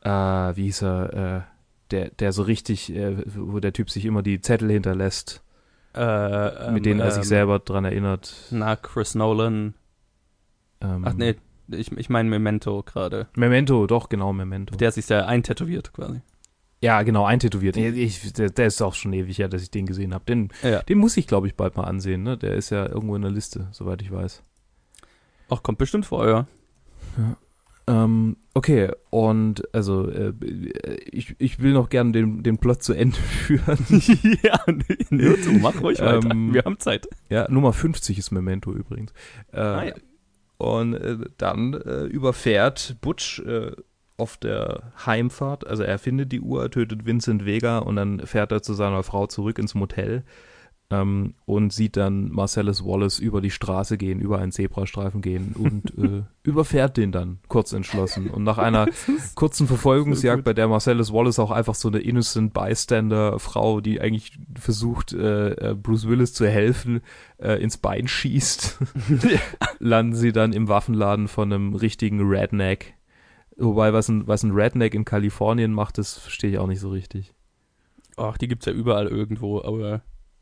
äh, 0.01 0.55
wie 0.55 0.63
hieß 0.63 0.83
er, 0.83 1.13
äh, 1.13 1.41
der, 1.91 2.09
der 2.09 2.31
so 2.31 2.43
richtig, 2.43 2.93
äh, 2.95 3.17
wo 3.25 3.59
der 3.59 3.73
Typ 3.73 3.89
sich 3.89 4.05
immer 4.05 4.23
die 4.23 4.41
Zettel 4.41 4.71
hinterlässt, 4.71 5.43
äh, 5.93 6.71
mit 6.71 6.85
denen 6.85 6.99
er 6.99 7.11
sich 7.11 7.23
ähm, 7.23 7.29
selber 7.29 7.59
dran 7.59 7.85
erinnert. 7.85 8.35
Na, 8.51 8.75
Chris 8.75 9.15
Nolan. 9.15 9.75
Ähm, 10.81 11.03
Ach 11.05 11.13
nee, 11.13 11.35
ich, 11.69 11.91
ich 11.91 12.09
meine 12.09 12.29
Memento 12.29 12.83
gerade. 12.83 13.27
Memento, 13.35 13.87
doch, 13.87 14.09
genau, 14.09 14.33
Memento. 14.33 14.75
Der 14.75 14.91
sich 14.91 15.05
sehr 15.05 15.27
eintätowiert 15.27 15.93
quasi. 15.93 16.21
Ja, 16.81 17.01
genau, 17.01 17.25
eintätowiert. 17.25 17.77
Ich, 17.77 18.33
der, 18.33 18.49
der, 18.49 18.67
ist 18.67 18.81
auch 18.81 18.93
schon 18.93 19.13
ewig 19.13 19.39
her, 19.39 19.47
dass 19.47 19.63
ich 19.63 19.71
den 19.71 19.85
gesehen 19.85 20.13
habe. 20.13 20.25
Den, 20.25 20.49
ja. 20.61 20.83
den 20.83 20.99
muss 20.99 21.17
ich, 21.17 21.25
glaube 21.25 21.47
ich, 21.47 21.55
bald 21.55 21.77
mal 21.77 21.85
ansehen. 21.85 22.21
Ne? 22.21 22.37
Der 22.37 22.53
ist 22.53 22.69
ja 22.69 22.85
irgendwo 22.85 23.15
in 23.15 23.21
der 23.21 23.31
Liste, 23.31 23.69
soweit 23.71 24.01
ich 24.01 24.11
weiß. 24.11 24.43
Ach, 25.49 25.63
kommt 25.63 25.77
bestimmt 25.77 26.05
vor, 26.05 26.27
ja. 26.27 26.47
Ja. 27.17 27.37
Ähm, 27.87 28.37
okay, 28.55 28.91
und 29.11 29.63
also 29.73 30.09
äh, 30.09 30.33
ich, 31.11 31.35
ich 31.37 31.61
will 31.61 31.73
noch 31.73 31.89
gerne 31.89 32.13
den, 32.13 32.41
den 32.41 32.57
Plot 32.57 32.81
zu 32.81 32.93
Ende 32.93 33.17
führen. 33.45 33.77
ja, 34.43 34.59
nee, 35.09 35.35
so, 35.35 35.51
mach 35.51 35.81
ruhig 35.81 35.99
weiter. 35.99 36.31
Ähm, 36.31 36.53
Wir 36.53 36.63
haben 36.63 36.79
Zeit. 36.79 37.07
Ja, 37.29 37.49
Nummer 37.49 37.73
50 37.73 38.17
ist 38.17 38.31
Memento 38.31 38.73
übrigens. 38.73 39.13
Äh, 39.51 39.59
ah, 39.59 39.85
ja. 39.85 39.93
Und 40.57 40.95
äh, 40.95 41.17
dann 41.37 41.73
äh, 41.73 42.05
überfährt 42.05 42.97
Butch 43.01 43.39
äh, 43.41 43.71
auf 44.17 44.37
der 44.37 44.93
Heimfahrt, 45.05 45.67
also 45.67 45.83
er 45.83 45.99
findet 45.99 46.31
die 46.31 46.39
Uhr, 46.39 46.71
tötet 46.71 47.05
Vincent 47.05 47.45
Vega 47.45 47.79
und 47.79 47.97
dann 47.97 48.19
fährt 48.25 48.53
er 48.53 48.61
zu 48.61 48.73
seiner 48.73 49.03
Frau 49.03 49.27
zurück 49.27 49.59
ins 49.59 49.75
Motel 49.75 50.23
ähm, 50.91 51.33
und 51.45 51.73
sieht 51.73 51.97
dann 51.97 52.31
Marcellus 52.31 52.85
Wallace 52.85 53.17
über 53.17 53.41
die 53.41 53.49
Straße 53.49 53.97
gehen, 53.97 54.19
über 54.19 54.37
einen 54.37 54.51
Zebrastreifen 54.51 55.21
gehen 55.21 55.55
und 55.57 55.97
äh, 55.97 56.23
überfährt 56.43 56.97
den 56.97 57.11
dann 57.11 57.39
kurz 57.47 57.73
entschlossen. 57.73 58.29
Und 58.29 58.43
nach 58.43 58.59
einer 58.59 58.87
kurzen 59.35 59.67
Verfolgungsjagd, 59.67 60.43
bei 60.43 60.53
der 60.53 60.67
Marcellus 60.67 61.11
Wallace 61.11 61.39
auch 61.39 61.51
einfach 61.51 61.73
so 61.73 61.87
eine 61.87 61.99
innocent 61.99 62.53
Bystander-Frau, 62.53 63.81
die 63.81 63.99
eigentlich 63.99 64.37
versucht, 64.59 65.13
äh, 65.13 65.71
äh 65.71 65.75
Bruce 65.75 66.07
Willis 66.07 66.33
zu 66.33 66.47
helfen, 66.47 67.01
äh, 67.37 67.61
ins 67.61 67.77
Bein 67.77 68.07
schießt, 68.07 68.77
landen 69.79 70.15
sie 70.15 70.31
dann 70.31 70.53
im 70.53 70.67
Waffenladen 70.67 71.27
von 71.27 71.51
einem 71.51 71.73
richtigen 71.73 72.21
Redneck. 72.21 72.93
Wobei, 73.57 73.93
was 73.93 74.09
ein, 74.09 74.27
was 74.27 74.43
ein 74.43 74.51
Redneck 74.51 74.93
in 74.93 75.05
Kalifornien 75.05 75.73
macht, 75.73 75.97
das 75.97 76.17
verstehe 76.17 76.51
ich 76.51 76.57
auch 76.59 76.67
nicht 76.67 76.81
so 76.81 76.89
richtig. 76.89 77.33
Ach, 78.17 78.37
die 78.37 78.47
gibt's 78.47 78.65
ja 78.65 78.73
überall 78.73 79.07
irgendwo, 79.07 79.61
aber 79.61 80.01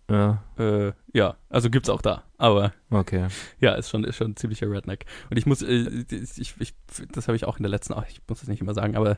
ja. 0.09 0.43
Äh, 0.57 0.93
ja, 1.13 1.35
also 1.49 1.69
gibt's 1.69 1.89
auch 1.89 2.01
da. 2.01 2.23
Aber 2.37 2.73
okay. 2.89 3.27
ja, 3.59 3.73
ist 3.73 3.89
schon, 3.89 4.03
ist 4.03 4.17
schon 4.17 4.31
ein 4.31 4.35
ziemlicher 4.35 4.69
Redneck. 4.69 5.05
Und 5.29 5.37
ich 5.37 5.45
muss, 5.45 5.61
äh, 5.61 6.05
ich, 6.09 6.55
ich, 6.59 6.73
das 7.11 7.27
habe 7.27 7.35
ich 7.35 7.45
auch 7.45 7.57
in 7.57 7.63
der 7.63 7.69
letzten, 7.69 7.93
ach, 7.93 8.05
ich 8.09 8.21
muss 8.27 8.39
das 8.39 8.49
nicht 8.49 8.61
immer 8.61 8.73
sagen, 8.73 8.97
aber 8.97 9.17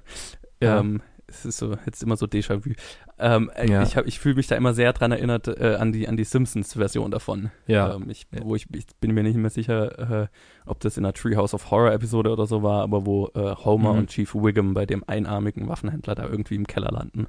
ja. 0.62 0.80
ähm, 0.80 1.02
es 1.28 1.46
ist 1.46 1.58
so 1.58 1.76
jetzt 1.86 2.04
immer 2.04 2.18
so 2.18 2.28
Déjà-vu. 2.28 2.74
Ähm, 3.18 3.50
äh, 3.56 3.70
ja. 3.70 3.84
Ich, 3.84 3.96
ich 3.96 4.20
fühle 4.20 4.36
mich 4.36 4.48
da 4.48 4.56
immer 4.56 4.74
sehr 4.74 4.94
dran 4.94 5.12
erinnert 5.12 5.48
äh, 5.48 5.76
an 5.80 5.92
die 5.92 6.08
an 6.08 6.18
die 6.18 6.24
Simpsons-Version 6.24 7.12
davon. 7.12 7.50
Ja. 7.66 7.96
Ähm, 7.96 8.10
ich, 8.10 8.28
wo 8.44 8.56
ich, 8.56 8.68
ich 8.74 8.86
bin 9.00 9.14
mir 9.14 9.24
nicht 9.24 9.38
mehr 9.38 9.50
sicher, 9.50 10.24
äh, 10.24 10.28
ob 10.66 10.80
das 10.82 10.98
in 10.98 11.06
einer 11.06 11.14
Treehouse 11.14 11.54
of 11.54 11.72
Horror-Episode 11.72 12.30
oder 12.30 12.46
so 12.46 12.62
war, 12.62 12.84
aber 12.84 13.06
wo 13.06 13.32
äh, 13.34 13.56
Homer 13.56 13.94
mhm. 13.94 14.00
und 14.00 14.10
Chief 14.10 14.36
Wiggum 14.36 14.74
bei 14.74 14.86
dem 14.86 15.04
einarmigen 15.08 15.68
Waffenhändler 15.68 16.16
da 16.16 16.26
irgendwie 16.28 16.56
im 16.56 16.68
Keller 16.68 16.92
landen 16.92 17.28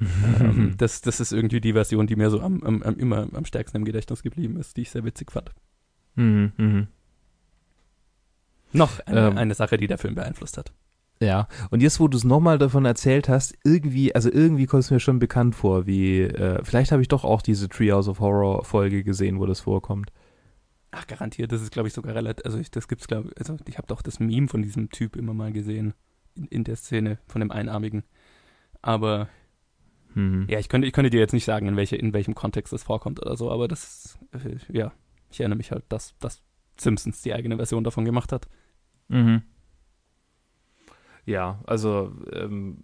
ähm, 0.00 0.74
das, 0.78 1.00
das 1.00 1.20
ist 1.20 1.32
irgendwie 1.32 1.60
die 1.60 1.72
Version, 1.72 2.06
die 2.06 2.16
mir 2.16 2.30
so 2.30 2.40
am, 2.40 2.62
am, 2.62 2.82
am, 2.82 2.98
immer 2.98 3.28
am 3.32 3.44
stärksten 3.44 3.78
im 3.78 3.84
Gedächtnis 3.84 4.22
geblieben 4.22 4.56
ist, 4.56 4.76
die 4.76 4.82
ich 4.82 4.90
sehr 4.90 5.04
witzig 5.04 5.30
fand. 5.32 5.50
Mhm, 6.14 6.52
mh. 6.56 6.86
Noch 8.72 9.00
eine, 9.00 9.28
ähm, 9.28 9.38
eine 9.38 9.54
Sache, 9.54 9.76
die 9.76 9.86
der 9.86 9.98
Film 9.98 10.14
beeinflusst 10.14 10.58
hat. 10.58 10.72
Ja, 11.20 11.48
und 11.70 11.80
jetzt, 11.80 11.98
wo 11.98 12.08
du 12.08 12.18
es 12.18 12.24
nochmal 12.24 12.58
davon 12.58 12.84
erzählt 12.84 13.28
hast, 13.28 13.56
irgendwie, 13.64 14.14
also 14.14 14.30
irgendwie 14.30 14.66
kommt 14.66 14.82
es 14.82 14.90
mir 14.90 15.00
schon 15.00 15.18
bekannt 15.18 15.54
vor, 15.54 15.86
wie, 15.86 16.22
äh, 16.22 16.62
vielleicht 16.62 16.92
habe 16.92 17.00
ich 17.00 17.08
doch 17.08 17.24
auch 17.24 17.40
diese 17.40 17.68
Treehouse 17.70 18.08
of 18.08 18.20
Horror 18.20 18.64
Folge 18.64 19.02
gesehen, 19.02 19.40
wo 19.40 19.46
das 19.46 19.60
vorkommt. 19.60 20.12
Ach, 20.90 21.06
garantiert, 21.06 21.52
das 21.52 21.62
ist, 21.62 21.72
glaube 21.72 21.88
ich, 21.88 21.94
sogar 21.94 22.14
relativ, 22.14 22.44
also 22.44 22.58
ich, 22.58 22.70
das 22.70 22.86
gibt's, 22.86 23.08
glaube 23.08 23.30
ich, 23.30 23.38
also 23.38 23.56
ich 23.66 23.78
habe 23.78 23.86
doch 23.86 24.02
das 24.02 24.20
Meme 24.20 24.48
von 24.48 24.62
diesem 24.62 24.90
Typ 24.90 25.16
immer 25.16 25.32
mal 25.32 25.52
gesehen, 25.52 25.94
in, 26.34 26.46
in 26.48 26.64
der 26.64 26.76
Szene, 26.76 27.18
von 27.26 27.40
dem 27.40 27.50
Einarmigen. 27.50 28.04
Aber 28.82 29.28
Mhm. 30.16 30.46
Ja, 30.48 30.58
ich 30.58 30.70
könnte, 30.70 30.88
ich 30.88 30.94
könnte 30.94 31.10
dir 31.10 31.20
jetzt 31.20 31.34
nicht 31.34 31.44
sagen, 31.44 31.68
in, 31.68 31.76
welche, 31.76 31.96
in 31.96 32.14
welchem 32.14 32.34
Kontext 32.34 32.72
das 32.72 32.82
vorkommt 32.82 33.20
oder 33.20 33.36
so, 33.36 33.50
aber 33.50 33.68
das, 33.68 34.18
äh, 34.32 34.56
ja, 34.72 34.92
ich 35.30 35.40
erinnere 35.40 35.58
mich 35.58 35.70
halt, 35.70 35.84
dass, 35.90 36.16
dass 36.20 36.42
Simpsons 36.78 37.20
die 37.20 37.34
eigene 37.34 37.56
Version 37.56 37.84
davon 37.84 38.06
gemacht 38.06 38.32
hat. 38.32 38.48
Mhm. 39.08 39.42
Ja, 41.26 41.60
also 41.66 42.14
ähm, 42.32 42.78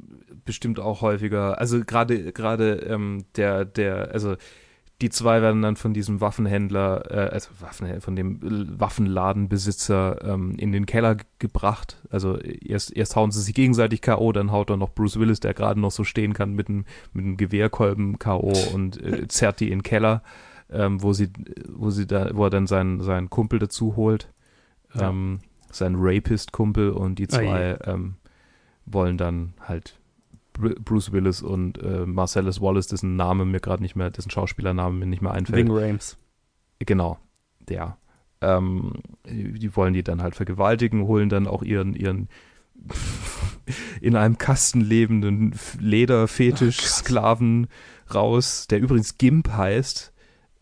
bestimmt 0.44 0.78
auch 0.78 1.00
häufiger. 1.00 1.58
Also 1.58 1.82
gerade 1.84 2.32
gerade 2.32 2.74
ähm, 2.80 3.24
der 3.36 3.64
der 3.64 4.10
also 4.10 4.36
die 5.02 5.10
zwei 5.10 5.42
werden 5.42 5.62
dann 5.62 5.74
von 5.74 5.92
diesem 5.92 6.20
Waffenhändler, 6.20 7.10
äh, 7.10 7.30
also 7.30 7.50
Waffenhändler, 7.58 8.00
von 8.00 8.14
dem 8.14 8.38
Waffenladenbesitzer 8.78 10.24
ähm, 10.24 10.54
in 10.56 10.70
den 10.70 10.86
Keller 10.86 11.16
gebracht. 11.40 12.00
Also 12.08 12.38
erst, 12.38 12.96
erst 12.96 13.16
hauen 13.16 13.32
sie 13.32 13.42
sich 13.42 13.54
gegenseitig 13.54 14.00
K.O., 14.00 14.32
dann 14.32 14.52
haut 14.52 14.70
er 14.70 14.76
noch 14.76 14.90
Bruce 14.94 15.18
Willis, 15.18 15.40
der 15.40 15.54
gerade 15.54 15.80
noch 15.80 15.90
so 15.90 16.04
stehen 16.04 16.32
kann, 16.34 16.54
mit 16.54 16.68
einem, 16.68 16.84
mit 17.12 17.24
einem 17.24 17.36
Gewehrkolben 17.36 18.20
K.O. 18.20 18.52
und 18.72 19.02
äh, 19.02 19.26
zerrt 19.28 19.58
die 19.60 19.72
in 19.72 19.80
den 19.80 19.82
Keller, 19.82 20.22
ähm, 20.70 21.02
wo 21.02 21.12
sie, 21.12 21.30
wo 21.68 21.90
sie 21.90 22.06
da, 22.06 22.30
wo 22.32 22.44
er 22.44 22.50
dann 22.50 22.68
seinen, 22.68 23.00
seinen 23.00 23.28
Kumpel 23.28 23.58
dazu 23.58 23.96
holt. 23.96 24.32
Ja. 24.94 25.08
Ähm, 25.08 25.40
seinen 25.70 25.96
Rapist-Kumpel 25.98 26.90
und 26.90 27.18
die 27.18 27.28
zwei 27.28 27.78
ähm, 27.84 28.16
wollen 28.84 29.16
dann 29.16 29.54
halt 29.60 29.98
Bruce 30.52 31.12
Willis 31.12 31.42
und 31.42 31.82
äh, 31.82 32.06
Marcellus 32.06 32.60
Wallace, 32.60 32.88
dessen 32.88 33.16
Name 33.16 33.44
mir 33.44 33.60
gerade 33.60 33.82
nicht 33.82 33.96
mehr, 33.96 34.10
dessen 34.10 34.30
Schauspielername 34.30 34.98
mir 34.98 35.06
nicht 35.06 35.22
mehr 35.22 35.32
einfällt. 35.32 35.66
Ving 35.66 35.76
Rames. 35.76 36.18
Genau, 36.78 37.18
der. 37.68 37.96
Ähm, 38.40 38.94
die 39.24 39.76
wollen 39.76 39.94
die 39.94 40.02
dann 40.02 40.22
halt 40.22 40.34
vergewaltigen, 40.34 41.06
holen 41.06 41.28
dann 41.28 41.46
auch 41.46 41.62
ihren, 41.62 41.94
ihren 41.94 42.28
in 44.00 44.16
einem 44.16 44.38
Kasten 44.38 44.80
lebenden 44.80 45.54
Lederfetisch-Sklaven 45.78 47.66
oh 47.66 48.14
raus, 48.14 48.66
der 48.68 48.80
übrigens 48.80 49.18
Gimp 49.18 49.50
heißt. 49.52 50.12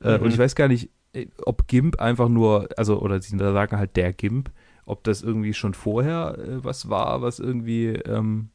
Äh, 0.03 0.19
mhm. 0.19 0.25
Und 0.25 0.31
ich 0.33 0.39
weiß 0.39 0.55
gar 0.55 0.69
nicht, 0.69 0.91
äh, 1.13 1.27
ob 1.45 1.67
Gimp 1.69 2.01
einfach 2.01 2.29
nur, 2.29 2.69
also, 2.77 3.01
oder 3.01 3.21
sie 3.21 3.37
sagen 3.37 3.77
halt 3.77 3.97
der 3.97 4.13
Gimp, 4.13 4.51
ob 4.85 5.05
das 5.05 5.23
irgendwie 5.23 5.55
schon 5.55 5.75
vorher 5.75 6.39
äh, 6.39 6.65
was 6.65 6.89
war, 6.89 7.23
was 7.23 7.39
irgendwie 7.39 7.89
ähm, 7.89 8.51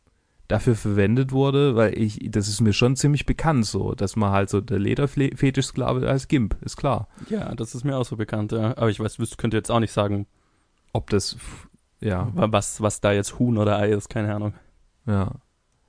dafür 0.48 0.76
verwendet 0.76 1.32
wurde, 1.32 1.76
weil 1.76 1.98
ich, 1.98 2.20
das 2.30 2.48
ist 2.48 2.62
mir 2.62 2.74
schon 2.74 2.96
ziemlich 2.96 3.26
bekannt 3.26 3.66
so, 3.66 3.94
dass 3.94 4.16
man 4.16 4.32
halt 4.32 4.50
so 4.50 4.62
der 4.62 4.80
Lederfetischsklave 4.80 6.08
als 6.08 6.28
Gimp, 6.28 6.58
ist 6.62 6.78
klar. 6.78 7.08
Ja, 7.30 7.54
das 7.56 7.74
ist 7.74 7.84
mir 7.84 7.98
auch 7.98 8.06
so 8.06 8.16
bekannt, 8.16 8.52
ja. 8.52 8.78
Aber 8.78 8.90
ich 8.90 9.00
weiß, 9.00 9.18
ich 9.20 9.38
könnte 9.38 9.58
jetzt 9.58 9.72
auch 9.72 9.80
nicht 9.80 9.92
sagen, 9.92 10.28
ob 10.94 11.10
das, 11.10 11.38
ja. 12.00 12.32
Was, 12.34 12.82
was 12.82 13.02
da 13.02 13.12
jetzt 13.12 13.40
Huhn 13.40 13.58
oder 13.58 13.78
Ei 13.78 13.92
ist, 13.92 14.10
keine 14.10 14.34
Ahnung. 14.34 14.54
Ja. 15.08 15.32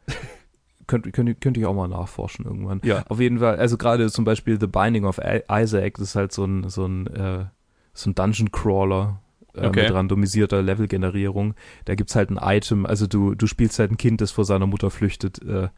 könnte, 0.86 1.12
könnte, 1.12 1.34
könnte 1.34 1.60
ich 1.60 1.66
auch 1.66 1.74
mal 1.74 1.88
nachforschen 1.88 2.46
irgendwann. 2.46 2.80
Ja. 2.84 3.04
Auf 3.08 3.20
jeden 3.20 3.40
Fall, 3.40 3.56
also 3.56 3.76
gerade 3.76 4.10
zum 4.10 4.24
Beispiel 4.24 4.58
The 4.58 4.66
Binding 4.66 5.04
of 5.04 5.20
Isaac, 5.50 5.94
das 5.94 6.08
ist 6.08 6.16
halt 6.16 6.32
so 6.32 6.44
ein, 6.44 6.68
so 6.68 6.86
ein, 6.86 7.06
äh, 7.08 7.44
so 7.92 8.10
ein 8.10 8.14
Dungeon 8.14 8.50
Crawler, 8.50 9.20
äh, 9.56 9.66
okay. 9.66 9.82
mit 9.82 9.94
randomisierter 9.94 10.62
Levelgenerierung. 10.62 11.54
Da 11.84 11.94
gibt's 11.94 12.14
halt 12.14 12.30
ein 12.30 12.38
Item, 12.40 12.86
also 12.86 13.06
du, 13.06 13.34
du 13.34 13.46
spielst 13.46 13.78
halt 13.78 13.90
ein 13.90 13.96
Kind, 13.96 14.20
das 14.20 14.30
vor 14.30 14.44
seiner 14.44 14.66
Mutter 14.66 14.90
flüchtet, 14.90 15.42
äh, 15.42 15.68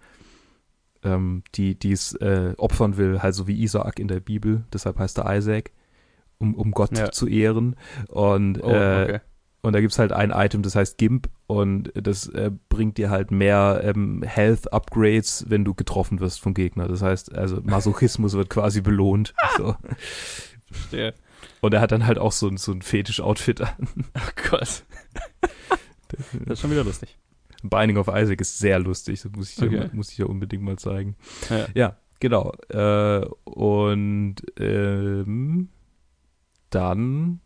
ähm, 1.04 1.42
die 1.54 1.78
die 1.78 1.92
es 1.92 2.14
äh, 2.14 2.54
opfern 2.56 2.96
will, 2.96 3.22
halt 3.22 3.34
so 3.34 3.46
wie 3.46 3.62
Isaak 3.62 3.98
in 3.98 4.08
der 4.08 4.20
Bibel, 4.20 4.64
deshalb 4.72 4.98
heißt 4.98 5.18
er 5.18 5.36
Isaac, 5.36 5.70
um, 6.38 6.54
um 6.54 6.72
Gott 6.72 6.96
ja. 6.96 7.10
zu 7.10 7.26
ehren. 7.26 7.76
Und 8.08 8.62
oh, 8.62 8.70
äh, 8.70 9.02
okay. 9.02 9.20
Und 9.60 9.72
da 9.72 9.80
gibt's 9.80 9.98
halt 9.98 10.12
ein 10.12 10.30
Item, 10.30 10.62
das 10.62 10.76
heißt 10.76 10.98
Gimp 10.98 11.28
und 11.48 11.92
das 11.94 12.28
äh, 12.28 12.52
bringt 12.68 12.96
dir 12.96 13.10
halt 13.10 13.32
mehr 13.32 13.80
ähm, 13.82 14.22
Health 14.22 14.72
Upgrades, 14.72 15.46
wenn 15.48 15.64
du 15.64 15.74
getroffen 15.74 16.20
wirst 16.20 16.40
vom 16.40 16.54
Gegner. 16.54 16.86
Das 16.86 17.02
heißt, 17.02 17.34
also 17.34 17.60
Masochismus 17.62 18.34
wird 18.34 18.50
quasi 18.50 18.80
belohnt. 18.80 19.34
So. 19.56 19.74
Verstehe. 20.70 21.14
Und 21.60 21.74
er 21.74 21.80
hat 21.80 21.92
dann 21.92 22.06
halt 22.06 22.18
auch 22.18 22.32
so, 22.32 22.54
so 22.56 22.72
ein 22.72 22.82
Fetisch-Outfit 22.82 23.60
an. 23.60 23.88
Oh 24.14 24.48
Gott. 24.50 24.84
das 26.08 26.32
ist 26.46 26.60
schon 26.60 26.70
wieder 26.70 26.84
lustig. 26.84 27.16
Binding 27.62 27.96
of 27.96 28.08
Isaac 28.08 28.40
ist 28.40 28.58
sehr 28.58 28.78
lustig. 28.78 29.22
Das 29.22 29.32
muss 29.32 29.50
ich, 29.50 29.62
okay. 29.62 29.68
dir, 29.68 29.90
muss 29.92 30.12
ich 30.12 30.18
ja 30.18 30.26
unbedingt 30.26 30.62
mal 30.62 30.78
zeigen. 30.78 31.16
Ja, 31.50 31.66
ja 31.74 31.96
genau. 32.20 32.52
Äh, 32.68 33.26
und 33.44 34.36
ähm, 34.58 35.68
dann 36.70 37.40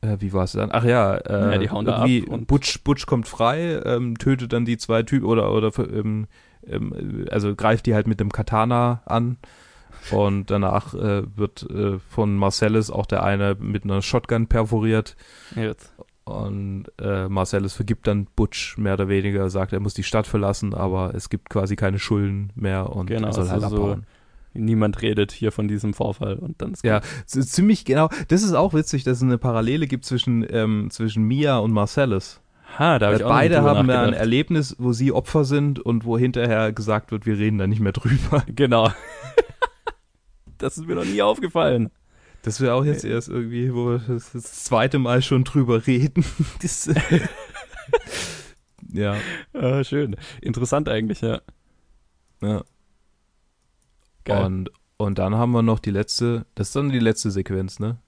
äh, 0.00 0.16
wie 0.20 0.32
war 0.32 0.44
es 0.44 0.52
dann? 0.52 0.70
Ach 0.72 0.84
ja, 0.84 1.16
äh, 1.16 1.52
ja 1.52 1.58
die 1.58 1.70
hauen 1.70 1.86
irgendwie 1.86 2.24
da 2.26 2.34
ab 2.34 2.40
Butch, 2.46 2.82
Butch 2.84 3.06
kommt 3.06 3.26
frei, 3.26 3.80
ähm, 3.84 4.16
tötet 4.16 4.52
dann 4.52 4.64
die 4.64 4.78
zwei 4.78 5.02
Typen 5.02 5.26
oder 5.26 5.52
oder 5.52 5.72
ähm, 5.78 6.26
ähm, 6.66 7.26
also 7.30 7.54
greift 7.54 7.86
die 7.86 7.94
halt 7.94 8.06
mit 8.06 8.20
dem 8.20 8.30
Katana 8.30 9.02
an 9.06 9.38
und 10.10 10.50
danach 10.50 10.94
äh, 10.94 11.22
wird 11.36 11.68
äh, 11.70 11.98
von 11.98 12.36
Marcellus 12.36 12.90
auch 12.90 13.06
der 13.06 13.22
eine 13.22 13.56
mit 13.58 13.84
einer 13.84 14.02
Shotgun 14.02 14.46
perforiert. 14.46 15.16
Jetzt. 15.54 15.92
Und 16.24 16.84
äh, 17.00 17.28
Marcellus 17.28 17.72
vergibt 17.72 18.06
dann 18.06 18.26
Butch 18.36 18.76
mehr 18.76 18.94
oder 18.94 19.08
weniger, 19.08 19.48
sagt, 19.48 19.72
er 19.72 19.80
muss 19.80 19.94
die 19.94 20.02
Stadt 20.02 20.26
verlassen, 20.26 20.74
aber 20.74 21.14
es 21.14 21.30
gibt 21.30 21.48
quasi 21.48 21.74
keine 21.74 21.98
Schulden 21.98 22.50
mehr 22.54 22.94
und 22.94 23.06
genau, 23.06 23.28
er 23.28 23.32
soll 23.32 23.48
halt 23.48 23.64
abhauen. 23.64 24.04
So, 24.52 24.60
niemand 24.60 25.00
redet 25.00 25.32
hier 25.32 25.52
von 25.52 25.68
diesem 25.68 25.94
Vorfall 25.94 26.34
und 26.34 26.60
dann 26.60 26.72
ist 26.72 26.84
Ja, 26.84 27.00
ziemlich 27.26 27.86
genau. 27.86 28.10
Das 28.28 28.42
ist 28.42 28.52
auch 28.52 28.74
witzig, 28.74 29.04
dass 29.04 29.18
es 29.18 29.22
eine 29.22 29.38
Parallele 29.38 29.86
gibt 29.86 30.04
zwischen, 30.04 30.46
ähm, 30.50 30.90
zwischen 30.90 31.22
Mia 31.22 31.58
und 31.58 31.72
Marcellus. 31.72 32.42
Ha, 32.78 32.98
da 32.98 33.12
hab 33.12 33.22
Beide 33.22 33.62
haben 33.62 33.88
ein 33.88 34.12
Erlebnis, 34.12 34.76
wo 34.78 34.92
sie 34.92 35.12
Opfer 35.12 35.44
sind 35.44 35.80
und 35.80 36.04
wo 36.04 36.18
hinterher 36.18 36.72
gesagt 36.72 37.10
wird, 37.10 37.24
wir 37.24 37.38
reden 37.38 37.56
da 37.56 37.66
nicht 37.66 37.80
mehr 37.80 37.92
drüber. 37.92 38.44
Genau. 38.54 38.90
das 40.58 40.78
ist 40.78 40.86
mir 40.86 40.94
noch 40.94 41.04
nie 41.04 41.22
aufgefallen. 41.22 41.90
Das 42.42 42.60
wäre 42.60 42.74
auch 42.74 42.84
jetzt 42.84 43.04
erst 43.04 43.28
irgendwie, 43.28 43.74
wo 43.74 43.90
wir 43.90 43.98
das, 43.98 44.32
das 44.32 44.64
zweite 44.64 44.98
Mal 44.98 45.22
schon 45.22 45.44
drüber 45.44 45.86
reden. 45.86 46.24
das, 46.62 46.88
ja. 48.92 49.16
Ah, 49.52 49.82
schön. 49.82 50.16
Interessant 50.40 50.88
eigentlich, 50.88 51.20
ja. 51.20 51.40
Ja. 52.40 52.62
Geil. 54.24 54.44
Und, 54.44 54.70
und 54.96 55.18
dann 55.18 55.34
haben 55.34 55.52
wir 55.52 55.62
noch 55.62 55.78
die 55.78 55.90
letzte, 55.90 56.46
das 56.54 56.68
ist 56.68 56.76
dann 56.76 56.90
die 56.90 56.98
letzte 56.98 57.30
Sequenz, 57.30 57.80
ne? 57.80 57.98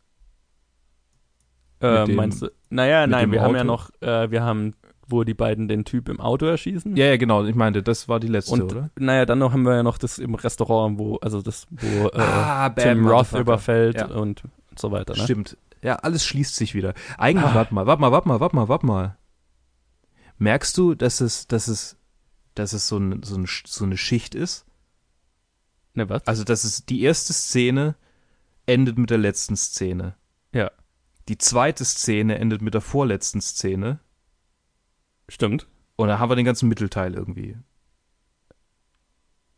Äh, 1.80 2.04
dem, 2.04 2.16
meinst 2.16 2.42
du? 2.42 2.50
Naja, 2.68 3.06
nein, 3.06 3.32
wir 3.32 3.40
Auto? 3.40 3.48
haben 3.48 3.56
ja 3.56 3.64
noch, 3.64 3.90
äh, 4.00 4.30
wir 4.30 4.42
haben 4.42 4.74
wo 5.10 5.24
die 5.24 5.34
beiden 5.34 5.68
den 5.68 5.84
Typ 5.84 6.08
im 6.08 6.20
Auto 6.20 6.46
erschießen. 6.46 6.96
Ja, 6.96 7.06
ja, 7.06 7.16
genau. 7.16 7.44
Ich 7.44 7.54
meinte, 7.54 7.82
das 7.82 8.08
war 8.08 8.20
die 8.20 8.28
letzte, 8.28 8.54
und, 8.54 8.62
oder? 8.62 8.90
Naja, 8.98 9.26
dann 9.26 9.38
noch 9.38 9.52
haben 9.52 9.62
wir 9.62 9.74
ja 9.76 9.82
noch 9.82 9.98
das 9.98 10.18
im 10.18 10.34
Restaurant, 10.34 10.98
wo, 10.98 11.16
also 11.16 11.42
das, 11.42 11.66
wo 11.70 12.08
äh, 12.08 12.18
ah, 12.20 12.70
Tim 12.70 13.06
Roth 13.06 13.32
überfällt 13.32 13.96
ja. 13.96 14.06
und, 14.06 14.44
und 14.44 14.78
so 14.78 14.90
weiter. 14.90 15.16
Ne? 15.16 15.22
Stimmt. 15.22 15.56
Ja, 15.82 15.96
alles 15.96 16.24
schließt 16.24 16.56
sich 16.56 16.74
wieder. 16.74 16.94
Eigentlich, 17.18 17.50
ah. 17.50 17.54
warte 17.54 17.74
mal, 17.74 17.86
warte 17.86 18.00
mal, 18.00 18.12
warte 18.12 18.28
mal, 18.28 18.40
warte 18.40 18.56
mal, 18.56 18.68
warte 18.68 18.86
mal. 18.86 19.16
Merkst 20.38 20.76
du, 20.78 20.94
dass 20.94 21.20
es, 21.20 21.46
dass 21.48 21.68
es, 21.68 21.96
dass 22.54 22.72
es 22.72 22.88
so, 22.88 22.98
ein, 22.98 23.22
so, 23.22 23.36
ein, 23.36 23.46
so 23.46 23.84
eine 23.84 23.96
Schicht 23.96 24.34
ist? 24.34 24.64
Ne, 25.94 26.08
was? 26.08 26.26
Also, 26.26 26.44
dass 26.44 26.64
es 26.64 26.86
die 26.86 27.02
erste 27.02 27.32
Szene 27.32 27.94
endet 28.66 28.98
mit 28.98 29.10
der 29.10 29.18
letzten 29.18 29.56
Szene. 29.56 30.14
Ja. 30.52 30.70
Die 31.28 31.38
zweite 31.38 31.84
Szene 31.84 32.38
endet 32.38 32.62
mit 32.62 32.74
der 32.74 32.80
vorletzten 32.80 33.40
Szene. 33.40 34.00
Stimmt. 35.30 35.68
Und 35.96 36.08
dann 36.08 36.18
haben 36.18 36.28
wir 36.28 36.36
den 36.36 36.44
ganzen 36.44 36.68
Mittelteil 36.68 37.14
irgendwie. 37.14 37.56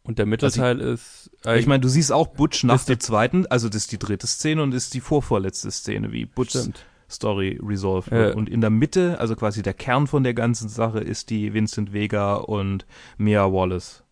Und 0.03 0.19
der 0.19 0.27
Mittelteil 0.27 0.81
also 0.81 0.93
ich, 0.93 0.95
ist. 0.95 1.31
Äh, 1.47 1.59
ich 1.59 1.67
meine, 1.67 1.81
du 1.81 1.89
siehst 1.89 2.13
auch 2.13 2.29
Butch 2.29 2.65
nach 2.65 2.85
der 2.85 2.99
zweiten, 2.99 3.47
also 3.47 3.69
das 3.69 3.83
ist 3.83 3.93
die 3.93 3.99
dritte 3.99 4.27
Szene 4.27 4.63
und 4.63 4.75
ist 4.75 4.95
die 4.95 5.01
vorvorletzte 5.01 5.71
Szene, 5.71 6.13
wie 6.13 6.27
Butch 6.27 6.57
Story 7.09 7.59
resolved 7.63 8.11
wird. 8.11 8.37
Und 8.37 8.49
in 8.49 8.61
der 8.61 8.71
Mitte, 8.71 9.19
also 9.19 9.37
quasi 9.37 9.63
der 9.63 9.75
Kern 9.75 10.07
von 10.07 10.25
der 10.25 10.35
ganzen 10.35 10.69
Sache, 10.69 11.01
ist 11.01 11.31
die 11.31 11.55
Vincent 11.55 11.93
Vega 11.93 12.35
und 12.35 12.87
Mia 13.17 13.51
Wallace 13.53 14.03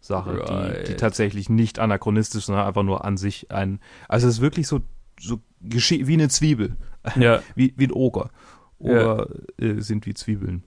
Sache, 0.00 0.38
right. 0.38 0.86
die, 0.86 0.92
die 0.92 0.96
tatsächlich 0.96 1.48
nicht 1.48 1.78
anachronistisch, 1.78 2.44
sondern 2.44 2.66
einfach 2.66 2.82
nur 2.82 3.04
an 3.04 3.16
sich 3.16 3.50
ein. 3.50 3.80
Also 4.08 4.28
es 4.28 4.34
ist 4.34 4.40
wirklich 4.40 4.68
so, 4.68 4.80
so 5.18 5.40
wie 5.60 6.12
eine 6.12 6.28
Zwiebel. 6.28 6.76
Ja. 7.16 7.42
wie, 7.54 7.72
wie 7.76 7.86
ein 7.86 7.92
Oger 7.92 8.30
oder 8.78 9.28
ja. 9.58 9.66
äh, 9.66 9.80
sind 9.80 10.06
wie 10.06 10.14
Zwiebeln. 10.14 10.64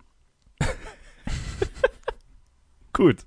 Gut. 2.94 3.18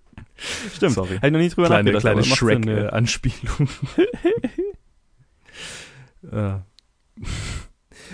Stimmt. 0.74 0.94
Sorry. 0.94 1.16
Habe 1.16 1.26
ich 1.26 1.32
noch 1.32 1.38
nie 1.38 1.48
drüber 1.48 1.66
kleine, 1.68 1.92
nachgedacht. 1.92 2.22
Kleine 2.22 2.24
Shrek-Anspielung. 2.24 3.68
äh. 6.30 6.58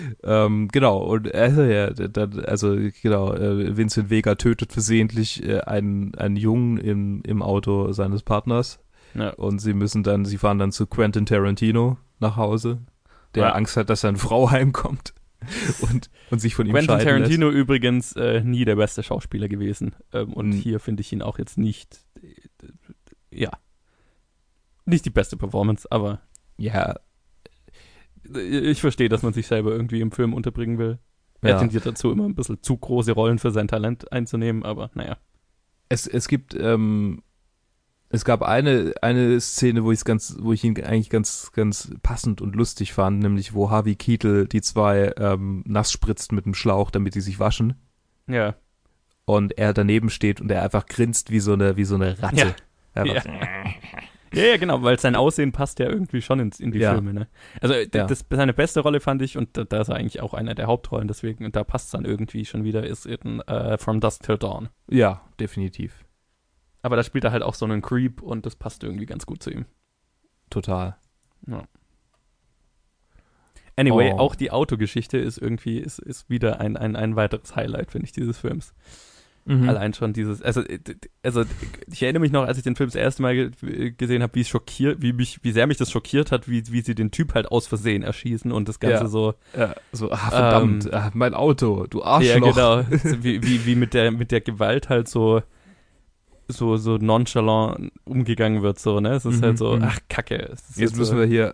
ähm, 0.23 0.67
genau, 0.71 0.99
und 0.99 1.33
also, 1.33 1.63
ja, 1.63 1.89
dann, 1.89 2.39
also 2.45 2.77
genau, 3.01 3.33
äh, 3.33 3.75
Vincent 3.77 4.09
Vega 4.09 4.35
tötet 4.35 4.73
versehentlich 4.73 5.43
äh, 5.43 5.61
einen, 5.61 6.15
einen 6.15 6.35
Jungen 6.35 6.77
im, 6.77 7.21
im 7.25 7.41
Auto 7.41 7.91
seines 7.91 8.23
Partners. 8.23 8.79
Ja. 9.13 9.31
Und 9.31 9.59
sie 9.59 9.73
müssen 9.73 10.03
dann, 10.03 10.25
sie 10.25 10.37
fahren 10.37 10.59
dann 10.59 10.71
zu 10.71 10.87
Quentin 10.87 11.25
Tarantino 11.25 11.97
nach 12.19 12.37
Hause, 12.37 12.79
der 13.35 13.43
ja. 13.43 13.51
Angst 13.53 13.75
hat, 13.75 13.89
dass 13.89 14.01
seine 14.01 14.17
Frau 14.17 14.51
heimkommt. 14.51 15.13
und, 15.81 16.09
und 16.29 16.39
sich 16.39 16.55
von 16.55 16.65
ihm 16.67 16.73
Quentin 16.73 16.99
Tarantino 16.99 17.47
lässt. 17.47 17.57
übrigens 17.57 18.15
äh, 18.15 18.41
nie 18.43 18.65
der 18.65 18.75
beste 18.75 19.03
Schauspieler 19.03 19.47
gewesen. 19.47 19.95
Ähm, 20.13 20.33
und 20.33 20.49
mhm. 20.49 20.53
hier 20.53 20.79
finde 20.79 21.01
ich 21.01 21.11
ihn 21.11 21.21
auch 21.21 21.39
jetzt 21.39 21.57
nicht, 21.57 21.99
äh, 22.21 23.37
ja, 23.37 23.51
nicht 24.85 25.05
die 25.05 25.09
beste 25.09 25.37
Performance, 25.37 25.87
aber 25.91 26.21
ja, 26.57 26.95
ich 28.23 28.81
verstehe, 28.81 29.09
dass 29.09 29.23
man 29.23 29.33
sich 29.33 29.47
selber 29.47 29.71
irgendwie 29.71 30.01
im 30.01 30.11
Film 30.11 30.33
unterbringen 30.33 30.77
will. 30.77 30.99
Er 31.41 31.51
ja. 31.51 31.59
tendiert 31.59 31.85
dazu, 31.85 32.11
immer 32.11 32.25
ein 32.25 32.35
bisschen 32.35 32.61
zu 32.61 32.77
große 32.77 33.13
Rollen 33.13 33.39
für 33.39 33.51
sein 33.51 33.67
Talent 33.67 34.11
einzunehmen, 34.11 34.63
aber 34.63 34.91
naja. 34.93 35.17
Es, 35.89 36.07
es 36.07 36.27
gibt 36.27 36.53
ähm, 36.53 37.23
es 38.11 38.25
gab 38.25 38.41
eine, 38.41 38.93
eine 39.01 39.39
Szene, 39.39 39.83
wo 39.83 39.91
ich 39.91 40.03
ganz, 40.03 40.37
wo 40.39 40.51
ich 40.53 40.63
ihn 40.63 40.75
eigentlich 40.83 41.09
ganz, 41.09 41.51
ganz 41.53 41.93
passend 42.03 42.41
und 42.41 42.55
lustig 42.55 42.93
fand, 42.93 43.19
nämlich 43.19 43.53
wo 43.53 43.69
Harvey 43.69 43.95
Keitel 43.95 44.47
die 44.47 44.61
zwei 44.61 45.13
ähm, 45.17 45.63
nass 45.65 45.91
spritzt 45.91 46.31
mit 46.31 46.45
dem 46.45 46.53
Schlauch, 46.53 46.91
damit 46.91 47.15
die 47.15 47.21
sich 47.21 47.39
waschen. 47.39 47.75
Ja. 48.27 48.55
Und 49.25 49.57
er 49.57 49.73
daneben 49.73 50.09
steht 50.09 50.41
und 50.41 50.51
er 50.51 50.63
einfach 50.63 50.85
grinst 50.85 51.31
wie 51.31 51.39
so 51.39 51.53
eine, 51.53 51.77
wie 51.77 51.85
so 51.85 51.95
eine 51.95 52.21
Ratte. 52.21 52.55
Ja. 52.95 53.05
Ja. 53.05 53.05
ja, 53.05 53.23
ja, 54.33 54.57
genau, 54.57 54.83
weil 54.83 54.99
sein 54.99 55.15
Aussehen 55.15 55.53
passt 55.53 55.79
ja 55.79 55.87
irgendwie 55.87 56.21
schon 56.21 56.41
in, 56.41 56.51
in 56.59 56.71
die 56.71 56.79
ja. 56.79 56.91
Filme, 56.91 57.13
ne? 57.13 57.27
Also 57.61 57.73
das, 57.89 58.25
seine 58.29 58.53
beste 58.53 58.81
Rolle 58.81 58.99
fand 58.99 59.21
ich, 59.21 59.37
und 59.37 59.55
da, 59.55 59.63
da 59.63 59.79
ist 59.79 59.87
er 59.87 59.95
eigentlich 59.95 60.19
auch 60.21 60.33
einer 60.33 60.55
der 60.55 60.67
Hauptrollen, 60.67 61.07
deswegen, 61.07 61.45
und 61.45 61.55
da 61.55 61.63
passt 61.63 61.85
es 61.85 61.91
dann 61.91 62.03
irgendwie 62.03 62.43
schon 62.43 62.65
wieder, 62.65 62.85
ist 62.85 63.05
in 63.05 63.41
uh, 63.49 63.77
From 63.77 64.01
Dusk 64.01 64.23
Till 64.23 64.37
Dawn. 64.37 64.67
Ja, 64.89 65.21
definitiv. 65.39 66.03
Aber 66.81 66.95
da 66.95 67.03
spielt 67.03 67.23
er 67.23 67.31
halt 67.31 67.43
auch 67.43 67.53
so 67.53 67.65
einen 67.65 67.81
Creep 67.81 68.21
und 68.21 68.45
das 68.45 68.55
passt 68.55 68.83
irgendwie 68.83 69.05
ganz 69.05 69.25
gut 69.25 69.43
zu 69.43 69.51
ihm. 69.51 69.65
Total. 70.49 70.97
Ja. 71.47 71.63
Anyway, 73.75 74.11
oh. 74.13 74.19
auch 74.19 74.35
die 74.35 74.51
Autogeschichte 74.51 75.17
ist 75.17 75.37
irgendwie, 75.37 75.79
ist, 75.79 75.99
ist 75.99 76.29
wieder 76.29 76.59
ein, 76.59 76.77
ein, 76.77 76.95
ein 76.95 77.15
weiteres 77.15 77.55
Highlight, 77.55 77.91
finde 77.91 78.05
ich, 78.05 78.11
dieses 78.11 78.37
Films. 78.37 78.73
Mhm. 79.45 79.67
Allein 79.67 79.93
schon 79.93 80.13
dieses, 80.13 80.41
also, 80.43 80.61
also 81.23 81.43
ich 81.91 82.03
erinnere 82.03 82.21
mich 82.21 82.31
noch, 82.31 82.45
als 82.45 82.57
ich 82.57 82.63
den 82.63 82.75
Film 82.75 82.89
das 82.89 82.95
erste 82.95 83.23
Mal 83.23 83.49
gesehen 83.97 84.21
habe, 84.21 84.35
wie 84.35 84.41
es 84.41 84.49
schockiert, 84.49 85.01
wie 85.01 85.13
mich, 85.13 85.39
wie 85.43 85.51
sehr 85.51 85.65
mich 85.65 85.77
das 85.77 85.89
schockiert 85.89 86.31
hat, 86.31 86.47
wie, 86.47 86.63
wie 86.71 86.81
sie 86.81 86.93
den 86.93 87.09
Typ 87.09 87.33
halt 87.33 87.47
aus 87.51 87.65
Versehen 87.65 88.03
erschießen 88.03 88.51
und 88.51 88.69
das 88.69 88.79
Ganze 88.79 89.05
ja. 89.05 89.07
so. 89.07 89.33
Ja, 89.57 89.73
so, 89.91 90.11
ah, 90.11 90.17
verdammt, 90.17 90.85
ähm, 90.85 90.91
ah, 90.93 91.11
mein 91.15 91.33
Auto, 91.33 91.87
du 91.89 92.03
Arschloch. 92.03 92.55
Ja, 92.55 92.83
genau. 92.83 92.85
wie, 93.23 93.41
wie, 93.41 93.65
wie 93.65 93.75
mit 93.75 93.95
der, 93.95 94.11
mit 94.11 94.31
der 94.31 94.41
Gewalt 94.41 94.89
halt 94.89 95.07
so 95.07 95.41
so, 96.57 96.77
so 96.77 96.97
nonchalant 96.97 97.91
umgegangen 98.05 98.61
wird, 98.61 98.79
so, 98.79 98.99
ne? 98.99 99.13
Es 99.13 99.25
ist 99.25 99.39
mhm, 99.39 99.45
halt 99.45 99.57
so, 99.57 99.75
mhm. 99.75 99.83
ach, 99.83 99.99
Kacke. 100.09 100.55
Jetzt 100.75 100.97
müssen 100.97 101.15
so, 101.15 101.17
wir 101.17 101.25
hier, 101.25 101.53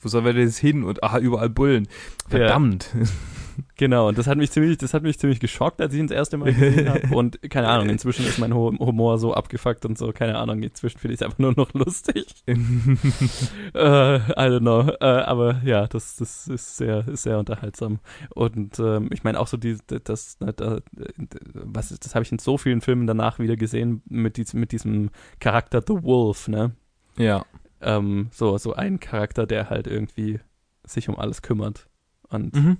wo 0.00 0.08
sollen 0.08 0.24
wir 0.24 0.32
denn 0.32 0.46
jetzt 0.46 0.58
hin? 0.58 0.84
Und 0.84 1.02
ah, 1.02 1.18
überall 1.18 1.50
Bullen. 1.50 1.88
Verdammt. 2.28 2.88
Genau, 3.76 4.08
und 4.08 4.18
das 4.18 4.26
hat 4.26 4.38
mich 4.38 4.50
ziemlich, 4.50 4.78
das 4.78 4.94
hat 4.94 5.02
mich 5.02 5.18
ziemlich 5.18 5.40
geschockt, 5.40 5.80
als 5.80 5.92
ich 5.92 6.00
ihn 6.00 6.06
das 6.06 6.16
erste 6.16 6.36
Mal 6.36 6.52
gesehen 6.54 6.88
habe. 6.88 7.06
Und 7.14 7.40
keine 7.50 7.68
Ahnung, 7.68 7.88
inzwischen 7.90 8.26
ist 8.26 8.38
mein 8.38 8.54
Humor 8.54 9.18
so 9.18 9.34
abgefuckt 9.34 9.84
und 9.84 9.98
so, 9.98 10.12
keine 10.12 10.38
Ahnung, 10.38 10.62
inzwischen 10.62 10.98
finde 10.98 11.14
ich 11.14 11.20
es 11.20 11.24
einfach 11.24 11.38
nur 11.38 11.52
noch 11.56 11.72
lustig. 11.74 12.26
äh, 12.46 12.52
I 12.54 14.48
don't 14.48 14.60
know. 14.60 14.88
Äh, 15.00 15.04
aber 15.04 15.60
ja, 15.64 15.86
das, 15.86 16.16
das 16.16 16.48
ist 16.48 16.76
sehr, 16.76 17.06
ist 17.08 17.24
sehr 17.24 17.38
unterhaltsam. 17.38 18.00
Und 18.34 18.78
ähm, 18.78 19.08
ich 19.12 19.24
meine 19.24 19.38
auch 19.38 19.46
so 19.46 19.56
die, 19.56 19.76
das, 19.86 20.38
das, 20.38 20.38
was, 21.52 21.88
das 21.88 22.14
habe 22.14 22.24
ich 22.24 22.32
in 22.32 22.38
so 22.38 22.58
vielen 22.58 22.80
Filmen 22.80 23.06
danach 23.06 23.38
wieder 23.38 23.56
gesehen 23.56 24.02
mit, 24.06 24.36
diesem, 24.36 24.60
mit 24.60 24.72
diesem 24.72 25.10
Charakter 25.40 25.82
The 25.86 26.02
Wolf, 26.02 26.48
ne? 26.48 26.72
Ja. 27.16 27.44
Ähm, 27.80 28.28
so, 28.32 28.56
so 28.58 28.72
ein 28.72 29.00
Charakter, 29.00 29.46
der 29.46 29.70
halt 29.70 29.86
irgendwie 29.86 30.40
sich 30.84 31.08
um 31.08 31.18
alles 31.18 31.42
kümmert 31.42 31.88
und 32.28 32.54
mhm. 32.54 32.76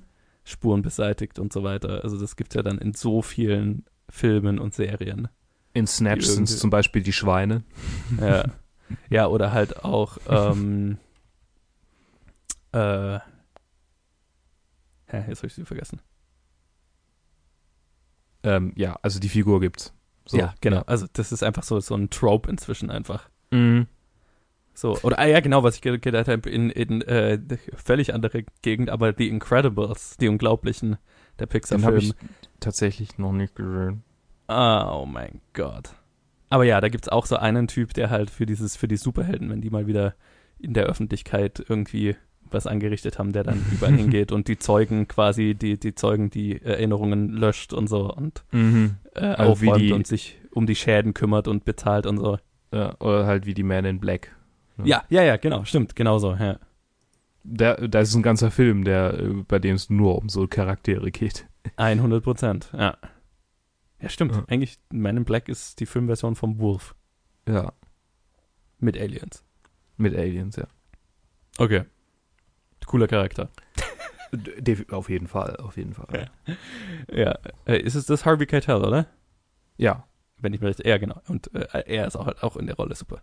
Spuren 0.46 0.80
beseitigt 0.80 1.40
und 1.40 1.52
so 1.52 1.64
weiter. 1.64 2.04
Also 2.04 2.18
das 2.18 2.36
gibt 2.36 2.52
es 2.52 2.54
ja 2.54 2.62
dann 2.62 2.78
in 2.78 2.94
so 2.94 3.20
vielen 3.20 3.84
Filmen 4.08 4.60
und 4.60 4.74
Serien. 4.74 5.28
In 5.74 5.88
Snatch 5.88 6.24
sind 6.24 6.48
es 6.48 6.58
zum 6.58 6.70
Beispiel 6.70 7.02
die 7.02 7.12
Schweine. 7.12 7.64
Ja, 8.20 8.44
ja 9.10 9.26
oder 9.26 9.52
halt 9.52 9.84
auch 9.84 10.18
ähm, 10.28 10.98
äh, 12.72 13.18
hä, 15.06 15.24
jetzt 15.28 15.38
habe 15.38 15.48
ich 15.48 15.54
sie 15.54 15.64
vergessen. 15.64 16.00
Ähm, 18.44 18.72
ja, 18.76 18.96
also 19.02 19.18
die 19.18 19.28
Figur 19.28 19.60
gibt's. 19.60 19.92
So, 20.26 20.38
ja, 20.38 20.54
genau. 20.60 20.78
Ja. 20.78 20.82
Also 20.82 21.06
das 21.12 21.32
ist 21.32 21.42
einfach 21.42 21.64
so, 21.64 21.80
so 21.80 21.96
ein 21.96 22.08
Trope 22.10 22.48
inzwischen 22.48 22.90
einfach. 22.90 23.28
Mhm. 23.50 23.88
So, 24.76 24.98
oder, 25.02 25.18
ah 25.18 25.26
ja, 25.26 25.40
genau, 25.40 25.62
was 25.62 25.76
ich 25.76 25.80
gedacht 25.80 26.28
habe, 26.28 26.50
in, 26.50 26.68
in 26.68 27.00
äh, 27.00 27.38
völlig 27.74 28.12
andere 28.12 28.44
Gegend, 28.60 28.90
aber 28.90 29.14
The 29.16 29.26
Incredibles, 29.26 30.18
die 30.18 30.28
Unglaublichen, 30.28 30.98
der 31.38 31.46
Pixar-Film. 31.46 31.86
habe 31.86 31.98
ich 31.98 32.12
tatsächlich 32.60 33.16
noch 33.16 33.32
nicht 33.32 33.54
gesehen. 33.54 34.02
Oh 34.48 35.06
mein 35.10 35.40
Gott. 35.54 35.94
Aber 36.50 36.64
ja, 36.64 36.80
da 36.82 36.88
gibt's 36.90 37.08
auch 37.08 37.24
so 37.24 37.36
einen 37.36 37.68
Typ, 37.68 37.94
der 37.94 38.10
halt 38.10 38.30
für 38.30 38.44
dieses, 38.44 38.76
für 38.76 38.86
die 38.86 38.98
Superhelden, 38.98 39.48
wenn 39.50 39.62
die 39.62 39.70
mal 39.70 39.86
wieder 39.86 40.14
in 40.58 40.74
der 40.74 40.84
Öffentlichkeit 40.84 41.64
irgendwie 41.66 42.16
was 42.50 42.66
angerichtet 42.66 43.18
haben, 43.18 43.32
der 43.32 43.44
dann 43.44 43.64
überall 43.72 43.94
hingeht 43.96 44.30
und 44.30 44.46
die 44.46 44.58
Zeugen 44.58 45.08
quasi, 45.08 45.54
die, 45.54 45.80
die 45.80 45.94
Zeugen 45.94 46.28
die 46.28 46.60
Erinnerungen 46.62 47.30
löscht 47.30 47.72
und 47.72 47.88
so 47.88 48.12
und 48.12 48.44
mhm. 48.52 48.96
äh, 49.14 49.20
also 49.20 49.52
aufräumt 49.52 49.90
und 49.92 50.06
sich 50.06 50.38
um 50.50 50.66
die 50.66 50.76
Schäden 50.76 51.14
kümmert 51.14 51.48
und 51.48 51.64
bezahlt 51.64 52.06
und 52.06 52.18
so. 52.18 52.38
Ja, 52.72 52.94
oder 53.00 53.26
halt 53.26 53.46
wie 53.46 53.54
die 53.54 53.62
Man 53.62 53.84
in 53.84 54.00
Black. 54.00 54.35
Ne? 54.76 54.88
Ja, 54.88 55.04
ja, 55.08 55.22
ja, 55.22 55.36
genau, 55.36 55.64
stimmt, 55.64 55.96
genau 55.96 56.18
so, 56.18 56.34
ja. 56.34 56.58
Da, 57.44 57.74
da 57.74 58.00
ist 58.00 58.14
ein 58.14 58.22
ganzer 58.22 58.50
Film, 58.50 58.84
der, 58.84 59.14
äh, 59.14 59.28
bei 59.46 59.58
dem 59.58 59.76
es 59.76 59.88
nur 59.88 60.18
um 60.18 60.28
so 60.28 60.46
Charaktere 60.46 61.10
geht. 61.10 61.46
100 61.76 62.22
Prozent, 62.22 62.70
ja. 62.72 62.96
Ja, 64.00 64.08
stimmt. 64.08 64.34
Ja. 64.34 64.44
Eigentlich, 64.48 64.78
Man 64.90 65.16
in 65.16 65.24
Black 65.24 65.48
ist 65.48 65.80
die 65.80 65.86
Filmversion 65.86 66.36
vom 66.36 66.58
Wolf. 66.58 66.94
Ja. 67.48 67.72
Mit 68.78 68.98
Aliens. 68.98 69.44
Mit 69.96 70.14
Aliens, 70.14 70.56
ja. 70.56 70.66
Okay. 71.58 71.84
Cooler 72.84 73.08
Charakter. 73.08 73.48
auf 74.90 75.08
jeden 75.08 75.26
Fall, 75.28 75.56
auf 75.56 75.76
jeden 75.76 75.94
Fall. 75.94 76.30
Ja. 76.46 77.16
ja. 77.16 77.38
Äh, 77.64 77.78
ist 77.78 77.94
es 77.94 78.06
das 78.06 78.24
Harvey 78.24 78.46
Keitel, 78.46 78.84
oder? 78.84 79.06
Ja. 79.76 80.04
Wenn 80.38 80.52
ich 80.52 80.60
mir 80.60 80.68
recht, 80.68 80.84
ja, 80.84 80.98
genau. 80.98 81.20
Und 81.28 81.52
äh, 81.54 81.82
er 81.86 82.06
ist 82.06 82.16
auch, 82.16 82.26
auch 82.42 82.56
in 82.56 82.66
der 82.66 82.76
Rolle 82.76 82.94
super. 82.94 83.22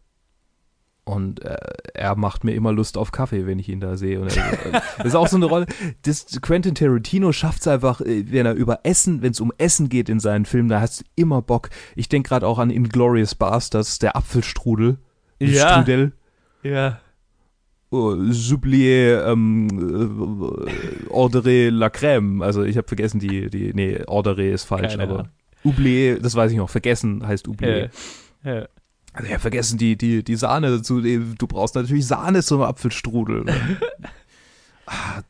Und 1.06 1.44
äh, 1.44 1.58
er 1.94 2.16
macht 2.16 2.46
mir 2.46 2.54
immer 2.54 2.72
Lust 2.72 2.98
auf 2.98 3.12
Kaffee, 3.12 3.46
wenn 3.46 3.60
ich 3.60 3.68
ihn 3.68 3.82
da 3.82 3.98
sehe. 3.98 4.22
Und 4.22 4.36
er, 4.36 4.82
das 4.98 5.08
ist 5.08 5.16
auch 5.16 5.28
so 5.28 5.36
eine 5.36 5.48
Rolle. 5.48 5.66
Das, 6.04 6.40
Quentin 6.42 6.76
Tarantino 6.76 7.34
schafft 7.34 7.62
es 7.62 7.68
einfach, 7.68 8.00
äh, 8.00 8.32
wenn 8.32 8.46
er 8.46 8.54
über 8.54 8.80
Essen, 8.84 9.22
wenn 9.22 9.32
es 9.32 9.42
um 9.42 9.52
Essen 9.58 9.90
geht 9.90 10.08
in 10.08 10.22
seinen 10.22 10.46
Filmen, 10.46 10.70
da 10.70 10.80
hast 10.80 11.02
du 11.02 11.06
immer 11.16 11.42
Bock. 11.42 11.70
Ich 11.96 12.08
denke 12.08 12.30
gerade 12.30 12.48
auch 12.48 12.58
an 12.58 12.70
Inglorious 12.70 13.36
Bastards, 13.36 14.00
der 14.00 14.16
Apfelstrudel. 14.16 14.98
Ja. 15.40 15.74
Strudel. 15.74 16.14
Ja. 16.64 17.00
Oh, 17.92 18.16
Soublier 18.32 19.26
ähm, 19.28 19.68
äh, 19.70 21.10
Ordre 21.10 21.70
la 21.70 21.88
Crème. 21.88 22.44
Also 22.44 22.64
ich 22.64 22.78
habe 22.78 22.88
vergessen, 22.88 23.20
die, 23.20 23.50
die, 23.50 23.74
nee, 23.74 24.02
Ordre 24.08 24.48
ist 24.48 24.64
falsch, 24.64 24.94
Keine 24.94 25.04
aber 25.04 25.14
Ahnung. 25.14 25.30
Oublier, 25.66 26.20
das 26.20 26.34
weiß 26.36 26.52
ich 26.52 26.58
noch, 26.58 26.70
vergessen 26.70 27.28
heißt 27.28 27.48
Oublier. 27.48 27.92
Ja. 28.44 28.54
ja. 28.54 28.68
Also 29.14 29.32
ja, 29.32 29.38
vergessen 29.38 29.78
die, 29.78 29.96
die, 29.96 30.24
die 30.24 30.36
Sahne 30.36 30.72
dazu. 30.72 31.02
Du 31.02 31.48
brauchst 31.48 31.76
natürlich 31.76 32.08
Sahne 32.08 32.42
zum 32.44 32.62
Apfelstrudel. 32.62 33.46
ah, 34.88 35.22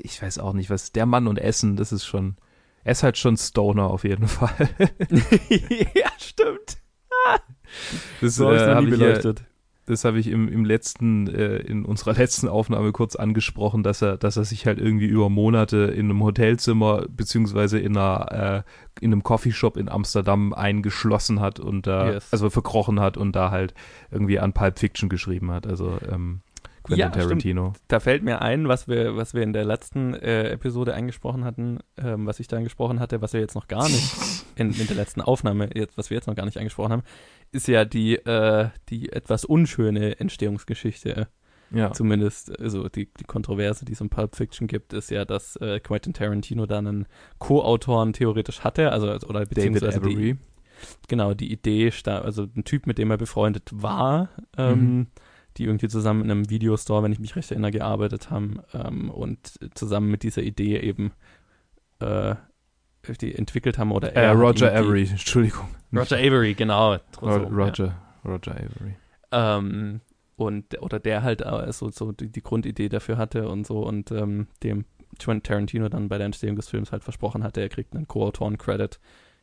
ich 0.00 0.20
weiß 0.20 0.38
auch 0.38 0.52
nicht, 0.52 0.70
was 0.70 0.92
der 0.92 1.06
Mann 1.06 1.28
und 1.28 1.38
Essen, 1.38 1.76
das 1.76 1.92
ist 1.92 2.04
schon. 2.04 2.36
Er 2.84 2.92
ist 2.92 3.02
halt 3.02 3.18
schon 3.18 3.36
Stoner 3.36 3.90
auf 3.90 4.04
jeden 4.04 4.28
Fall. 4.28 4.68
ja, 5.94 6.10
stimmt. 6.18 6.78
Das 8.20 8.36
so 8.36 8.50
äh, 8.50 8.74
habe 8.74 8.84
ich 8.84 8.90
beleuchtet. 8.90 9.42
Das 9.88 10.04
habe 10.04 10.18
ich 10.18 10.28
im, 10.28 10.48
im 10.48 10.64
letzten, 10.64 11.26
äh, 11.28 11.56
in 11.56 11.84
unserer 11.84 12.12
letzten 12.18 12.48
Aufnahme 12.48 12.92
kurz 12.92 13.16
angesprochen, 13.16 13.82
dass 13.82 14.02
er, 14.02 14.16
dass 14.16 14.36
er 14.36 14.44
sich 14.44 14.66
halt 14.66 14.78
irgendwie 14.78 15.06
über 15.06 15.30
Monate 15.30 15.76
in 15.76 16.10
einem 16.10 16.22
Hotelzimmer 16.22 17.06
beziehungsweise 17.08 17.78
in 17.78 17.96
einer 17.96 18.64
äh, 18.66 18.70
in 19.00 19.12
einem 19.12 19.22
Coffeeshop 19.22 19.76
in 19.76 19.88
Amsterdam 19.88 20.52
eingeschlossen 20.52 21.40
hat 21.40 21.60
und 21.60 21.86
da, 21.86 22.12
yes. 22.12 22.32
also 22.32 22.50
verkrochen 22.50 23.00
hat 23.00 23.16
und 23.16 23.34
da 23.36 23.50
halt 23.50 23.74
irgendwie 24.10 24.38
an 24.40 24.52
Pulp 24.52 24.78
Fiction 24.78 25.08
geschrieben 25.08 25.50
hat. 25.52 25.66
Also 25.66 25.98
ähm, 26.10 26.40
Quentin 26.88 26.98
ja, 26.98 27.10
Tarantino. 27.10 27.70
Stimmt. 27.70 27.84
Da 27.88 28.00
fällt 28.00 28.22
mir 28.22 28.42
ein, 28.42 28.68
was 28.68 28.88
wir, 28.88 29.16
was 29.16 29.34
wir 29.34 29.42
in 29.42 29.52
der 29.52 29.64
letzten 29.64 30.14
äh, 30.14 30.50
Episode 30.50 30.94
angesprochen 30.94 31.44
hatten, 31.44 31.78
ähm, 31.96 32.26
was 32.26 32.40
ich 32.40 32.48
da 32.48 32.56
angesprochen 32.56 33.00
hatte, 33.00 33.22
was 33.22 33.32
wir 33.32 33.40
jetzt 33.40 33.54
noch 33.54 33.68
gar 33.68 33.88
nicht 33.88 34.14
in, 34.56 34.72
in 34.72 34.86
der 34.86 34.96
letzten 34.96 35.20
Aufnahme, 35.20 35.70
jetzt, 35.74 35.96
was 35.96 36.10
wir 36.10 36.16
jetzt 36.16 36.26
noch 36.26 36.34
gar 36.34 36.44
nicht 36.44 36.58
angesprochen 36.58 36.92
haben, 36.92 37.02
ist 37.52 37.68
ja 37.68 37.84
die, 37.84 38.16
äh, 38.16 38.68
die 38.88 39.12
etwas 39.12 39.44
unschöne 39.44 40.18
Entstehungsgeschichte 40.18 41.28
ja. 41.70 41.92
Zumindest, 41.92 42.58
also 42.58 42.88
die, 42.88 43.10
die 43.12 43.24
Kontroverse, 43.24 43.84
die 43.84 43.92
es 43.92 44.00
um 44.00 44.08
Pulp 44.08 44.36
Fiction 44.36 44.66
gibt, 44.66 44.92
ist 44.92 45.10
ja, 45.10 45.24
dass 45.24 45.56
äh, 45.56 45.80
Quentin 45.80 46.14
Tarantino 46.14 46.66
da 46.66 46.78
einen 46.78 47.06
Co-Autoren 47.38 48.12
theoretisch 48.12 48.60
hatte, 48.60 48.90
also 48.90 49.08
oder 49.28 49.44
beziehungsweise 49.44 50.00
David 50.00 50.12
Avery. 50.12 50.34
Die, 50.34 50.38
genau, 51.08 51.34
die 51.34 51.52
Idee, 51.52 51.92
also 52.06 52.46
ein 52.56 52.64
Typ, 52.64 52.86
mit 52.86 52.98
dem 52.98 53.10
er 53.10 53.18
befreundet 53.18 53.70
war, 53.72 54.30
ähm, 54.56 54.80
mhm. 54.80 55.06
Die 55.58 55.64
irgendwie 55.64 55.88
zusammen 55.88 56.22
in 56.24 56.30
einem 56.30 56.50
Videostore, 56.50 57.02
wenn 57.02 57.12
ich 57.12 57.18
mich 57.18 57.36
recht 57.36 57.50
erinnere, 57.50 57.72
gearbeitet 57.72 58.30
haben 58.30 58.60
ähm, 58.72 59.10
und 59.10 59.58
zusammen 59.74 60.10
mit 60.10 60.22
dieser 60.22 60.42
Idee 60.42 60.78
eben 60.78 61.12
äh, 62.00 62.36
die 63.20 63.34
entwickelt 63.34 63.78
haben 63.78 63.92
oder 63.92 64.14
äh, 64.14 64.30
Roger 64.30 64.74
Avery, 64.74 65.02
Entschuldigung. 65.10 65.68
Roger 65.94 66.16
Avery, 66.16 66.54
genau. 66.54 66.98
Roger, 67.22 67.84
ja. 67.84 68.02
Roger 68.24 68.52
Avery. 68.52 68.96
Ähm, 69.32 70.00
und 70.36 70.80
oder 70.82 71.00
der 71.00 71.22
halt 71.22 71.40
äh, 71.40 71.72
so, 71.72 71.90
so 71.90 72.12
die, 72.12 72.30
die, 72.30 72.42
Grundidee 72.42 72.88
dafür 72.88 73.16
hatte 73.16 73.48
und 73.48 73.66
so 73.66 73.80
und 73.80 74.10
ähm, 74.12 74.46
dem 74.62 74.84
Tarantino 75.18 75.88
dann 75.88 76.08
bei 76.08 76.18
der 76.18 76.26
Entstehung 76.26 76.56
des 76.56 76.68
Films 76.68 76.92
halt 76.92 77.02
versprochen 77.02 77.42
hatte, 77.42 77.60
er 77.60 77.68
kriegt 77.68 77.94
einen 77.96 78.06
Co-Autoren-Credit 78.06 79.00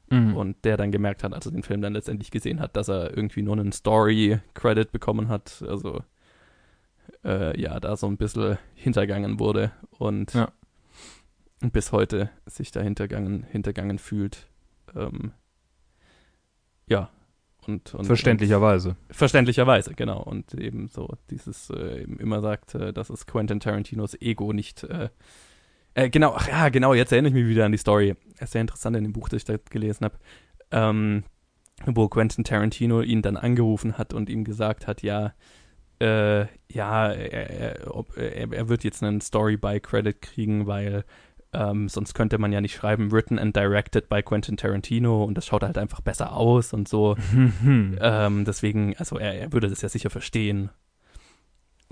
mhm. 0.10 0.36
und 0.36 0.66
der 0.66 0.78
dann 0.78 0.92
gemerkt 0.92 1.24
hat, 1.24 1.34
als 1.34 1.46
er 1.46 1.52
den 1.52 1.64
Film 1.64 1.82
dann 1.82 1.94
letztendlich 1.94 2.32
gesehen 2.32 2.60
hat, 2.60 2.76
dass 2.76 2.90
er 2.90 3.16
irgendwie 3.16 3.42
nur 3.42 3.58
einen 3.58 3.72
Story-Credit 3.72 4.92
bekommen 4.92 5.28
hat, 5.30 5.64
also 5.68 6.02
äh, 7.24 7.60
ja, 7.60 7.80
da 7.80 7.96
so 7.96 8.08
ein 8.08 8.18
bisschen 8.18 8.58
hintergangen 8.74 9.40
wurde 9.40 9.72
und 9.98 10.34
ja. 10.34 10.52
bis 11.72 11.92
heute 11.92 12.30
sich 12.46 12.72
da 12.72 12.82
hintergangen, 12.82 13.44
hintergangen 13.44 14.00
fühlt. 14.00 14.48
Ähm, 14.96 15.32
ja, 16.88 17.10
und, 17.68 17.96
und 17.96 18.06
verständlicherweise. 18.06 18.90
Und 18.90 19.16
verständlicherweise, 19.16 19.96
genau. 19.96 20.22
Und 20.22 20.54
eben 20.54 20.88
so 20.88 21.18
dieses 21.30 21.70
äh, 21.72 22.04
immer 22.04 22.42
sagt, 22.42 22.76
äh, 22.76 22.94
dass 22.94 23.10
es 23.10 23.26
Quentin 23.26 23.60
Tarantinos 23.60 24.20
Ego 24.22 24.54
nicht 24.54 24.84
äh, 24.84 25.10
äh, 25.96 26.10
genau, 26.10 26.34
ach 26.36 26.48
ja, 26.48 26.70
genau, 26.70 26.94
jetzt 26.94 27.12
erinnere 27.12 27.30
ich 27.30 27.36
mich 27.36 27.48
wieder 27.48 27.66
an 27.66 27.72
die 27.72 27.78
Story. 27.78 28.16
Ist 28.40 28.52
sehr 28.52 28.62
interessant 28.62 28.96
in 28.96 29.04
dem 29.04 29.14
Buch, 29.14 29.30
das 29.30 29.38
ich 29.38 29.46
da 29.46 29.56
gelesen 29.70 30.06
habe. 30.06 30.18
Ähm, 30.72 31.24
wo 31.86 32.08
Quentin 32.08 32.44
Tarantino 32.44 33.02
ihn 33.02 33.22
dann 33.22 33.38
angerufen 33.38 33.98
hat 33.98 34.14
und 34.14 34.30
ihm 34.30 34.44
gesagt 34.44 34.88
hat, 34.88 35.02
ja, 35.02 35.34
äh, 36.00 36.46
ja, 36.70 37.12
er, 37.12 37.80
er, 38.16 38.52
er, 38.52 38.70
wird 38.70 38.84
jetzt 38.84 39.04
einen 39.04 39.22
Story-by-Credit 39.22 40.22
kriegen, 40.22 40.68
weil 40.68 41.06
ähm, 41.54 41.88
sonst 41.88 42.14
könnte 42.14 42.38
man 42.38 42.52
ja 42.52 42.60
nicht 42.60 42.76
schreiben, 42.76 43.12
written 43.12 43.40
and 43.40 43.56
directed 43.56 44.10
by 44.10 44.22
Quentin 44.22 44.58
Tarantino 44.58 45.24
und 45.24 45.36
das 45.36 45.46
schaut 45.46 45.64
halt 45.64 45.78
einfach 45.78 46.02
besser 46.02 46.34
aus 46.36 46.74
und 46.74 46.88
so. 46.88 47.16
ähm, 47.66 48.46
deswegen, 48.46 48.96
also 48.98 49.18
er, 49.18 49.36
er, 49.36 49.54
würde 49.54 49.70
das 49.70 49.82
ja 49.82 49.90
sicher 49.90 50.10
verstehen. 50.10 50.70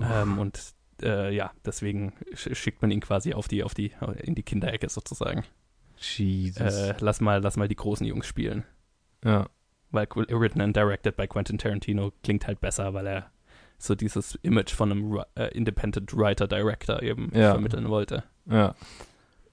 Ähm, 0.00 0.38
und 0.38 0.74
äh, 1.04 1.30
ja, 1.32 1.52
deswegen 1.64 2.12
schickt 2.34 2.82
man 2.82 2.90
ihn 2.90 3.00
quasi 3.00 3.34
auf 3.34 3.48
die, 3.48 3.62
auf 3.62 3.74
die, 3.74 3.92
in 4.22 4.34
die 4.34 4.42
Kinderecke 4.42 4.88
sozusagen. 4.88 5.44
Jesus. 5.96 6.74
Äh, 6.74 6.94
lass 7.00 7.20
mal, 7.20 7.40
lass 7.42 7.56
mal 7.56 7.68
die 7.68 7.76
großen 7.76 8.06
Jungs 8.06 8.26
spielen. 8.26 8.64
Ja. 9.24 9.48
Weil 9.90 10.06
written 10.10 10.60
and 10.60 10.74
directed 10.74 11.16
by 11.16 11.26
Quentin 11.26 11.58
Tarantino 11.58 12.12
klingt 12.22 12.46
halt 12.46 12.60
besser, 12.60 12.94
weil 12.94 13.06
er 13.06 13.30
so 13.78 13.94
dieses 13.94 14.34
Image 14.42 14.72
von 14.72 14.90
einem 14.90 15.12
uh, 15.12 15.22
Independent 15.52 16.16
Writer 16.16 16.48
Director 16.48 17.02
eben 17.02 17.30
ja. 17.34 17.52
vermitteln 17.52 17.88
wollte. 17.88 18.24
Ja. 18.46 18.74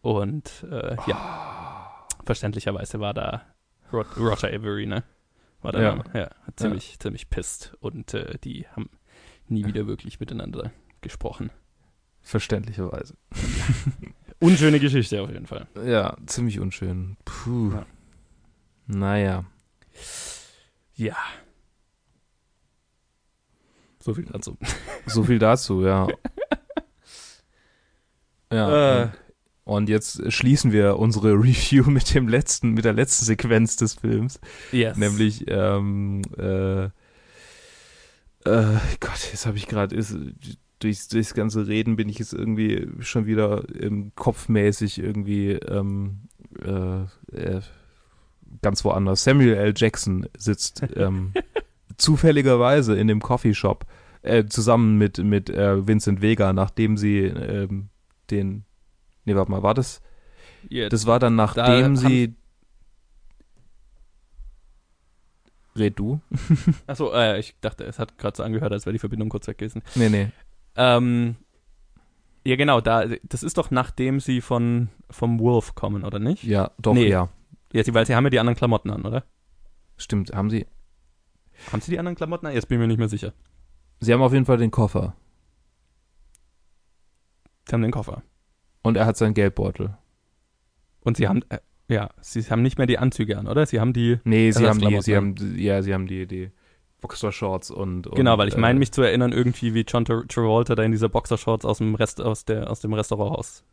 Und 0.02 0.66
äh, 0.72 0.96
ja, 1.06 2.08
verständlicherweise 2.26 3.00
war 3.00 3.14
da 3.14 3.46
Rod 3.94 4.08
Roger 4.18 4.48
Avery, 4.48 4.88
ne? 4.88 5.04
War 5.62 5.74
da 5.74 5.82
ja. 5.82 6.04
ja 6.14 6.30
ziemlich, 6.56 6.98
ziemlich 7.00 7.30
pisst. 7.30 7.76
Und 7.82 8.16
äh, 8.16 8.40
die 8.40 8.66
haben 8.70 8.90
nie 9.48 9.66
wieder 9.66 9.86
wirklich 9.86 10.20
miteinander 10.20 10.72
gesprochen. 11.02 11.52
Verständlicherweise. 12.22 13.16
Unschöne 14.40 14.80
Geschichte 14.80 15.22
auf 15.22 15.30
jeden 15.30 15.46
Fall. 15.46 15.68
Ja, 15.86 16.18
ziemlich 16.26 16.60
unschön. 16.60 17.18
Puh. 17.26 17.72
Ja. 17.74 17.86
Naja. 18.88 19.46
Ja. 20.96 21.16
So 24.00 24.14
viel 24.16 24.26
dazu. 24.26 24.58
So 25.06 25.24
viel 25.24 25.40
dazu, 25.40 25.84
ja. 25.84 26.08
ja. 28.52 29.04
Äh. 29.04 29.10
Und 29.64 29.90
jetzt 29.90 30.32
schließen 30.32 30.72
wir 30.72 30.98
unsere 30.98 31.34
Review 31.34 31.90
mit 31.90 32.14
dem 32.14 32.28
letzten, 32.28 32.72
mit 32.72 32.86
der 32.86 32.94
letzten 32.94 33.26
Sequenz 33.26 33.76
des 33.76 33.94
Films. 33.96 34.40
Yes. 34.72 34.98
Nämlich, 34.98 35.46
ähm, 35.48 36.24
äh, 36.38 36.86
äh, 36.86 38.80
Gott, 39.00 39.30
jetzt 39.32 39.46
habe 39.46 39.58
ich 39.58 39.68
gerade, 39.68 39.96
durchs, 40.84 41.08
durchs 41.08 41.34
ganze 41.34 41.68
Reden 41.68 41.96
bin 41.96 42.10
ich 42.10 42.20
jetzt 42.20 42.34
irgendwie 42.34 42.88
schon 43.00 43.26
wieder 43.26 43.64
im 43.74 44.14
kopfmäßig 44.16 45.00
irgendwie 45.00 45.52
ähm, 45.52 46.22
äh, 46.64 47.04
äh, 47.36 47.62
ganz 48.62 48.84
woanders. 48.84 49.24
Samuel 49.24 49.54
L. 49.54 49.74
Jackson 49.76 50.28
sitzt 50.38 50.84
ähm, 50.96 51.34
zufälligerweise 51.98 52.98
in 52.98 53.08
dem 53.08 53.22
Coffeeshop 53.22 53.86
äh, 54.24 54.46
zusammen 54.46 54.98
mit, 54.98 55.18
mit 55.20 55.50
äh, 55.50 55.88
Vincent 55.88 56.22
Vega, 56.22 56.54
nachdem 56.54 56.98
sie 56.98 57.20
ähm, 57.20 57.90
den. 58.30 58.66
Nee, 59.26 59.36
warte 59.36 59.52
mal, 59.52 59.64
war 59.64 59.74
das? 59.74 60.02
Yeah, 60.70 60.90
das 60.90 61.06
war 61.06 61.20
dann 61.20 61.36
nachdem 61.36 61.96
da 61.96 62.02
sie. 62.02 62.36
Red 65.76 65.98
du? 65.98 66.20
Achso, 66.88 67.14
äh, 67.14 67.40
ich 67.40 67.56
dachte, 67.62 67.86
es 67.86 67.98
hat 67.98 68.18
gerade 68.18 68.36
so 68.36 68.44
angehört, 68.44 68.74
als 68.74 68.86
wäre 68.86 68.94
die 68.94 69.00
Verbindung 69.00 69.30
kurz 69.30 69.48
weg 69.48 69.58
gewesen. 69.58 69.82
Nee, 69.96 70.10
nee. 70.10 70.28
Ähm, 70.76 71.36
ja, 72.44 72.56
genau, 72.56 72.82
da, 72.82 73.06
das 73.24 73.44
ist 73.44 73.58
doch 73.58 73.72
nachdem 73.72 74.20
sie 74.20 74.42
von, 74.42 74.90
vom 75.10 75.40
Wolf 75.40 75.76
kommen, 75.76 76.04
oder 76.04 76.20
nicht? 76.20 76.44
Ja, 76.44 76.72
doch, 76.80 76.94
nee. 76.94 77.08
ja. 77.08 77.30
Ja, 77.74 77.84
weil 77.94 78.06
sie 78.06 78.16
haben 78.16 78.26
ja 78.26 78.30
die 78.30 78.40
anderen 78.40 78.58
Klamotten 78.58 78.90
an, 78.90 79.06
oder? 79.06 79.24
Stimmt, 79.98 80.34
haben 80.34 80.50
sie. 80.50 80.66
Haben 81.72 81.82
sie 81.82 81.92
die 81.92 82.00
anderen 82.00 82.16
Klamotten 82.16 82.48
an? 82.48 82.54
Jetzt 82.54 82.68
bin 82.68 82.78
ich 82.78 82.82
mir 82.82 82.88
nicht 82.88 82.98
mehr 82.98 83.08
sicher. 83.08 83.34
Sie 84.00 84.12
haben 84.12 84.22
auf 84.22 84.34
jeden 84.34 84.46
Fall 84.46 84.58
den 84.58 84.72
Koffer. 84.72 85.16
Sie 87.68 87.74
haben 87.74 87.84
den 87.84 87.92
Koffer. 87.92 88.24
Und 88.82 88.98
er 88.98 89.06
hat 89.06 89.16
seinen 89.16 89.36
Geldbeutel. 89.36 89.96
Und 91.02 91.18
sie 91.18 91.28
haben, 91.28 91.42
äh, 91.50 91.60
ja, 91.88 92.10
sie 92.20 92.42
haben 92.42 92.64
nicht 92.64 92.78
mehr 92.78 92.88
die 92.88 92.98
Anzüge 92.98 93.38
an, 93.38 93.48
oder? 93.48 93.66
Sie 93.66 93.80
haben 93.80 93.94
die. 93.94 94.20
Nee, 94.24 94.52
sie 94.52 94.68
haben 94.68 94.80
die, 94.80 95.02
sie 95.02 95.16
haben, 95.16 95.36
ja, 95.56 95.84
sie 95.84 95.94
haben 95.94 96.08
die, 96.08 96.26
die 96.26 96.52
Boxershorts 97.02 97.72
und, 97.72 98.08
und 98.08 98.16
Genau, 98.16 98.38
weil 98.38 98.48
ich 98.48 98.58
meine 98.58 98.78
äh, 98.78 98.80
mich 98.80 98.92
zu 98.92 99.02
erinnern, 99.02 99.32
irgendwie 99.34 99.74
wie 99.74 99.82
John 99.82 100.06
Travolta 100.06 100.76
da 100.76 100.84
in 100.84 100.92
dieser 100.92 101.10
Boxershorts 101.10 101.66
aus 101.66 101.80
dem 101.80 101.96
Rest, 101.96 102.22
aus 102.22 102.46
der, 102.46 102.70
aus 102.70 102.80
dem 102.80 102.94
Restaurant 102.94 103.38
raus, 103.38 103.64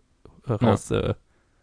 äh, 0.47 0.53
raus 0.53 0.89
ja. 0.89 1.01
äh, 1.01 1.15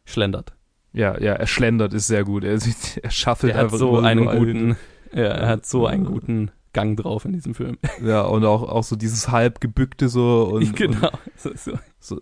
schlendert. 0.06 0.54
Ja, 0.94 1.20
ja, 1.20 1.34
er 1.34 1.48
schlendert 1.48 1.94
ist 1.94 2.08
sehr 2.08 2.24
gut. 2.24 2.46
Er, 2.46 2.58
er 3.02 3.12
schaffelt 3.12 3.54
er 3.54 3.64
hat 3.64 3.72
so 3.72 3.98
einen 3.98 4.26
guten, 4.26 4.78
ja, 5.12 5.24
er 5.24 5.48
hat 5.50 5.66
so 5.66 5.88
einen 5.88 6.06
guten 6.06 6.52
Gang 6.72 6.98
drauf 6.98 7.26
in 7.26 7.34
diesem 7.34 7.56
Film. 7.56 7.78
Ja, 8.06 8.22
und 8.22 8.46
auch, 8.46 8.64
auch 8.64 8.84
so 8.84 8.96
dieses 8.96 9.30
halb 9.30 9.62
gebückte 9.62 10.10
so 10.10 10.44
und, 10.54 10.76
genau. 10.76 11.10
Und 11.44 11.60
so, 11.60 11.72
so, 12.00 12.20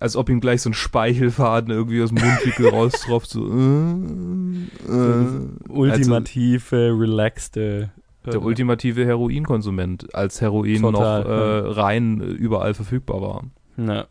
als 0.00 0.16
ob 0.16 0.28
ihm 0.28 0.40
gleich 0.40 0.62
so 0.62 0.70
ein 0.70 0.74
Speichelfaden 0.74 1.70
irgendwie 1.70 2.02
aus 2.02 2.10
dem 2.10 2.22
Mundwinkel 2.22 2.68
raustropft, 2.72 3.30
so, 3.30 3.46
äh, 3.46 4.92
äh, 4.92 5.26
ultimative, 5.68 6.76
also, 6.76 6.98
relaxte 6.98 7.90
der 8.32 8.42
ultimative 8.42 9.04
Heroinkonsument, 9.04 10.14
als 10.14 10.40
Heroin 10.40 10.80
Total, 10.80 11.22
noch 11.22 11.28
äh, 11.28 11.80
rein 11.80 12.20
überall 12.20 12.74
verfügbar 12.74 13.20
war. 13.20 13.44
Ja. 13.76 14.06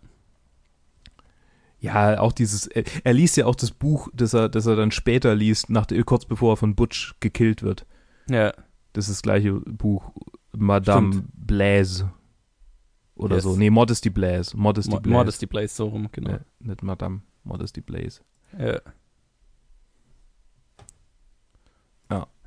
Ja, 1.79 2.19
auch 2.19 2.31
dieses, 2.31 2.65
er, 2.67 2.83
er, 3.03 3.13
liest 3.13 3.35
ja 3.35 3.45
auch 3.45 3.55
das 3.55 3.71
Buch, 3.71 4.07
das 4.13 4.33
er, 4.33 4.47
das 4.47 4.65
er 4.65 4.77
dann 4.77 4.91
später 4.91 5.35
liest, 5.35 5.69
nach, 5.69 5.85
kurz 6.05 6.23
bevor 6.23 6.53
er 6.53 6.57
von 6.57 6.75
Butch 6.75 7.15
gekillt 7.19 7.61
wird. 7.61 7.85
Ja. 8.29 8.53
Das 8.93 9.09
ist 9.09 9.17
das 9.17 9.21
gleiche 9.21 9.53
Buch, 9.53 10.11
Madame 10.55 11.11
Stimmt. 11.11 11.27
Blaise. 11.33 12.09
Oder 13.15 13.35
yes. 13.35 13.43
so. 13.43 13.57
Nee, 13.57 13.69
Modesty 13.69 14.09
Blaise. 14.09 14.55
Modesty 14.55 14.91
Mo 14.91 15.01
Blaise. 15.01 15.17
Modesty 15.17 15.45
Blaise, 15.45 15.75
so 15.75 15.87
rum, 15.87 16.07
genau. 16.11 16.31
Ja, 16.31 16.39
nicht 16.59 16.83
Madame, 16.83 17.21
Modesty 17.43 17.81
Blaise. 17.81 18.21
Ja. 18.57 18.79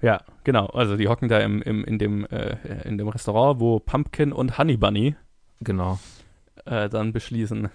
Ja. 0.02 0.20
Genau. 0.44 0.66
Also 0.66 0.96
die 0.96 1.08
hocken 1.08 1.28
da 1.28 1.38
im, 1.40 1.62
im, 1.62 1.84
in, 1.84 1.98
dem, 1.98 2.26
äh, 2.26 2.56
in 2.84 2.98
dem 2.98 3.08
Restaurant, 3.08 3.60
wo 3.60 3.80
Pumpkin 3.80 4.32
und 4.32 4.58
Honey 4.58 4.76
Bunny 4.76 5.16
genau. 5.60 5.98
Äh, 6.64 6.88
dann 6.88 7.12
beschließen, 7.12 7.68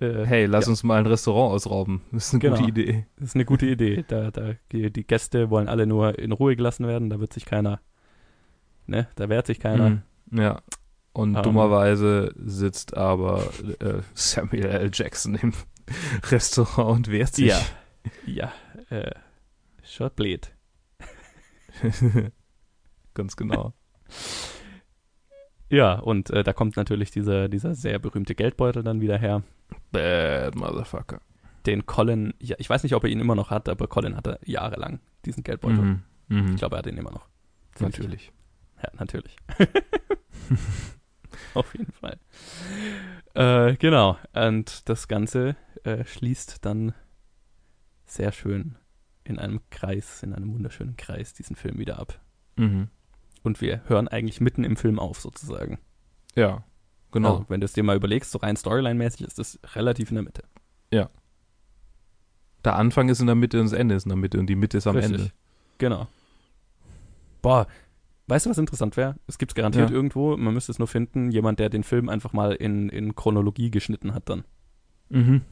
äh, 0.00 0.24
hey, 0.24 0.46
lass 0.46 0.66
ja. 0.66 0.70
uns 0.70 0.82
mal 0.82 0.98
ein 0.98 1.06
Restaurant 1.06 1.52
ausrauben. 1.52 2.02
Das 2.12 2.28
ist 2.28 2.34
eine 2.34 2.40
genau. 2.40 2.56
gute 2.56 2.68
Idee. 2.68 3.06
Das 3.16 3.28
ist 3.28 3.34
eine 3.34 3.44
gute 3.44 3.66
Idee. 3.66 4.04
Da, 4.08 4.30
da, 4.30 4.54
die, 4.72 4.92
die 4.92 5.06
Gäste 5.06 5.50
wollen 5.50 5.68
alle 5.68 5.86
nur 5.86 6.18
in 6.18 6.32
Ruhe 6.32 6.56
gelassen 6.56 6.86
werden, 6.86 7.10
da 7.10 7.20
wird 7.20 7.32
sich 7.32 7.44
keiner, 7.44 7.80
ne, 8.86 9.08
da 9.16 9.28
wehrt 9.28 9.46
sich 9.46 9.60
keiner. 9.60 9.90
Mhm. 9.90 10.02
Ja. 10.32 10.62
Und 11.12 11.36
um, 11.36 11.42
dummerweise 11.42 12.32
sitzt 12.36 12.96
aber 12.96 13.42
äh, 13.80 14.02
Samuel 14.14 14.66
L. 14.66 14.90
Jackson 14.92 15.34
im 15.34 15.52
Restaurant 16.30 16.96
und 16.96 17.10
wehrt 17.10 17.34
sich. 17.34 17.46
Ja. 17.46 17.60
Ja. 18.24 18.52
Äh, 18.90 19.10
Shot 19.82 20.14
blöd. 20.14 20.52
Ganz 23.14 23.36
genau. 23.36 23.74
Ja, 25.70 25.98
und 25.98 26.30
äh, 26.30 26.42
da 26.42 26.52
kommt 26.52 26.76
natürlich 26.76 27.10
dieser, 27.10 27.48
dieser 27.48 27.74
sehr 27.74 27.98
berühmte 27.98 28.34
Geldbeutel 28.34 28.82
dann 28.82 29.00
wieder 29.00 29.18
her. 29.18 29.42
Bad 29.92 30.54
Motherfucker. 30.54 31.20
Den 31.66 31.84
Colin, 31.84 32.32
ja, 32.40 32.56
ich 32.58 32.70
weiß 32.70 32.82
nicht, 32.82 32.94
ob 32.94 33.04
er 33.04 33.10
ihn 33.10 33.20
immer 33.20 33.34
noch 33.34 33.50
hat, 33.50 33.68
aber 33.68 33.86
Colin 33.86 34.16
hatte 34.16 34.38
jahrelang 34.44 35.00
diesen 35.26 35.42
Geldbeutel. 35.42 35.82
Mhm. 35.82 36.02
Mhm. 36.28 36.48
Ich 36.52 36.56
glaube, 36.56 36.76
er 36.76 36.78
hat 36.78 36.86
ihn 36.86 36.96
immer 36.96 37.10
noch. 37.10 37.26
Natürlich. 37.78 38.32
Ja, 38.82 38.90
natürlich. 38.98 39.36
Auf 41.54 41.74
jeden 41.74 41.92
Fall. 41.92 42.18
Äh, 43.34 43.76
genau. 43.76 44.16
Und 44.32 44.88
das 44.88 45.08
Ganze 45.08 45.56
äh, 45.84 46.04
schließt 46.04 46.64
dann 46.64 46.94
sehr 48.06 48.32
schön 48.32 48.76
in 49.28 49.38
einem 49.38 49.60
Kreis, 49.70 50.22
in 50.22 50.32
einem 50.32 50.52
wunderschönen 50.52 50.96
Kreis 50.96 51.34
diesen 51.34 51.54
Film 51.54 51.78
wieder 51.78 51.98
ab. 51.98 52.18
Mhm. 52.56 52.88
Und 53.42 53.60
wir 53.60 53.82
hören 53.86 54.08
eigentlich 54.08 54.40
mitten 54.40 54.64
im 54.64 54.76
Film 54.76 54.98
auf, 54.98 55.20
sozusagen. 55.20 55.78
Ja, 56.34 56.64
genau. 57.12 57.36
Also, 57.36 57.46
wenn 57.48 57.60
du 57.60 57.66
es 57.66 57.72
dir 57.72 57.82
mal 57.82 57.96
überlegst, 57.96 58.30
so 58.30 58.38
rein 58.38 58.56
Storyline-mäßig 58.56 59.26
ist 59.26 59.38
das 59.38 59.58
relativ 59.74 60.10
in 60.10 60.16
der 60.16 60.24
Mitte. 60.24 60.42
Ja. 60.90 61.10
Der 62.64 62.76
Anfang 62.76 63.08
ist 63.08 63.20
in 63.20 63.26
der 63.26 63.36
Mitte 63.36 63.60
und 63.60 63.66
das 63.66 63.78
Ende 63.78 63.94
ist 63.94 64.04
in 64.04 64.10
der 64.10 64.16
Mitte 64.16 64.38
und 64.38 64.46
die 64.46 64.56
Mitte 64.56 64.78
ist 64.78 64.86
am 64.86 64.96
Richtig. 64.96 65.14
Ende. 65.14 65.32
Genau. 65.78 66.08
Boah, 67.42 67.66
weißt 68.26 68.46
du, 68.46 68.50
was 68.50 68.58
interessant 68.58 68.96
wäre? 68.96 69.14
Es 69.26 69.38
gibt 69.38 69.52
es 69.52 69.54
garantiert 69.54 69.90
ja. 69.90 69.94
irgendwo, 69.94 70.36
man 70.36 70.54
müsste 70.54 70.72
es 70.72 70.78
nur 70.78 70.88
finden, 70.88 71.30
jemand, 71.30 71.60
der 71.60 71.68
den 71.68 71.84
Film 71.84 72.08
einfach 72.08 72.32
mal 72.32 72.52
in, 72.52 72.88
in 72.88 73.14
Chronologie 73.14 73.70
geschnitten 73.70 74.14
hat 74.14 74.28
dann. 74.28 74.44
Mhm. 75.10 75.42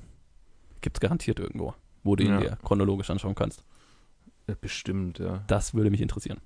Gibt 0.81 0.97
es 0.97 1.01
garantiert 1.01 1.39
irgendwo, 1.39 1.75
wo 2.07 2.17
du 2.17 2.25
ihn 2.25 2.31
ja. 2.31 2.41
dir 2.41 2.59
chronologisch 2.65 3.11
anschauen 3.11 3.35
kannst. 3.35 3.65
Bestimmt, 4.61 5.19
ja. 5.19 5.43
Das 5.49 5.75
würde 5.75 5.91
mich 5.91 6.01
interessieren. 6.01 6.41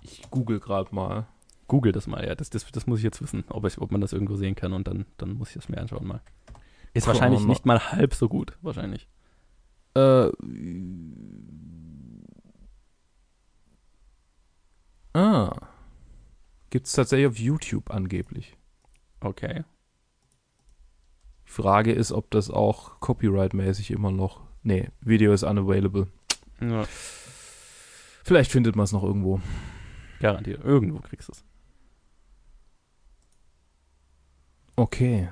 Ich 0.00 0.28
google 0.30 0.60
gerade 0.60 0.94
mal. 0.94 1.26
Google 1.68 1.92
das 1.92 2.06
mal, 2.06 2.26
ja. 2.26 2.34
Das, 2.34 2.50
das, 2.50 2.70
das 2.70 2.86
muss 2.86 2.98
ich 2.98 3.04
jetzt 3.04 3.22
wissen, 3.22 3.44
ob, 3.48 3.64
ich, 3.64 3.78
ob 3.78 3.92
man 3.92 4.00
das 4.00 4.12
irgendwo 4.12 4.36
sehen 4.36 4.54
kann 4.54 4.72
und 4.72 4.88
dann, 4.88 5.06
dann 5.18 5.34
muss 5.34 5.50
ich 5.50 5.54
das 5.54 5.68
mir 5.68 5.78
anschauen 5.78 6.06
mal. 6.06 6.20
Ist 6.94 7.04
Komm, 7.04 7.14
wahrscheinlich 7.14 7.44
nicht 7.44 7.66
mal 7.66 7.92
halb 7.92 8.14
so 8.14 8.28
gut, 8.28 8.56
wahrscheinlich. 8.62 9.06
Äh. 9.94 10.30
Ah. 15.12 15.68
Gibt 16.70 16.86
es 16.86 16.92
tatsächlich 16.92 17.26
auf 17.28 17.38
YouTube 17.38 17.90
angeblich. 17.90 18.56
Okay. 19.20 19.64
Frage 21.48 21.92
ist, 21.92 22.12
ob 22.12 22.30
das 22.30 22.50
auch 22.50 23.00
copyright-mäßig 23.00 23.90
immer 23.90 24.10
noch. 24.10 24.42
Nee, 24.62 24.90
Video 25.00 25.32
ist 25.32 25.42
unavailable. 25.42 26.06
Ja. 26.60 26.84
Vielleicht 28.22 28.50
findet 28.50 28.76
man 28.76 28.84
es 28.84 28.92
noch 28.92 29.02
irgendwo. 29.02 29.40
Garantiert. 30.20 30.62
Irgendwo 30.62 31.00
kriegst 31.00 31.28
du 31.28 31.32
es. 31.32 31.44
Okay. 34.76 35.28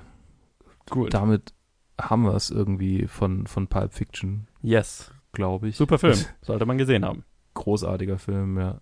Gut. 0.88 1.12
Damit 1.12 1.52
haben 2.00 2.22
wir 2.22 2.34
es 2.34 2.50
irgendwie 2.50 3.06
von, 3.06 3.46
von 3.46 3.68
Pulp 3.68 3.92
Fiction. 3.92 4.48
Yes. 4.62 5.12
Glaube 5.32 5.68
ich. 5.68 5.76
Super 5.76 5.98
Film. 5.98 6.18
Sollte 6.40 6.66
man 6.66 6.78
gesehen 6.78 7.04
haben. 7.04 7.24
Großartiger 7.54 8.18
Film, 8.18 8.58
ja. 8.58 8.80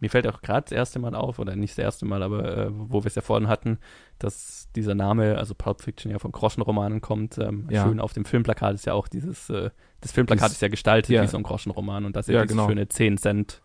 Mir 0.00 0.10
fällt 0.10 0.26
auch 0.26 0.42
gerade 0.42 0.62
das 0.62 0.72
erste 0.72 0.98
Mal 0.98 1.14
auf, 1.14 1.38
oder 1.38 1.56
nicht 1.56 1.72
das 1.72 1.78
erste 1.78 2.06
Mal, 2.06 2.22
aber 2.22 2.56
äh, 2.56 2.68
wo 2.70 3.02
wir 3.02 3.08
es 3.08 3.16
ja 3.16 3.22
vorhin 3.22 3.48
hatten, 3.48 3.78
dass 4.18 4.68
dieser 4.76 4.94
Name, 4.94 5.36
also 5.36 5.54
Pulp 5.54 5.82
Fiction 5.82 6.12
ja 6.12 6.18
von 6.18 6.30
Groschenromanen 6.30 7.00
kommt. 7.00 7.38
Ähm, 7.38 7.66
ja. 7.70 7.84
Schön 7.84 8.00
auf 8.00 8.12
dem 8.12 8.24
Filmplakat 8.24 8.74
ist 8.74 8.86
ja 8.86 8.94
auch 8.94 9.08
dieses, 9.08 9.50
äh, 9.50 9.70
das 10.00 10.12
Filmplakat 10.12 10.52
ist 10.52 10.62
ja 10.62 10.68
gestaltet 10.68 11.10
ja. 11.10 11.22
wie 11.22 11.26
so 11.26 11.36
ein 11.36 11.42
Groschenroman 11.42 12.04
und 12.04 12.14
da 12.14 12.20
ist 12.20 12.28
ja, 12.28 12.36
ja 12.36 12.42
dieses 12.42 12.56
genau. 12.56 12.68
schöne 12.68 12.88
10 12.88 13.18
Cent, 13.18 13.62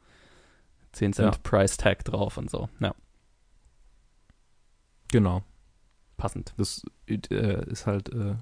10 0.93 1.13
Cent 1.13 1.35
ja. 1.35 1.41
Price 1.43 1.77
Tag 1.77 2.03
drauf 2.05 2.37
und 2.37 2.49
so. 2.49 2.67
Ja. 2.79 2.95
Genau. 5.11 5.43
Passend. 6.17 6.53
Das 6.57 6.83
äh, 7.07 7.69
ist 7.69 7.85
halt. 7.85 8.09
Äh, 8.09 8.35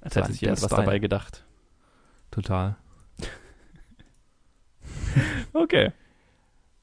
Als 0.00 0.16
hätte 0.16 0.32
sich 0.32 0.40
jemand 0.40 0.62
was 0.62 0.70
dabei 0.70 0.98
gedacht. 0.98 1.44
Total. 2.30 2.76
okay. 5.52 5.92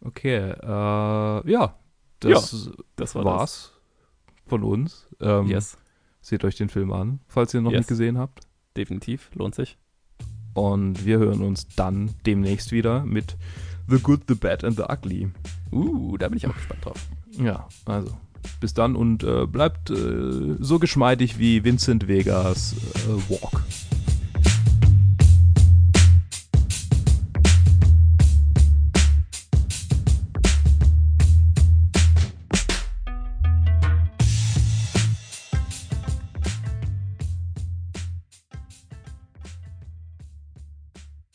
Okay, 0.03 0.37
äh, 0.37 1.51
ja, 1.51 1.75
das, 2.19 2.65
ja, 2.65 2.71
das 2.95 3.15
war 3.15 3.25
war's 3.25 3.73
das. 3.73 4.47
von 4.47 4.63
uns. 4.63 5.07
Ähm, 5.21 5.47
yes. 5.47 5.77
Seht 6.21 6.43
euch 6.43 6.55
den 6.55 6.69
Film 6.69 6.91
an, 6.91 7.19
falls 7.27 7.53
ihr 7.53 7.59
ihn 7.59 7.63
noch 7.63 7.71
yes. 7.71 7.79
nicht 7.79 7.89
gesehen 7.89 8.17
habt. 8.17 8.41
Definitiv, 8.77 9.29
lohnt 9.33 9.55
sich. 9.55 9.77
Und 10.53 11.05
wir 11.05 11.19
hören 11.19 11.41
uns 11.41 11.67
dann 11.75 12.11
demnächst 12.25 12.71
wieder 12.71 13.05
mit 13.05 13.37
The 13.87 13.99
Good, 13.99 14.21
The 14.27 14.35
Bad 14.35 14.63
and 14.63 14.77
The 14.77 14.83
Ugly. 14.83 15.31
Uh, 15.71 16.17
da 16.17 16.29
bin 16.29 16.37
ich 16.37 16.47
auch 16.47 16.55
gespannt 16.55 16.85
drauf. 16.85 17.07
Ja, 17.31 17.67
also 17.85 18.15
bis 18.59 18.73
dann 18.73 18.95
und 18.95 19.23
äh, 19.23 19.45
bleibt 19.45 19.89
äh, 19.89 20.55
so 20.59 20.79
geschmeidig 20.79 21.39
wie 21.39 21.63
Vincent 21.63 22.07
Vegas 22.07 22.75
äh, 22.95 23.31
Walk. 23.31 23.63